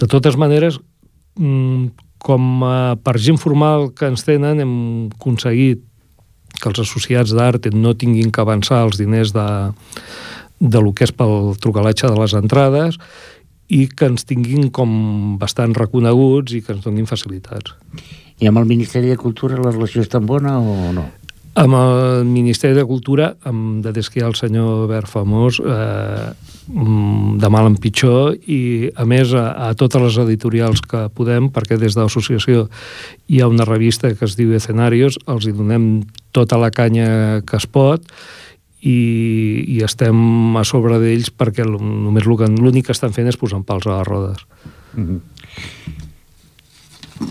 De 0.00 0.08
totes 0.08 0.36
maneres, 0.40 0.80
mm, 1.36 1.92
com 2.20 2.64
a 2.64 2.96
per 2.96 3.16
gent 3.20 3.38
formal 3.40 3.90
que 3.96 4.08
ens 4.08 4.24
tenen, 4.24 4.60
hem 4.60 4.74
aconseguit 5.14 5.82
que 6.60 6.68
els 6.68 6.80
associats 6.82 7.32
d'art 7.36 7.70
no 7.72 7.94
tinguin 7.96 8.32
que 8.32 8.42
avançar 8.42 8.82
els 8.84 8.98
diners 9.00 9.32
de, 9.32 9.48
de 10.60 10.80
lo 10.80 10.92
que 10.92 11.06
és 11.08 11.12
pel 11.12 11.54
trucalatge 11.60 12.08
de 12.08 12.18
les 12.18 12.34
entrades 12.36 12.98
i 13.70 13.86
que 13.88 14.10
ens 14.10 14.26
tinguin 14.26 14.68
com 14.74 14.90
bastant 15.40 15.76
reconeguts 15.78 16.56
i 16.56 16.60
que 16.64 16.74
ens 16.74 16.84
donin 16.84 17.08
facilitats. 17.08 17.76
I 18.40 18.48
amb 18.50 18.60
el 18.60 18.68
Ministeri 18.68 19.12
de 19.12 19.20
Cultura 19.20 19.60
la 19.60 19.72
relació 19.72 20.02
és 20.02 20.10
tan 20.10 20.26
bona 20.26 20.58
o 20.58 20.92
no? 20.96 21.06
Amb 21.60 21.76
el 21.76 22.24
Ministeri 22.28 22.76
de 22.76 22.86
Cultura, 22.86 23.34
amb, 23.44 23.84
des 23.84 24.08
que 24.08 24.20
hi 24.20 24.24
ha 24.24 24.30
el 24.30 24.36
senyor 24.38 24.86
Bert 24.90 25.10
Famós, 25.10 25.60
eh, 25.60 26.30
de 26.70 27.48
mal 27.50 27.66
en 27.66 27.76
pitjor, 27.82 28.36
i 28.46 28.90
a 28.94 29.06
més 29.08 29.32
a, 29.34 29.48
a 29.68 29.70
totes 29.78 30.02
les 30.04 30.18
editorials 30.22 30.82
que 30.86 31.08
podem, 31.16 31.48
perquè 31.50 31.78
des 31.80 31.96
de 31.96 32.04
l'associació 32.04 32.68
hi 33.26 33.40
ha 33.40 33.48
una 33.50 33.66
revista 33.66 34.12
que 34.14 34.26
es 34.28 34.36
diu 34.38 34.54
Escenarios, 34.54 35.18
els 35.26 35.48
hi 35.48 35.54
donem 35.56 36.04
tota 36.36 36.60
la 36.62 36.70
canya 36.70 37.42
que 37.42 37.58
es 37.58 37.66
pot, 37.66 38.06
i, 38.80 38.96
i 39.68 39.82
estem 39.84 40.56
a 40.56 40.64
sobre 40.64 41.00
d'ells 41.02 41.32
perquè 41.36 41.66
només 41.66 42.26
l'únic 42.26 42.88
que 42.88 42.96
estan 42.96 43.12
fent 43.12 43.28
és 43.28 43.38
posar 43.40 43.60
pals 43.66 43.88
a 43.88 43.98
les 43.98 44.08
rodes. 44.08 44.46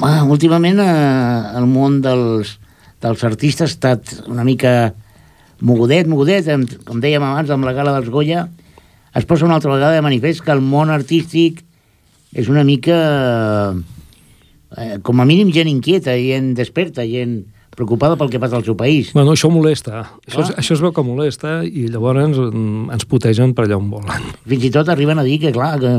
Ah, 0.05 0.21
últimament 0.29 0.83
eh, 0.83 1.57
el 1.57 1.65
món 1.65 1.97
dels, 2.05 2.57
dels 3.01 3.23
artistes 3.25 3.71
ha 3.71 3.73
estat 3.73 4.13
una 4.29 4.45
mica 4.45 4.93
mogudet, 5.65 6.07
mogudet, 6.07 6.47
amb, 6.53 6.69
com 6.85 7.01
dèiem 7.01 7.25
abans, 7.25 7.49
amb 7.49 7.65
la 7.65 7.73
gala 7.73 7.95
dels 7.97 8.11
Goya, 8.13 8.45
es 9.15 9.25
posa 9.25 9.45
una 9.45 9.55
altra 9.55 9.73
vegada 9.73 9.93
de 9.93 10.01
manifest 10.05 10.41
que 10.45 10.51
el 10.51 10.61
món 10.61 10.89
artístic 10.93 11.63
és 12.33 12.49
una 12.49 12.63
mica, 12.63 13.73
eh, 14.77 14.99
com 15.01 15.19
a 15.21 15.25
mínim, 15.25 15.49
gent 15.53 15.69
inquieta, 15.71 16.13
gent 16.19 16.53
desperta, 16.57 17.05
gent 17.09 17.39
preocupada 17.75 18.17
pel 18.19 18.29
que 18.29 18.39
passa 18.41 18.57
al 18.59 18.65
seu 18.67 18.75
país. 18.77 19.13
Bueno, 19.15 19.31
això 19.33 19.49
molesta. 19.49 20.01
Això, 20.27 20.43
es- 20.43 20.55
això 20.59 20.73
es 20.75 20.81
veu 20.83 20.91
que 20.91 21.03
molesta 21.05 21.61
i 21.63 21.87
llavors 21.87 22.37
mm, 22.37 22.89
ens 22.91 23.05
putegen 23.05 23.53
per 23.55 23.65
allà 23.65 23.77
on 23.79 23.89
volen. 23.89 24.25
Fins 24.47 24.63
i 24.67 24.71
tot 24.73 24.89
arriben 24.89 25.17
a 25.19 25.23
dir 25.23 25.39
que, 25.39 25.51
clar, 25.55 25.79
que 25.79 25.93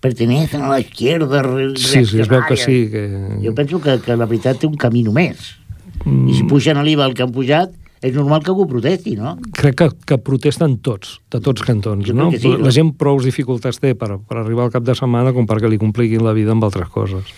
pertenecen 0.00 0.62
a 0.62 0.68
la 0.68 0.80
izquierda 0.80 1.42
re 1.42 1.72
Sí, 1.76 2.04
sí, 2.04 2.20
es 2.20 2.28
veu 2.28 2.42
que 2.46 2.56
sí. 2.56 2.88
Que... 2.92 3.04
Jo 3.42 3.54
penso 3.54 3.80
que, 3.80 3.98
que 4.04 4.16
la 4.16 4.26
veritat 4.30 4.60
té 4.60 4.66
un 4.68 4.76
camí 4.76 5.02
només. 5.02 5.56
Mm, 6.04 6.28
I 6.28 6.34
si 6.38 6.44
pugen 6.44 6.76
a 6.78 6.84
l'IVA 6.84 7.06
el 7.08 7.14
que 7.14 7.24
han 7.24 7.32
pujat, 7.32 7.72
és 8.04 8.12
normal 8.12 8.42
que 8.44 8.52
algú 8.52 8.66
protesti, 8.68 9.14
no? 9.16 9.34
crec 9.56 9.78
que, 9.80 9.88
que 10.10 10.18
protesten 10.20 10.76
tots, 10.84 11.18
de 11.32 11.40
tots 11.40 11.64
cantons. 11.64 12.04
Jo 12.04 12.16
No? 12.16 12.30
sí, 12.34 12.50
no? 12.50 12.58
La 12.66 12.72
gent 12.74 12.92
prou 13.00 13.16
dificultats 13.22 13.80
té 13.80 13.94
per, 13.96 14.18
per 14.28 14.40
arribar 14.42 14.66
al 14.66 14.74
cap 14.74 14.84
de 14.84 14.96
setmana 14.98 15.32
com 15.32 15.48
perquè 15.48 15.70
li 15.70 15.80
compliquin 15.80 16.24
la 16.24 16.34
vida 16.36 16.52
amb 16.52 16.66
altres 16.66 16.90
coses. 16.92 17.30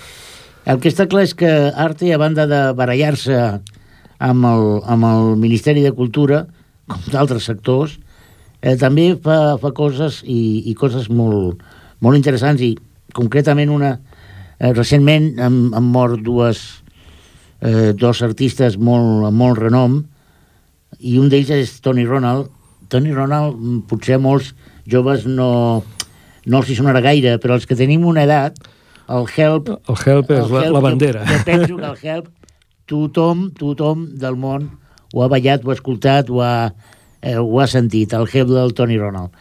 El 0.67 0.81
que 0.83 0.91
està 0.91 1.07
clar 1.07 1.23
és 1.23 1.37
que 1.39 1.51
Arte, 1.71 2.11
a 2.11 2.19
banda 2.19 2.49
de 2.51 2.61
barallar-se 2.75 3.37
amb 4.19 4.49
el, 4.51 4.67
amb 4.91 5.07
el 5.07 5.37
Ministeri 5.39 5.85
de 5.85 5.95
Cultura, 5.95 6.43
com 6.91 7.07
d'altres 7.13 7.47
sectors, 7.47 7.95
eh, 8.59 8.75
també 8.81 9.13
fa, 9.23 9.55
fa 9.63 9.71
coses 9.77 10.23
i, 10.27 10.65
i 10.67 10.75
coses 10.75 11.07
molt, 11.07 11.63
molt 12.03 12.19
interessants 12.19 12.65
i 12.67 12.75
concretament 13.15 13.71
una... 13.71 13.95
Eh, 14.57 14.73
recentment 14.73 15.35
han, 15.39 15.57
han 15.77 15.89
mort 15.93 16.23
dues, 16.25 16.65
eh, 17.61 17.93
dos 17.95 18.23
artistes 18.25 18.81
molt, 18.81 19.31
molt 19.31 19.61
renom 19.61 20.01
i 21.01 21.19
un 21.21 21.29
d'ells 21.33 21.51
és 21.55 21.77
Tony 21.85 22.07
Ronald. 22.07 22.51
Tony 22.89 23.13
Ronald, 23.13 23.57
mm, 23.59 23.85
potser 23.91 24.19
molts 24.23 24.53
joves 24.87 25.27
no, 25.27 25.83
no 26.47 26.63
els 26.63 26.71
hi 26.71 26.79
sonarà 26.79 27.03
gaire, 27.03 27.37
però 27.43 27.57
els 27.59 27.67
que 27.67 27.79
tenim 27.79 28.07
una 28.07 28.25
edat, 28.27 28.59
el 29.07 29.29
Help 29.31 29.69
El 29.71 29.99
help 30.03 30.31
és 30.35 30.51
la, 30.51 30.65
el 30.67 30.73
la 30.75 30.81
Help, 30.81 30.83
bandera. 30.83 31.25
Jo, 31.27 31.39
jo 31.39 31.45
penso 31.47 31.77
que 31.77 31.91
el 31.91 31.99
Help, 32.03 32.29
tothom, 32.91 33.49
tothom 33.59 34.07
del 34.19 34.39
món 34.39 34.71
ho 35.15 35.23
ha 35.23 35.31
ballat, 35.31 35.65
ho 35.65 35.71
ha 35.71 35.77
escoltat, 35.77 36.31
ho 36.31 36.43
ha, 36.43 36.73
eh, 37.23 37.37
ho 37.39 37.61
ha 37.61 37.67
sentit, 37.71 38.15
el 38.15 38.29
Help 38.33 38.51
del 38.55 38.75
Tony 38.75 38.99
Ronald. 38.99 39.35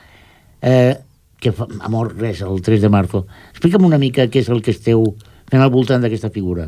Eh, 0.62 0.96
que 1.42 1.52
fa, 1.54 1.68
ha 1.68 1.90
mort 1.94 2.18
res, 2.18 2.42
el 2.42 2.62
3 2.66 2.82
de 2.82 2.90
marzo. 2.90 3.26
Explica'm 3.54 3.86
una 3.86 4.02
mica 4.02 4.26
què 4.32 4.42
és 4.42 4.50
el 4.50 4.64
que 4.66 4.74
esteu 4.74 5.12
fent 5.52 5.62
al 5.62 5.74
voltant 5.74 6.02
d'aquesta 6.02 6.32
figura. 6.34 6.68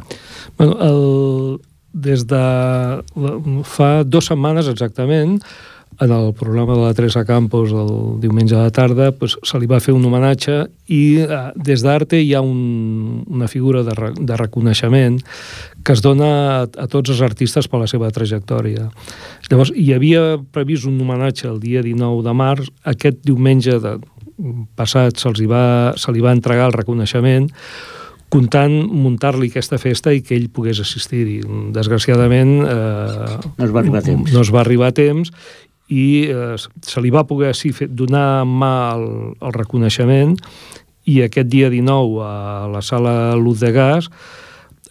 Bueno, 0.58 0.78
el, 0.86 1.62
des 1.98 2.28
de 2.30 2.44
fa 3.66 3.90
dues 4.06 4.30
setmanes 4.30 4.70
exactament 4.70 5.40
en 6.00 6.12
el 6.12 6.34
programa 6.38 6.76
de 6.76 6.84
la 6.84 6.94
Teresa 6.94 7.24
Campos 7.26 7.72
el 7.74 8.20
diumenge 8.22 8.56
a 8.56 8.68
la 8.68 8.72
tarda 8.72 9.12
pues, 9.12 9.38
se 9.42 9.58
li 9.58 9.66
va 9.70 9.80
fer 9.82 9.96
un 9.98 10.06
homenatge 10.06 10.60
i 10.94 11.02
eh, 11.24 11.40
des 11.56 11.82
d'Arte 11.82 12.20
hi 12.22 12.36
ha 12.38 12.42
un, 12.46 13.24
una 13.26 13.48
figura 13.50 13.82
de, 13.88 13.96
re, 13.98 14.12
de 14.14 14.38
reconeixement 14.38 15.18
que 15.84 15.96
es 15.96 16.04
dona 16.06 16.30
a, 16.30 16.62
a 16.68 16.86
tots 16.92 17.16
els 17.16 17.24
artistes 17.26 17.70
per 17.72 17.80
la 17.82 17.88
seva 17.90 18.12
trajectòria. 18.14 18.92
Llavors, 19.50 19.72
hi 19.74 19.90
havia 19.96 20.38
previst 20.54 20.86
un 20.86 21.00
homenatge 21.02 21.48
el 21.50 21.62
dia 21.64 21.82
19 21.82 22.22
de 22.28 22.36
març, 22.36 22.70
aquest 22.86 23.24
diumenge 23.26 23.80
de, 23.82 23.96
passat 24.78 25.18
se'ls 25.18 25.42
va, 25.50 25.94
se 25.98 26.14
li 26.14 26.22
va 26.22 26.36
entregar 26.36 26.70
el 26.70 26.76
reconeixement, 26.76 27.50
comptant 28.34 28.74
muntar-li 28.92 29.48
aquesta 29.52 29.80
festa 29.80 30.12
i 30.12 30.24
que 30.26 30.36
ell 30.36 30.50
pogués 30.52 30.82
assistir-hi. 30.84 31.40
Desgraciadament... 31.76 32.58
Eh, 32.64 33.38
No 33.58 33.68
es 33.68 33.72
va 33.72 33.82
arribar 33.84 34.02
a 34.02 34.08
temps. 34.10 34.34
No 34.34 34.44
es 34.44 34.52
va 34.54 34.62
arribar 34.66 34.92
a 34.92 34.98
temps 34.98 35.32
i 35.88 36.28
eh, 36.28 36.56
se 36.60 37.02
li 37.04 37.12
va 37.14 37.28
poder 37.28 37.54
sí, 37.56 37.72
fer, 37.72 37.88
donar 37.88 38.44
en 38.44 38.52
mà 38.60 38.74
el, 38.98 39.08
el 39.40 39.56
reconeixement 39.56 40.36
i 41.08 41.22
aquest 41.24 41.48
dia 41.48 41.72
19 41.72 42.24
a 42.28 42.68
la 42.72 42.84
sala 42.84 43.36
Luz 43.40 43.62
de 43.64 43.72
Gas 43.72 44.10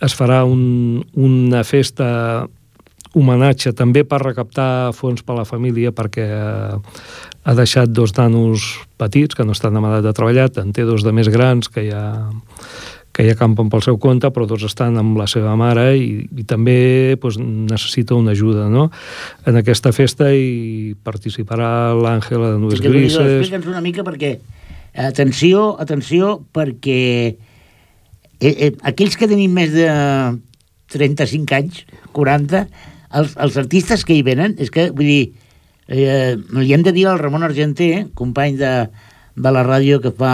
es 0.01 0.16
farà 0.16 0.43
un, 0.49 1.05
una 1.12 1.62
festa 1.64 2.47
homenatge 3.16 3.72
també 3.76 4.05
per 4.05 4.20
recaptar 4.22 4.93
fons 4.97 5.22
per 5.24 5.37
a 5.37 5.39
la 5.43 5.49
família 5.49 5.93
perquè 5.97 6.24
eh, 6.24 6.80
ha 7.47 7.55
deixat 7.57 7.93
dos 7.93 8.16
nanos 8.16 8.66
petits 9.01 9.37
que 9.37 9.45
no 9.45 9.53
estan 9.57 9.76
edat 9.78 10.05
de 10.05 10.12
treballar, 10.16 10.51
en 10.61 10.72
té 10.72 10.84
dos 10.84 11.05
de 11.05 11.12
més 11.16 11.28
grans 11.32 11.68
que 11.72 11.87
ja, 11.91 12.05
que 13.16 13.24
ja 13.24 13.36
campen 13.38 13.70
pel 13.72 13.80
seu 13.84 13.96
compte, 13.96 14.28
però 14.28 14.44
dos 14.48 14.66
estan 14.68 14.98
amb 15.00 15.16
la 15.16 15.24
seva 15.30 15.54
mare 15.56 15.86
i, 15.96 16.26
i 16.28 16.44
també 16.48 17.16
doncs, 17.16 17.38
necessita 17.40 18.16
una 18.16 18.34
ajuda 18.36 18.66
no? 18.68 18.90
en 19.48 19.56
aquesta 19.56 19.92
festa 19.96 20.28
i 20.36 20.92
participarà 21.06 21.94
l'Àngela 21.96 22.52
de 22.52 22.60
Déu-n'hi-do, 22.60 22.92
Grises. 22.92 23.32
Explica'ns 23.40 23.72
una 23.72 23.84
mica 23.84 24.04
perquè... 24.06 24.36
Atenció, 24.96 25.74
atenció, 25.76 26.38
perquè 26.56 27.00
eh, 27.28 28.48
eh, 28.48 28.70
aquells 28.88 29.18
que 29.20 29.28
tenim 29.28 29.52
més 29.52 29.74
de 29.74 29.88
35 30.94 31.52
anys, 31.52 31.82
40, 32.16 32.62
els, 33.20 33.34
els 33.36 33.58
artistes 33.60 34.06
que 34.08 34.16
hi 34.16 34.22
venen, 34.24 34.54
és 34.56 34.72
que, 34.72 34.86
vull 34.96 35.10
dir, 35.10 35.26
eh, 35.92 36.32
li 36.36 36.72
hem 36.72 36.86
de 36.86 36.94
dir 36.96 37.04
al 37.10 37.20
Ramon 37.20 37.44
Argenter, 37.44 38.06
company 38.16 38.56
de, 38.56 38.72
de 39.36 39.52
la 39.52 39.66
ràdio 39.68 40.00
que 40.00 40.14
fa 40.16 40.32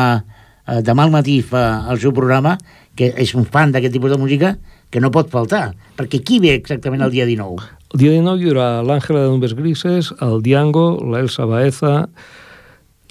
eh, 0.66 0.80
demà 0.84 1.06
al 1.06 1.14
matí 1.14 1.40
fa 1.42 1.86
el 1.90 2.00
seu 2.02 2.14
programa, 2.14 2.56
que 2.96 3.12
és 3.16 3.34
un 3.34 3.46
fan 3.48 3.72
d'aquest 3.72 3.94
tipus 3.94 4.12
de 4.12 4.20
música, 4.20 4.56
que 4.92 5.00
no 5.00 5.10
pot 5.12 5.30
faltar, 5.32 5.72
perquè 5.96 6.20
qui 6.20 6.38
ve 6.42 6.52
exactament 6.52 7.02
el 7.02 7.14
dia 7.14 7.24
19? 7.26 7.64
El 7.94 8.00
dia 8.00 8.12
19 8.12 8.40
hi 8.42 8.50
haurà 8.50 8.68
l'Àngela 8.84 9.24
de 9.24 9.32
Nubes 9.32 9.56
Grises, 9.56 10.12
el 10.20 10.42
Diango, 10.44 10.86
l'Elsa 11.12 11.48
Baeza, 11.48 12.06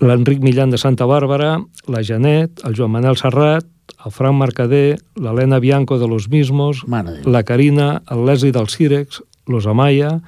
l'Enric 0.01 0.41
Millan 0.45 0.73
de 0.73 0.79
Santa 0.81 1.05
Bàrbara, 1.09 1.55
la 1.89 2.01
Janet, 2.05 2.63
el 2.65 2.77
Joan 2.77 2.93
Manel 2.95 3.17
Serrat, 3.17 3.67
el 4.05 4.13
Frank 4.13 4.37
Mercader, 4.37 4.97
l'Helena 5.17 5.59
Bianco 5.61 5.99
de 6.01 6.07
Los 6.09 6.29
Mismos, 6.29 6.85
la 6.87 7.43
Carina, 7.43 8.01
el 8.09 8.25
Leslie 8.25 8.53
dels 8.53 8.77
Cirex, 8.77 9.21
los 9.45 9.67
Amaya, 9.67 10.21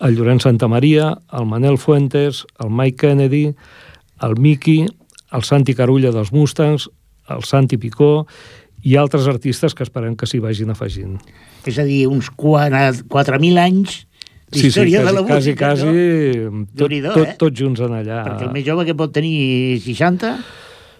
el 0.00 0.16
Llorenç 0.16 0.44
Santa 0.44 0.68
Maria, 0.68 1.18
el 1.32 1.46
Manel 1.46 1.78
Fuentes, 1.78 2.44
el 2.60 2.70
Mike 2.70 2.96
Kennedy, 2.96 3.54
el 4.22 4.36
Miki, 4.38 4.86
el 5.34 5.44
Santi 5.46 5.74
Carulla 5.74 6.12
dels 6.14 6.32
Mustangs, 6.34 6.88
el 7.34 7.44
Santi 7.46 7.78
Picó 7.80 8.26
i 8.84 8.96
altres 9.00 9.28
artistes 9.30 9.74
que 9.74 9.84
esperem 9.86 10.16
que 10.16 10.28
s'hi 10.28 10.40
vagin 10.44 10.72
afegint. 10.74 11.16
És 11.64 11.78
a 11.80 11.86
dir, 11.88 12.04
uns 12.10 12.28
4.000 12.30 13.60
anys 13.62 14.02
d'història 14.54 15.00
de 15.02 15.12
la 15.12 15.22
quasi, 15.24 15.54
música. 15.54 15.70
quasi, 15.72 15.86
no? 15.86 16.66
tot, 16.68 16.84
Déu-n'hi-do, 16.84 17.14
tot, 17.16 17.30
eh? 17.30 17.38
tots 17.40 17.60
junts 17.60 17.80
en 17.82 17.96
allà. 17.96 18.20
Perquè 18.28 18.46
el 18.46 18.52
més 18.54 18.66
jove 18.66 18.84
que 18.86 18.96
pot 18.98 19.14
tenir 19.14 19.80
60, 19.82 20.36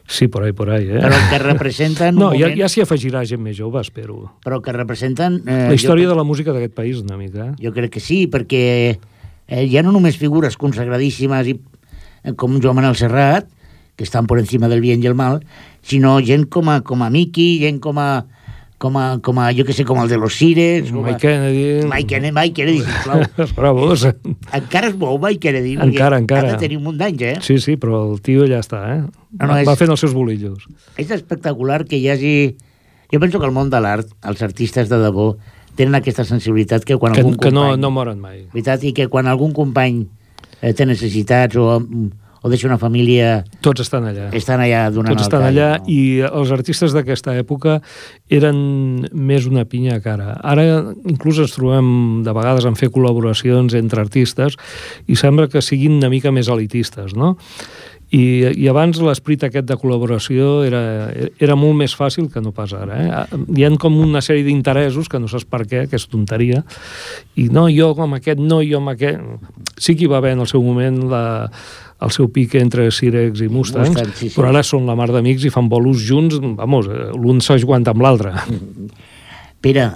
Sí, 0.06 0.28
por 0.28 0.42
ahí, 0.44 0.52
por 0.52 0.68
ahí, 0.68 0.84
eh? 0.84 1.00
però 1.00 1.16
que 1.30 1.38
representen... 1.38 2.14
No, 2.20 2.28
un 2.28 2.36
ja, 2.36 2.48
moment, 2.50 2.58
ja 2.60 2.68
s'hi 2.68 2.82
afegirà 2.84 3.22
gent 3.24 3.40
més 3.40 3.56
jove, 3.56 3.80
espero. 3.80 4.18
Però 4.44 4.58
que 4.60 4.74
representen... 4.76 5.38
Eh, 5.48 5.60
La 5.70 5.78
història 5.78 6.04
jo, 6.04 6.12
de 6.12 6.18
la 6.18 6.26
música 6.28 6.52
d'aquest 6.52 6.74
país, 6.76 7.00
una 7.00 7.16
mica. 7.16 7.46
eh? 7.46 7.54
Jo 7.64 7.72
crec 7.72 7.94
que 7.96 8.02
sí, 8.04 8.26
perquè 8.28 8.64
eh, 8.92 9.64
ha 9.64 9.84
no 9.86 9.94
només 9.96 10.18
figures 10.20 10.58
consagradíssimes 10.60 11.48
i, 11.48 11.56
eh, 11.56 12.34
com 12.36 12.60
Joan 12.60 12.76
Manuel 12.82 12.98
Serrat, 13.00 13.48
que 13.96 14.04
estan 14.04 14.26
per 14.26 14.38
encima 14.40 14.68
del 14.68 14.80
bien 14.80 15.02
i 15.02 15.06
el 15.06 15.14
mal, 15.14 15.44
sinó 15.82 16.18
gent 16.20 16.48
com 16.50 16.68
a, 16.70 16.80
com 16.82 17.02
a 17.02 17.10
Miki, 17.10 17.58
gent 17.62 17.78
com 17.80 17.98
a, 18.02 18.24
com 18.78 18.96
a, 18.98 19.18
com 19.22 19.38
a, 19.38 19.52
jo 19.54 19.64
que 19.64 19.72
sé, 19.72 19.84
com 19.86 20.00
el 20.02 20.08
de 20.10 20.18
los 20.18 20.34
Cires... 20.34 20.90
com 20.90 21.04
a- 21.04 21.12
Mike 21.12 21.20
Kennedy... 21.22 21.86
Mike 21.86 22.08
Kennedy, 22.10 22.32
Mike 22.34 22.54
Kennedy, 22.58 22.80
sisplau. 22.82 23.22
Bravos. 23.56 24.02
encara 24.52 24.88
es 24.90 24.96
mou 24.98 25.18
Mike 25.22 25.38
Kennedy, 25.40 25.76
Encara, 25.80 26.18
encara. 26.18 26.48
ha 26.48 26.52
de 26.56 26.58
tenir 26.58 26.76
un 26.80 26.84
munt 26.90 26.98
d'anys, 26.98 27.22
eh? 27.22 27.36
Sí, 27.40 27.58
sí, 27.62 27.76
però 27.80 28.02
el 28.12 28.20
tio 28.20 28.44
ja 28.50 28.58
està, 28.60 28.82
eh? 28.96 29.00
No, 29.38 29.46
no, 29.46 29.58
és- 29.62 29.68
va 29.68 29.76
fent 29.78 29.94
els 29.94 30.02
seus 30.02 30.12
bolillos. 30.12 30.66
És 30.98 31.10
espectacular 31.14 31.84
que 31.86 31.96
hi 32.02 32.08
hagi... 32.10 32.36
Jo 33.12 33.20
penso 33.22 33.38
que 33.38 33.46
el 33.46 33.52
món 33.54 33.70
de 33.70 33.78
l'art, 33.80 34.08
els 34.26 34.42
artistes 34.42 34.88
de 34.90 34.98
debò, 34.98 35.36
tenen 35.78 35.94
aquesta 35.94 36.24
sensibilitat 36.26 36.82
que 36.88 36.96
quan 36.98 37.12
Que, 37.14 37.20
algun 37.22 37.36
que 37.38 37.50
no, 37.54 37.68
company... 37.68 37.80
no 37.82 37.90
moren 37.94 38.18
mai. 38.20 38.42
Veritat, 38.52 38.82
i 38.84 38.92
que 38.96 39.06
quan 39.12 39.28
algun 39.30 39.52
company 39.54 40.02
eh, 40.60 40.72
té 40.74 40.84
necessitats 40.86 41.54
o, 41.60 41.78
o 42.44 42.50
deixa 42.52 42.68
una 42.68 42.76
família, 42.76 43.38
Tots 43.64 43.80
estan 43.86 44.04
allà. 44.04 44.26
estan 44.36 44.60
allà 44.60 44.82
donant 44.92 45.14
Tots 45.14 45.24
el 45.24 45.28
estan 45.30 45.40
call, 45.46 45.54
allà 45.54 45.68
no? 45.78 45.88
i 45.88 46.20
els 46.28 46.50
artistes 46.52 46.92
d'aquesta 46.92 47.32
època 47.40 47.78
eren 48.28 48.58
més 49.16 49.48
una 49.48 49.64
pinya 49.64 49.96
que 50.04 50.12
ara. 50.12 50.34
Ara 50.44 50.66
inclús 51.08 51.40
ens 51.40 51.56
trobem 51.56 52.20
de 52.26 52.36
vegades 52.36 52.68
en 52.68 52.76
fer 52.76 52.90
col·laboracions 52.92 53.72
entre 53.80 54.04
artistes 54.04 54.58
i 55.08 55.16
sembla 55.16 55.48
que 55.48 55.64
siguin 55.64 55.96
una 56.02 56.12
mica 56.12 56.34
més 56.36 56.52
elitistes, 56.52 57.16
no? 57.16 57.32
I, 58.14 58.24
i 58.62 58.68
abans 58.70 59.00
l'esperit 59.02 59.46
aquest 59.46 59.66
de 59.66 59.76
col·laboració 59.80 60.60
era, 60.66 60.82
era 61.42 61.56
molt 61.58 61.74
més 61.80 61.94
fàcil 61.98 62.28
que 62.30 62.42
no 62.44 62.52
pas 62.54 62.74
ara. 62.76 62.98
Eh? 63.00 63.38
Hi 63.56 63.64
ha 63.66 63.70
com 63.80 63.96
una 63.98 64.22
sèrie 64.22 64.44
d'interessos 64.46 65.08
que 65.10 65.18
no 65.18 65.30
saps 65.30 65.48
per 65.50 65.64
què, 65.66 65.86
que 65.90 65.98
és 65.98 66.06
tonteria, 66.12 66.62
i 67.40 67.48
no, 67.54 67.66
jo 67.72 67.90
amb 68.04 68.20
aquest, 68.20 68.42
no, 68.42 68.60
jo 68.62 68.82
amb 68.82 68.94
aquest... 68.94 69.24
Sí 69.80 69.96
que 69.98 70.06
hi 70.06 70.10
va 70.10 70.20
haver 70.20 70.36
en 70.36 70.44
el 70.44 70.50
seu 70.50 70.62
moment 70.62 71.00
la, 71.10 71.24
el 72.04 72.12
seu 72.14 72.28
pic 72.30 72.54
entre 72.60 72.86
Cirex 72.94 73.42
i 73.42 73.48
Mustangs, 73.50 73.90
Mustang, 73.90 74.14
sí, 74.14 74.28
sí. 74.28 74.36
però 74.36 74.52
ara 74.52 74.62
són 74.66 74.86
la 74.86 74.94
mar 74.98 75.08
d'amics 75.10 75.48
i 75.48 75.52
fan 75.54 75.68
bolos 75.72 76.04
junts, 76.06 76.38
vamos, 76.60 76.86
eh, 76.90 77.10
l'un 77.18 77.42
s'aguanta 77.42 77.94
amb 77.94 78.04
l'altre. 78.04 78.34
Pere, 79.64 79.88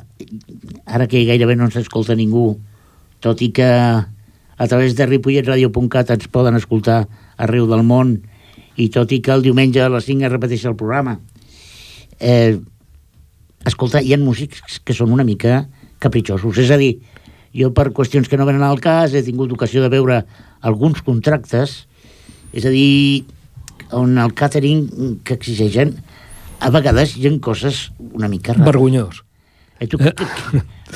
ara 0.89 1.07
que 1.07 1.27
gairebé 1.29 1.55
no 1.59 1.69
ens 1.69 1.79
escolta 1.79 2.17
ningú, 2.19 2.51
tot 3.23 3.43
i 3.45 3.53
que 3.55 3.69
a 4.59 4.67
través 4.67 4.97
de 4.99 5.07
ripolletradio.cat 5.07 6.17
ens 6.17 6.31
poden 6.33 6.59
escoltar 6.59 7.05
arreu 7.39 7.69
del 7.71 7.85
món, 7.87 8.19
i 8.79 8.89
tot 8.95 9.13
i 9.15 9.21
que 9.25 9.33
el 9.35 9.43
diumenge 9.43 9.83
a 9.83 9.91
les 9.91 10.07
5 10.07 10.27
es 10.27 10.33
repeteix 10.33 10.67
el 10.71 10.77
programa, 10.79 11.17
eh, 12.21 12.59
escolta, 13.67 14.03
hi 14.03 14.15
ha 14.15 14.21
músics 14.23 14.79
que 14.85 14.95
són 14.95 15.15
una 15.15 15.27
mica 15.27 15.65
capritxosos. 16.03 16.59
És 16.63 16.71
a 16.71 16.79
dir, 16.81 16.99
jo 17.55 17.73
per 17.75 17.91
qüestions 17.97 18.29
que 18.31 18.39
no 18.39 18.47
venen 18.47 18.63
al 18.63 18.81
cas 18.81 19.15
he 19.15 19.25
tingut 19.27 19.53
ocasió 19.55 19.83
de 19.83 19.91
veure 19.93 20.23
alguns 20.61 21.03
contractes, 21.07 21.87
és 22.53 22.65
a 22.65 22.73
dir, 22.73 23.25
on 23.93 24.19
el 24.21 24.35
catering 24.37 25.21
que 25.25 25.37
exigeixen 25.39 25.97
a 26.61 26.71
vegades 26.75 27.17
hi 27.17 27.29
ha 27.29 27.33
coses 27.41 27.89
una 28.13 28.29
mica 28.29 28.53
rares. 28.53 28.67
Vergonyós. 28.67 29.23
Eh, 29.81 29.87
tu, 29.87 29.99
que, 29.99 30.13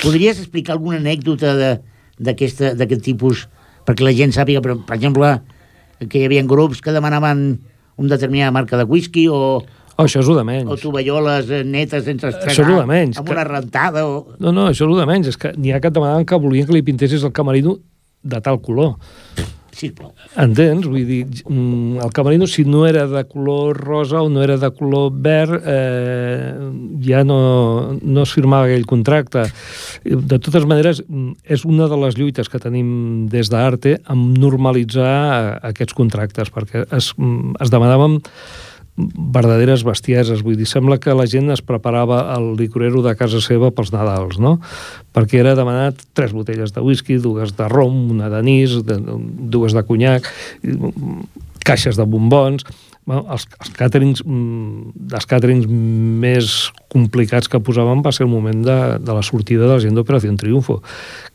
podries 0.03 0.40
explicar 0.40 0.74
alguna 0.74 0.99
anècdota 0.99 1.55
d'aquest 2.18 3.03
tipus 3.05 3.47
perquè 3.86 4.07
la 4.07 4.14
gent 4.14 4.34
sàpiga, 4.34 4.62
per, 4.62 4.76
per 4.86 4.99
exemple, 4.99 5.36
que 6.09 6.19
hi 6.21 6.25
havia 6.27 6.43
grups 6.49 6.81
que 6.83 6.93
demanaven 6.93 7.61
una 7.97 8.15
determinada 8.17 8.51
marca 8.51 8.77
de 8.81 8.85
whisky 8.85 9.29
o, 9.29 9.63
Oh, 9.93 10.05
això 10.07 10.23
és 10.23 10.29
el 10.33 10.39
de 10.39 10.43
menys. 10.49 10.71
o 10.73 10.77
tovalloles 10.81 11.51
eh, 11.53 11.63
netes 11.69 12.05
sense 12.07 12.25
Això 12.27 12.39
és 12.41 12.49
estrenar, 12.49 12.73
el 12.73 12.81
de 12.81 12.87
menys, 12.89 13.19
amb 13.21 13.27
que- 13.29 13.35
una 13.35 13.45
rentada 13.45 14.07
o... 14.09 14.15
No, 14.41 14.51
no, 14.51 14.69
això 14.71 14.87
és 14.89 14.91
el 14.95 14.97
de 14.97 15.05
menys. 15.07 15.29
És 15.29 15.37
que 15.37 15.53
n'hi 15.53 15.71
ha 15.77 15.81
que 15.85 15.91
demanaven 15.93 16.25
que 16.25 16.35
volien 16.41 16.67
que 16.67 16.73
li 16.73 16.81
pintessis 16.83 17.23
el 17.23 17.33
camerino 17.37 17.77
de 18.23 18.41
tal 18.41 18.61
color. 18.65 18.95
Sisplau. 19.73 20.12
Entens? 20.37 20.87
Vull 20.87 21.07
dir, 21.09 21.23
mm, 21.47 22.01
el 22.05 22.12
camerino, 22.12 22.47
si 22.47 22.64
no 22.64 22.87
era 22.87 23.07
de 23.09 23.25
color 23.25 23.77
rosa 23.77 24.23
o 24.23 24.29
no 24.29 24.43
era 24.43 24.57
de 24.59 24.70
color 24.70 25.11
verd, 25.12 25.62
eh, 25.64 26.55
ja 27.01 27.25
no, 27.25 27.99
no 28.01 28.23
es 28.23 28.33
firmava 28.33 28.68
aquell 28.68 28.87
contracte. 28.87 29.47
De 30.05 30.39
totes 30.39 30.66
maneres, 30.68 31.03
mm, 31.07 31.45
és 31.45 31.64
una 31.64 31.89
de 31.89 31.97
les 32.05 32.18
lluites 32.18 32.49
que 32.49 32.61
tenim 32.61 33.29
des 33.33 33.49
d'Arte 33.49 33.99
amb 34.05 34.37
normalitzar 34.39 35.14
eh, 35.14 35.59
aquests 35.73 35.97
contractes, 35.97 36.53
perquè 36.53 36.85
es, 36.91 37.14
mm, 37.16 37.57
es 37.61 37.73
demanaven 37.73 38.20
verdaderes 38.97 39.84
bestieses, 39.86 40.43
vull 40.45 40.59
dir, 40.59 40.66
sembla 40.68 40.99
que 41.01 41.14
la 41.16 41.24
gent 41.30 41.49
es 41.55 41.62
preparava 41.64 42.20
el 42.36 42.53
licorero 42.59 43.01
de 43.05 43.14
casa 43.16 43.40
seva 43.40 43.70
pels 43.72 43.93
Nadals, 43.95 44.38
no? 44.43 44.59
Perquè 45.16 45.40
era 45.40 45.57
demanat 45.57 46.05
tres 46.12 46.34
botelles 46.36 46.74
de 46.76 46.84
whisky, 46.84 47.16
dues 47.22 47.57
de 47.57 47.68
rom, 47.72 48.11
una 48.12 48.28
de, 48.28 48.99
dues 49.57 49.72
de 49.72 49.84
conyac, 49.88 50.28
caixes 51.64 51.97
de 51.97 52.09
bombons... 52.09 52.66
Bueno, 53.05 53.25
els, 53.35 53.49
els 53.59 53.73
càterings, 53.75 54.21
mm, 54.23 54.93
dels 55.11 55.27
càterings 55.27 55.67
més 55.67 56.53
complicats 56.93 57.51
que 57.51 57.59
posàvem 57.59 58.03
va 58.05 58.13
ser 58.15 58.29
el 58.29 58.31
moment 58.31 58.61
de, 58.63 58.77
de 59.03 59.17
la 59.17 59.25
sortida 59.27 59.65
de 59.65 59.73
la 59.73 59.81
gent 59.83 59.97
d'Operació 59.97 60.31
Triunfo, 60.39 60.79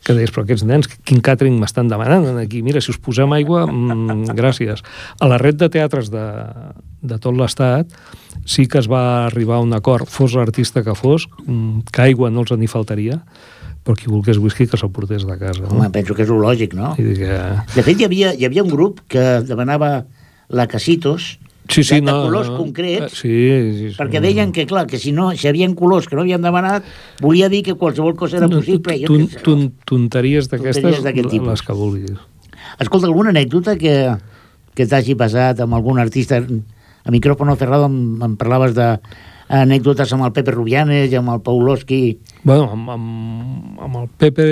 que 0.00 0.16
deies, 0.16 0.32
però 0.32 0.46
aquests 0.46 0.64
nens, 0.64 0.88
quin 1.04 1.20
càtering 1.20 1.58
m'estan 1.60 1.90
demanant 1.92 2.40
aquí? 2.40 2.62
Mira, 2.64 2.80
si 2.80 2.94
us 2.94 3.00
posem 3.04 3.34
aigua, 3.36 3.66
mm, 3.68 4.32
gràcies. 4.40 4.80
A 5.20 5.28
la 5.28 5.36
red 5.42 5.60
de 5.60 5.68
teatres 5.74 6.08
de, 6.14 6.24
de 7.02 7.18
tot 7.20 7.36
l'estat 7.36 7.92
sí 8.48 8.64
que 8.64 8.80
es 8.80 8.88
va 8.88 9.26
arribar 9.26 9.58
a 9.58 9.66
un 9.66 9.76
acord, 9.76 10.08
fos 10.08 10.38
l'artista 10.38 10.80
que 10.86 10.96
fos, 10.96 11.28
mm, 11.44 11.90
que 11.92 12.06
aigua 12.06 12.30
no 12.32 12.46
els 12.46 12.54
en 12.56 12.64
hi 12.64 12.70
faltaria, 12.70 13.18
però 13.84 13.96
qui 13.96 14.08
volgués 14.08 14.40
whisky 14.40 14.66
que 14.68 14.80
se'l 14.80 14.92
portés 14.92 15.28
de 15.28 15.36
casa. 15.36 15.66
No? 15.66 15.76
Home, 15.76 15.90
penso 15.92 16.16
que 16.16 16.24
és 16.24 16.32
lo 16.32 16.40
lògic, 16.40 16.72
no? 16.76 16.94
I 16.96 17.12
que... 17.20 17.36
De 17.76 17.84
fet, 17.84 18.00
hi 18.00 18.08
havia, 18.08 18.32
hi 18.32 18.48
havia 18.48 18.64
un 18.64 18.72
grup 18.72 19.04
que 19.08 19.42
demanava 19.44 20.06
la 20.48 20.66
Casitos, 20.68 21.36
Sí, 21.68 21.84
sí, 21.84 21.96
de, 21.96 22.00
de 22.00 22.12
no, 22.12 22.22
colors 22.24 22.48
no. 22.48 22.56
concrets, 22.56 23.18
Sí, 23.20 23.28
sí, 23.28 23.90
sí. 23.90 23.96
perquè 23.98 24.22
deien 24.24 24.52
que, 24.56 24.64
clar, 24.66 24.86
que 24.88 24.98
si 24.98 25.12
no, 25.12 25.30
si 25.36 25.46
hi 25.46 25.50
havia 25.50 25.68
colors 25.76 26.08
que 26.08 26.16
no 26.16 26.24
havien 26.24 26.42
demanat, 26.42 26.86
volia 27.20 27.50
dir 27.52 27.62
que 27.66 27.74
qualsevol 27.76 28.16
cosa 28.16 28.38
era 28.40 28.48
possible. 28.48 28.96
Tun, 29.04 29.26
què 29.26 29.36
sé. 29.36 29.44
tun, 29.44 29.68
tonteries 29.84 30.48
d'aquestes, 30.48 31.04
les 31.04 31.62
que 31.62 31.76
vulguis. 31.76 32.16
Escolta, 32.80 33.06
alguna 33.06 33.30
anècdota 33.34 33.76
que, 33.76 33.94
que 34.74 34.86
t'hagi 34.88 35.14
passat 35.18 35.60
amb 35.60 35.76
algun 35.76 35.98
artista 36.00 36.40
a 36.40 37.10
micròfono 37.10 37.56
cerrado 37.56 37.86
em, 37.88 38.18
em 38.22 38.36
parlaves 38.36 38.74
de 38.76 38.88
anècdotes 39.48 40.12
amb 40.12 40.26
el 40.26 40.32
Pepe 40.36 40.52
Rubianes 40.52 41.12
i 41.12 41.16
amb 41.16 41.32
el 41.32 41.40
Pauloski 41.44 42.02
Bueno, 42.42 42.68
amb, 42.72 42.90
amb, 42.92 43.80
amb 43.82 43.96
el 44.02 44.08
Pepe, 44.20 44.46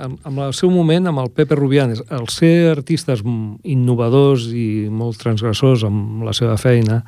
amb, 0.00 0.18
amb 0.26 0.44
el 0.48 0.54
seu 0.56 0.72
moment, 0.72 1.06
amb 1.06 1.22
el 1.22 1.30
Pepe 1.30 1.56
Rubianes, 1.56 2.02
el 2.10 2.28
ser 2.32 2.72
artistes 2.72 3.22
innovadors 3.62 4.48
i 4.52 4.88
molt 4.90 5.20
transgressors 5.22 5.84
amb 5.86 6.24
la 6.26 6.34
seva 6.36 6.56
feina, 6.60 7.02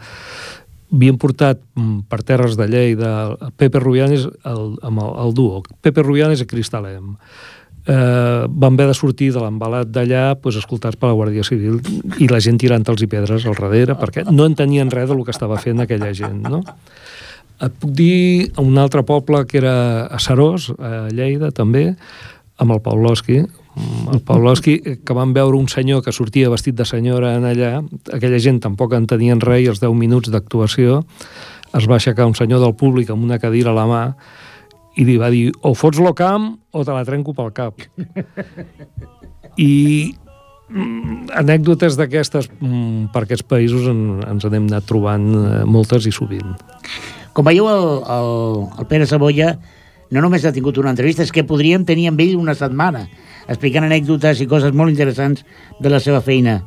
havien 0.90 1.18
portat 1.20 1.60
mm, 1.74 2.04
per 2.10 2.22
terres 2.26 2.56
de 2.58 2.66
Lleida 2.70 3.14
el 3.32 3.54
Pepe 3.56 3.80
Rubianes 3.82 4.26
el, 4.26 4.76
amb 4.82 5.02
el, 5.02 5.16
el 5.24 5.34
duo, 5.34 5.62
Pepe 5.82 6.04
Rubianes 6.06 6.42
i 6.42 6.48
Cristalem. 6.50 7.16
Eh, 7.88 8.46
van 8.48 8.74
haver 8.76 8.90
de 8.90 8.94
sortir 8.94 9.30
de 9.32 9.40
l'embalat 9.40 9.88
d'allà 9.88 10.34
pues, 10.36 10.58
escoltats 10.60 10.98
per 11.00 11.08
la 11.08 11.16
Guàrdia 11.16 11.46
Civil 11.46 11.78
i 12.20 12.28
la 12.28 12.40
gent 12.44 12.58
tirant-los 12.60 13.00
i 13.02 13.08
pedres 13.08 13.46
al 13.48 13.56
darrere 13.56 13.96
perquè 13.96 14.26
no 14.28 14.44
entenien 14.44 14.92
res 14.92 15.08
del 15.08 15.22
que 15.24 15.32
estava 15.32 15.56
fent 15.62 15.80
aquella 15.80 16.12
gent, 16.12 16.42
no? 16.44 16.60
Et 17.60 17.72
puc 17.80 17.90
dir 17.92 18.50
un 18.60 18.78
altre 18.80 19.02
poble 19.04 19.44
que 19.46 19.58
era 19.60 20.06
a 20.08 20.18
Serós, 20.22 20.70
a 20.78 21.08
Lleida, 21.12 21.50
també, 21.52 21.90
amb 22.60 22.72
el 22.72 22.80
Pavlovski. 22.84 23.42
El 24.12 24.20
Pavlovski, 24.26 24.78
que 25.04 25.16
van 25.16 25.34
veure 25.36 25.56
un 25.56 25.68
senyor 25.68 26.02
que 26.04 26.12
sortia 26.12 26.50
vestit 26.52 26.76
de 26.76 26.86
senyora 26.88 27.34
en 27.36 27.46
allà, 27.48 27.78
aquella 28.12 28.40
gent 28.40 28.62
tampoc 28.64 28.96
entenien 28.96 29.40
res 29.44 29.64
i 29.64 29.70
els 29.72 29.82
10 29.84 29.92
minuts 29.96 30.32
d'actuació 30.32 31.02
es 31.76 31.86
va 31.86 31.98
aixecar 32.00 32.26
un 32.26 32.34
senyor 32.34 32.62
del 32.64 32.74
públic 32.74 33.10
amb 33.12 33.22
una 33.24 33.38
cadira 33.38 33.70
a 33.70 33.76
la 33.76 33.86
mà 33.86 34.02
i 34.98 35.06
li 35.06 35.16
va 35.20 35.30
dir 35.30 35.50
o 35.62 35.74
fots 35.78 36.00
lo 36.02 36.12
camp 36.18 36.50
o 36.72 36.82
te 36.84 36.94
la 36.94 37.04
trenco 37.06 37.34
pel 37.36 37.52
cap. 37.54 37.78
I 39.60 39.70
mm, 40.68 41.30
anècdotes 41.38 41.96
d'aquestes 41.98 42.50
mm, 42.58 43.12
per 43.14 43.24
aquests 43.24 43.46
països 43.46 43.86
en, 43.90 44.02
ens 44.26 44.46
n'hem 44.50 44.66
anat 44.72 44.88
trobant 44.90 45.30
eh, 45.30 45.64
moltes 45.68 46.08
i 46.10 46.14
sovint. 46.14 46.56
Com 47.32 47.46
veieu, 47.46 47.68
el, 47.70 47.84
el, 48.10 48.68
el 48.82 48.86
Pere 48.90 49.06
Saboya 49.06 49.54
no 50.10 50.20
només 50.24 50.42
ha 50.44 50.50
tingut 50.52 50.78
una 50.82 50.90
entrevista, 50.90 51.22
és 51.22 51.30
que 51.30 51.44
podríem 51.46 51.84
tenir 51.86 52.08
amb 52.10 52.18
ell 52.24 52.34
una 52.40 52.56
setmana 52.58 53.04
explicant 53.50 53.86
anècdotes 53.86 54.40
i 54.42 54.46
coses 54.50 54.74
molt 54.74 54.90
interessants 54.90 55.44
de 55.80 55.90
la 55.92 56.00
seva 56.02 56.20
feina. 56.22 56.60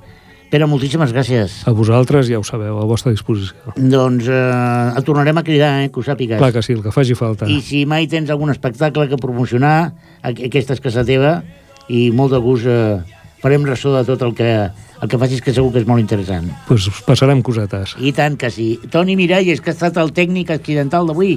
Pere, 0.53 0.68
moltíssimes 0.70 1.11
gràcies. 1.16 1.64
A 1.68 1.72
vosaltres 1.74 2.28
ja 2.30 2.38
ho 2.39 2.43
sabeu, 2.45 2.78
a 2.78 2.86
vostra 2.86 3.11
disposició. 3.11 3.74
Doncs 3.76 4.28
eh, 4.30 4.93
el 4.95 5.03
tornarem 5.07 5.39
a 5.39 5.43
cridar, 5.43 5.72
eh, 5.82 5.89
que 5.89 5.99
ho 5.99 6.03
sàpigues. 6.05 6.38
Clar 6.38 6.51
que 6.53 6.61
sí, 6.61 6.76
el 6.78 6.84
que 6.86 6.91
faci 6.93 7.16
falta. 7.18 7.47
I 7.49 7.57
si 7.66 7.84
mai 7.89 8.05
tens 8.11 8.30
algun 8.30 8.51
espectacle 8.53 9.07
que 9.09 9.18
promocionar, 9.18 9.93
aqu- 10.22 10.45
aquesta 10.47 10.78
és 10.78 10.84
casa 10.84 11.03
teva, 11.07 11.39
i 11.89 12.11
molt 12.16 12.32
de 12.36 12.39
gust 12.43 12.70
eh, 12.70 13.01
farem 13.44 13.66
ressò 13.68 13.91
de 13.98 14.06
tot 14.08 14.22
el 14.24 14.32
que, 14.38 14.50
el 14.72 15.10
que 15.12 15.20
facis, 15.20 15.41
que 15.44 15.52
segur 15.52 15.74
que 15.74 15.82
és 15.84 15.88
molt 15.88 16.00
interessant. 16.00 16.48
Pues 16.70 16.88
us 16.88 17.02
passarem 17.04 17.44
cosetes. 17.44 17.98
I 18.00 18.14
tant 18.16 18.38
que 18.39 18.50
sí. 18.54 18.78
Toni 18.91 19.18
Miralles, 19.20 19.60
que 19.60 19.74
ha 19.74 19.76
estat 19.76 20.00
el 20.00 20.14
tècnic 20.16 20.54
accidental 20.56 21.10
d'avui. 21.10 21.36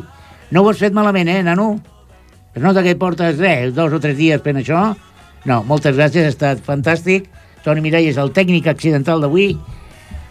No 0.54 0.62
ho 0.62 0.70
has 0.70 0.78
fet 0.78 0.94
malament, 0.94 1.28
eh, 1.32 1.42
nano? 1.42 1.72
Es 2.54 2.62
nota 2.62 2.84
que 2.84 2.94
portes, 2.96 3.40
res, 3.42 3.74
dos 3.74 3.92
o 3.92 3.98
tres 4.00 4.14
dies 4.16 4.42
fent 4.44 4.62
això. 4.62 4.84
No, 5.50 5.62
moltes 5.66 5.98
gràcies, 5.98 6.24
ha 6.24 6.34
estat 6.34 6.62
fantàstic. 6.64 7.26
Toni 7.66 7.82
Miralles, 7.82 8.20
el 8.22 8.30
tècnic 8.30 8.70
accidental 8.70 9.20
d'avui. 9.20 9.56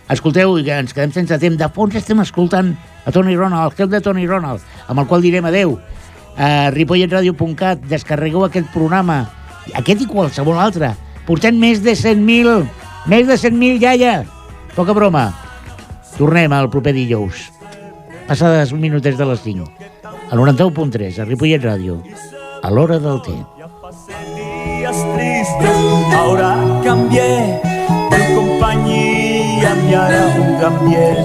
Escolteu, 0.09 0.55
que 0.63 0.79
ens 0.79 0.93
quedem 0.95 1.11
sense 1.11 1.37
temps. 1.41 1.59
De 1.59 1.67
fons 1.75 1.95
estem 1.99 2.23
escoltant 2.23 2.71
a 3.03 3.11
Tony 3.11 3.35
Ronald, 3.35 3.73
el 3.73 3.77
cap 3.77 3.91
de 3.91 3.99
Tony 3.99 4.27
Ronald, 4.29 4.63
amb 4.87 5.03
el 5.03 5.07
qual 5.11 5.25
direm 5.25 5.45
adeu. 5.49 5.75
A 6.37 6.69
ripolletradio.cat, 6.71 7.83
descarregueu 7.91 8.45
aquest 8.47 8.71
programa, 8.71 9.25
aquest 9.73 10.05
i 10.05 10.07
qualsevol 10.07 10.61
altre. 10.61 10.93
Portem 11.25 11.57
més 11.57 11.81
de 11.81 11.95
100.000, 11.97 12.67
més 13.09 13.25
de 13.25 13.33
100.000, 13.33 13.81
iaia. 13.81 14.15
Poca 14.75 14.93
broma. 14.93 15.31
Tornem 16.19 16.53
al 16.53 16.69
proper 16.69 16.93
dijous. 16.93 17.49
Passades 18.27 18.71
un 18.73 18.81
minutet 18.81 19.17
de 19.17 19.25
les 19.25 19.41
5. 19.41 19.65
Al 20.29 20.39
91.3, 20.39 21.19
a 21.21 21.25
Ripollet 21.25 21.65
Ràdio. 21.65 21.99
A 22.61 22.71
l'hora 22.73 22.99
del 23.01 23.21
té. 23.25 23.35
ahora 26.13 26.81
cambié, 26.83 27.61
un 29.93 30.59
gran 30.59 30.89
bien. 30.89 31.15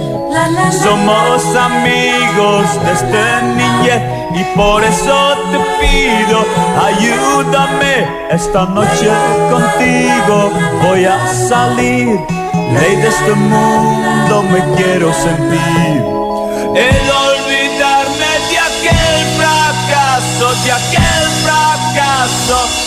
Somos 0.71 1.43
amigos 1.55 2.65
desde 2.85 3.41
niñez 3.55 4.01
y 4.33 4.43
por 4.55 4.83
eso 4.83 5.35
te 5.51 5.59
pido, 5.79 6.45
ayúdame 6.85 8.07
esta 8.29 8.65
noche 8.65 9.09
contigo. 9.49 10.51
Voy 10.83 11.05
a 11.05 11.27
salir, 11.27 12.19
ley 12.73 12.95
de 12.97 13.07
este 13.07 13.33
mundo 13.33 14.43
me 14.43 14.59
quiero 14.75 15.11
sentir. 15.13 16.03
El 16.75 17.05
olvidarme 17.27 18.31
de 18.49 18.59
aquel 18.69 19.19
fracaso, 19.37 20.63
de 20.63 20.71
aquel 20.71 21.23
fracaso. 21.43 22.80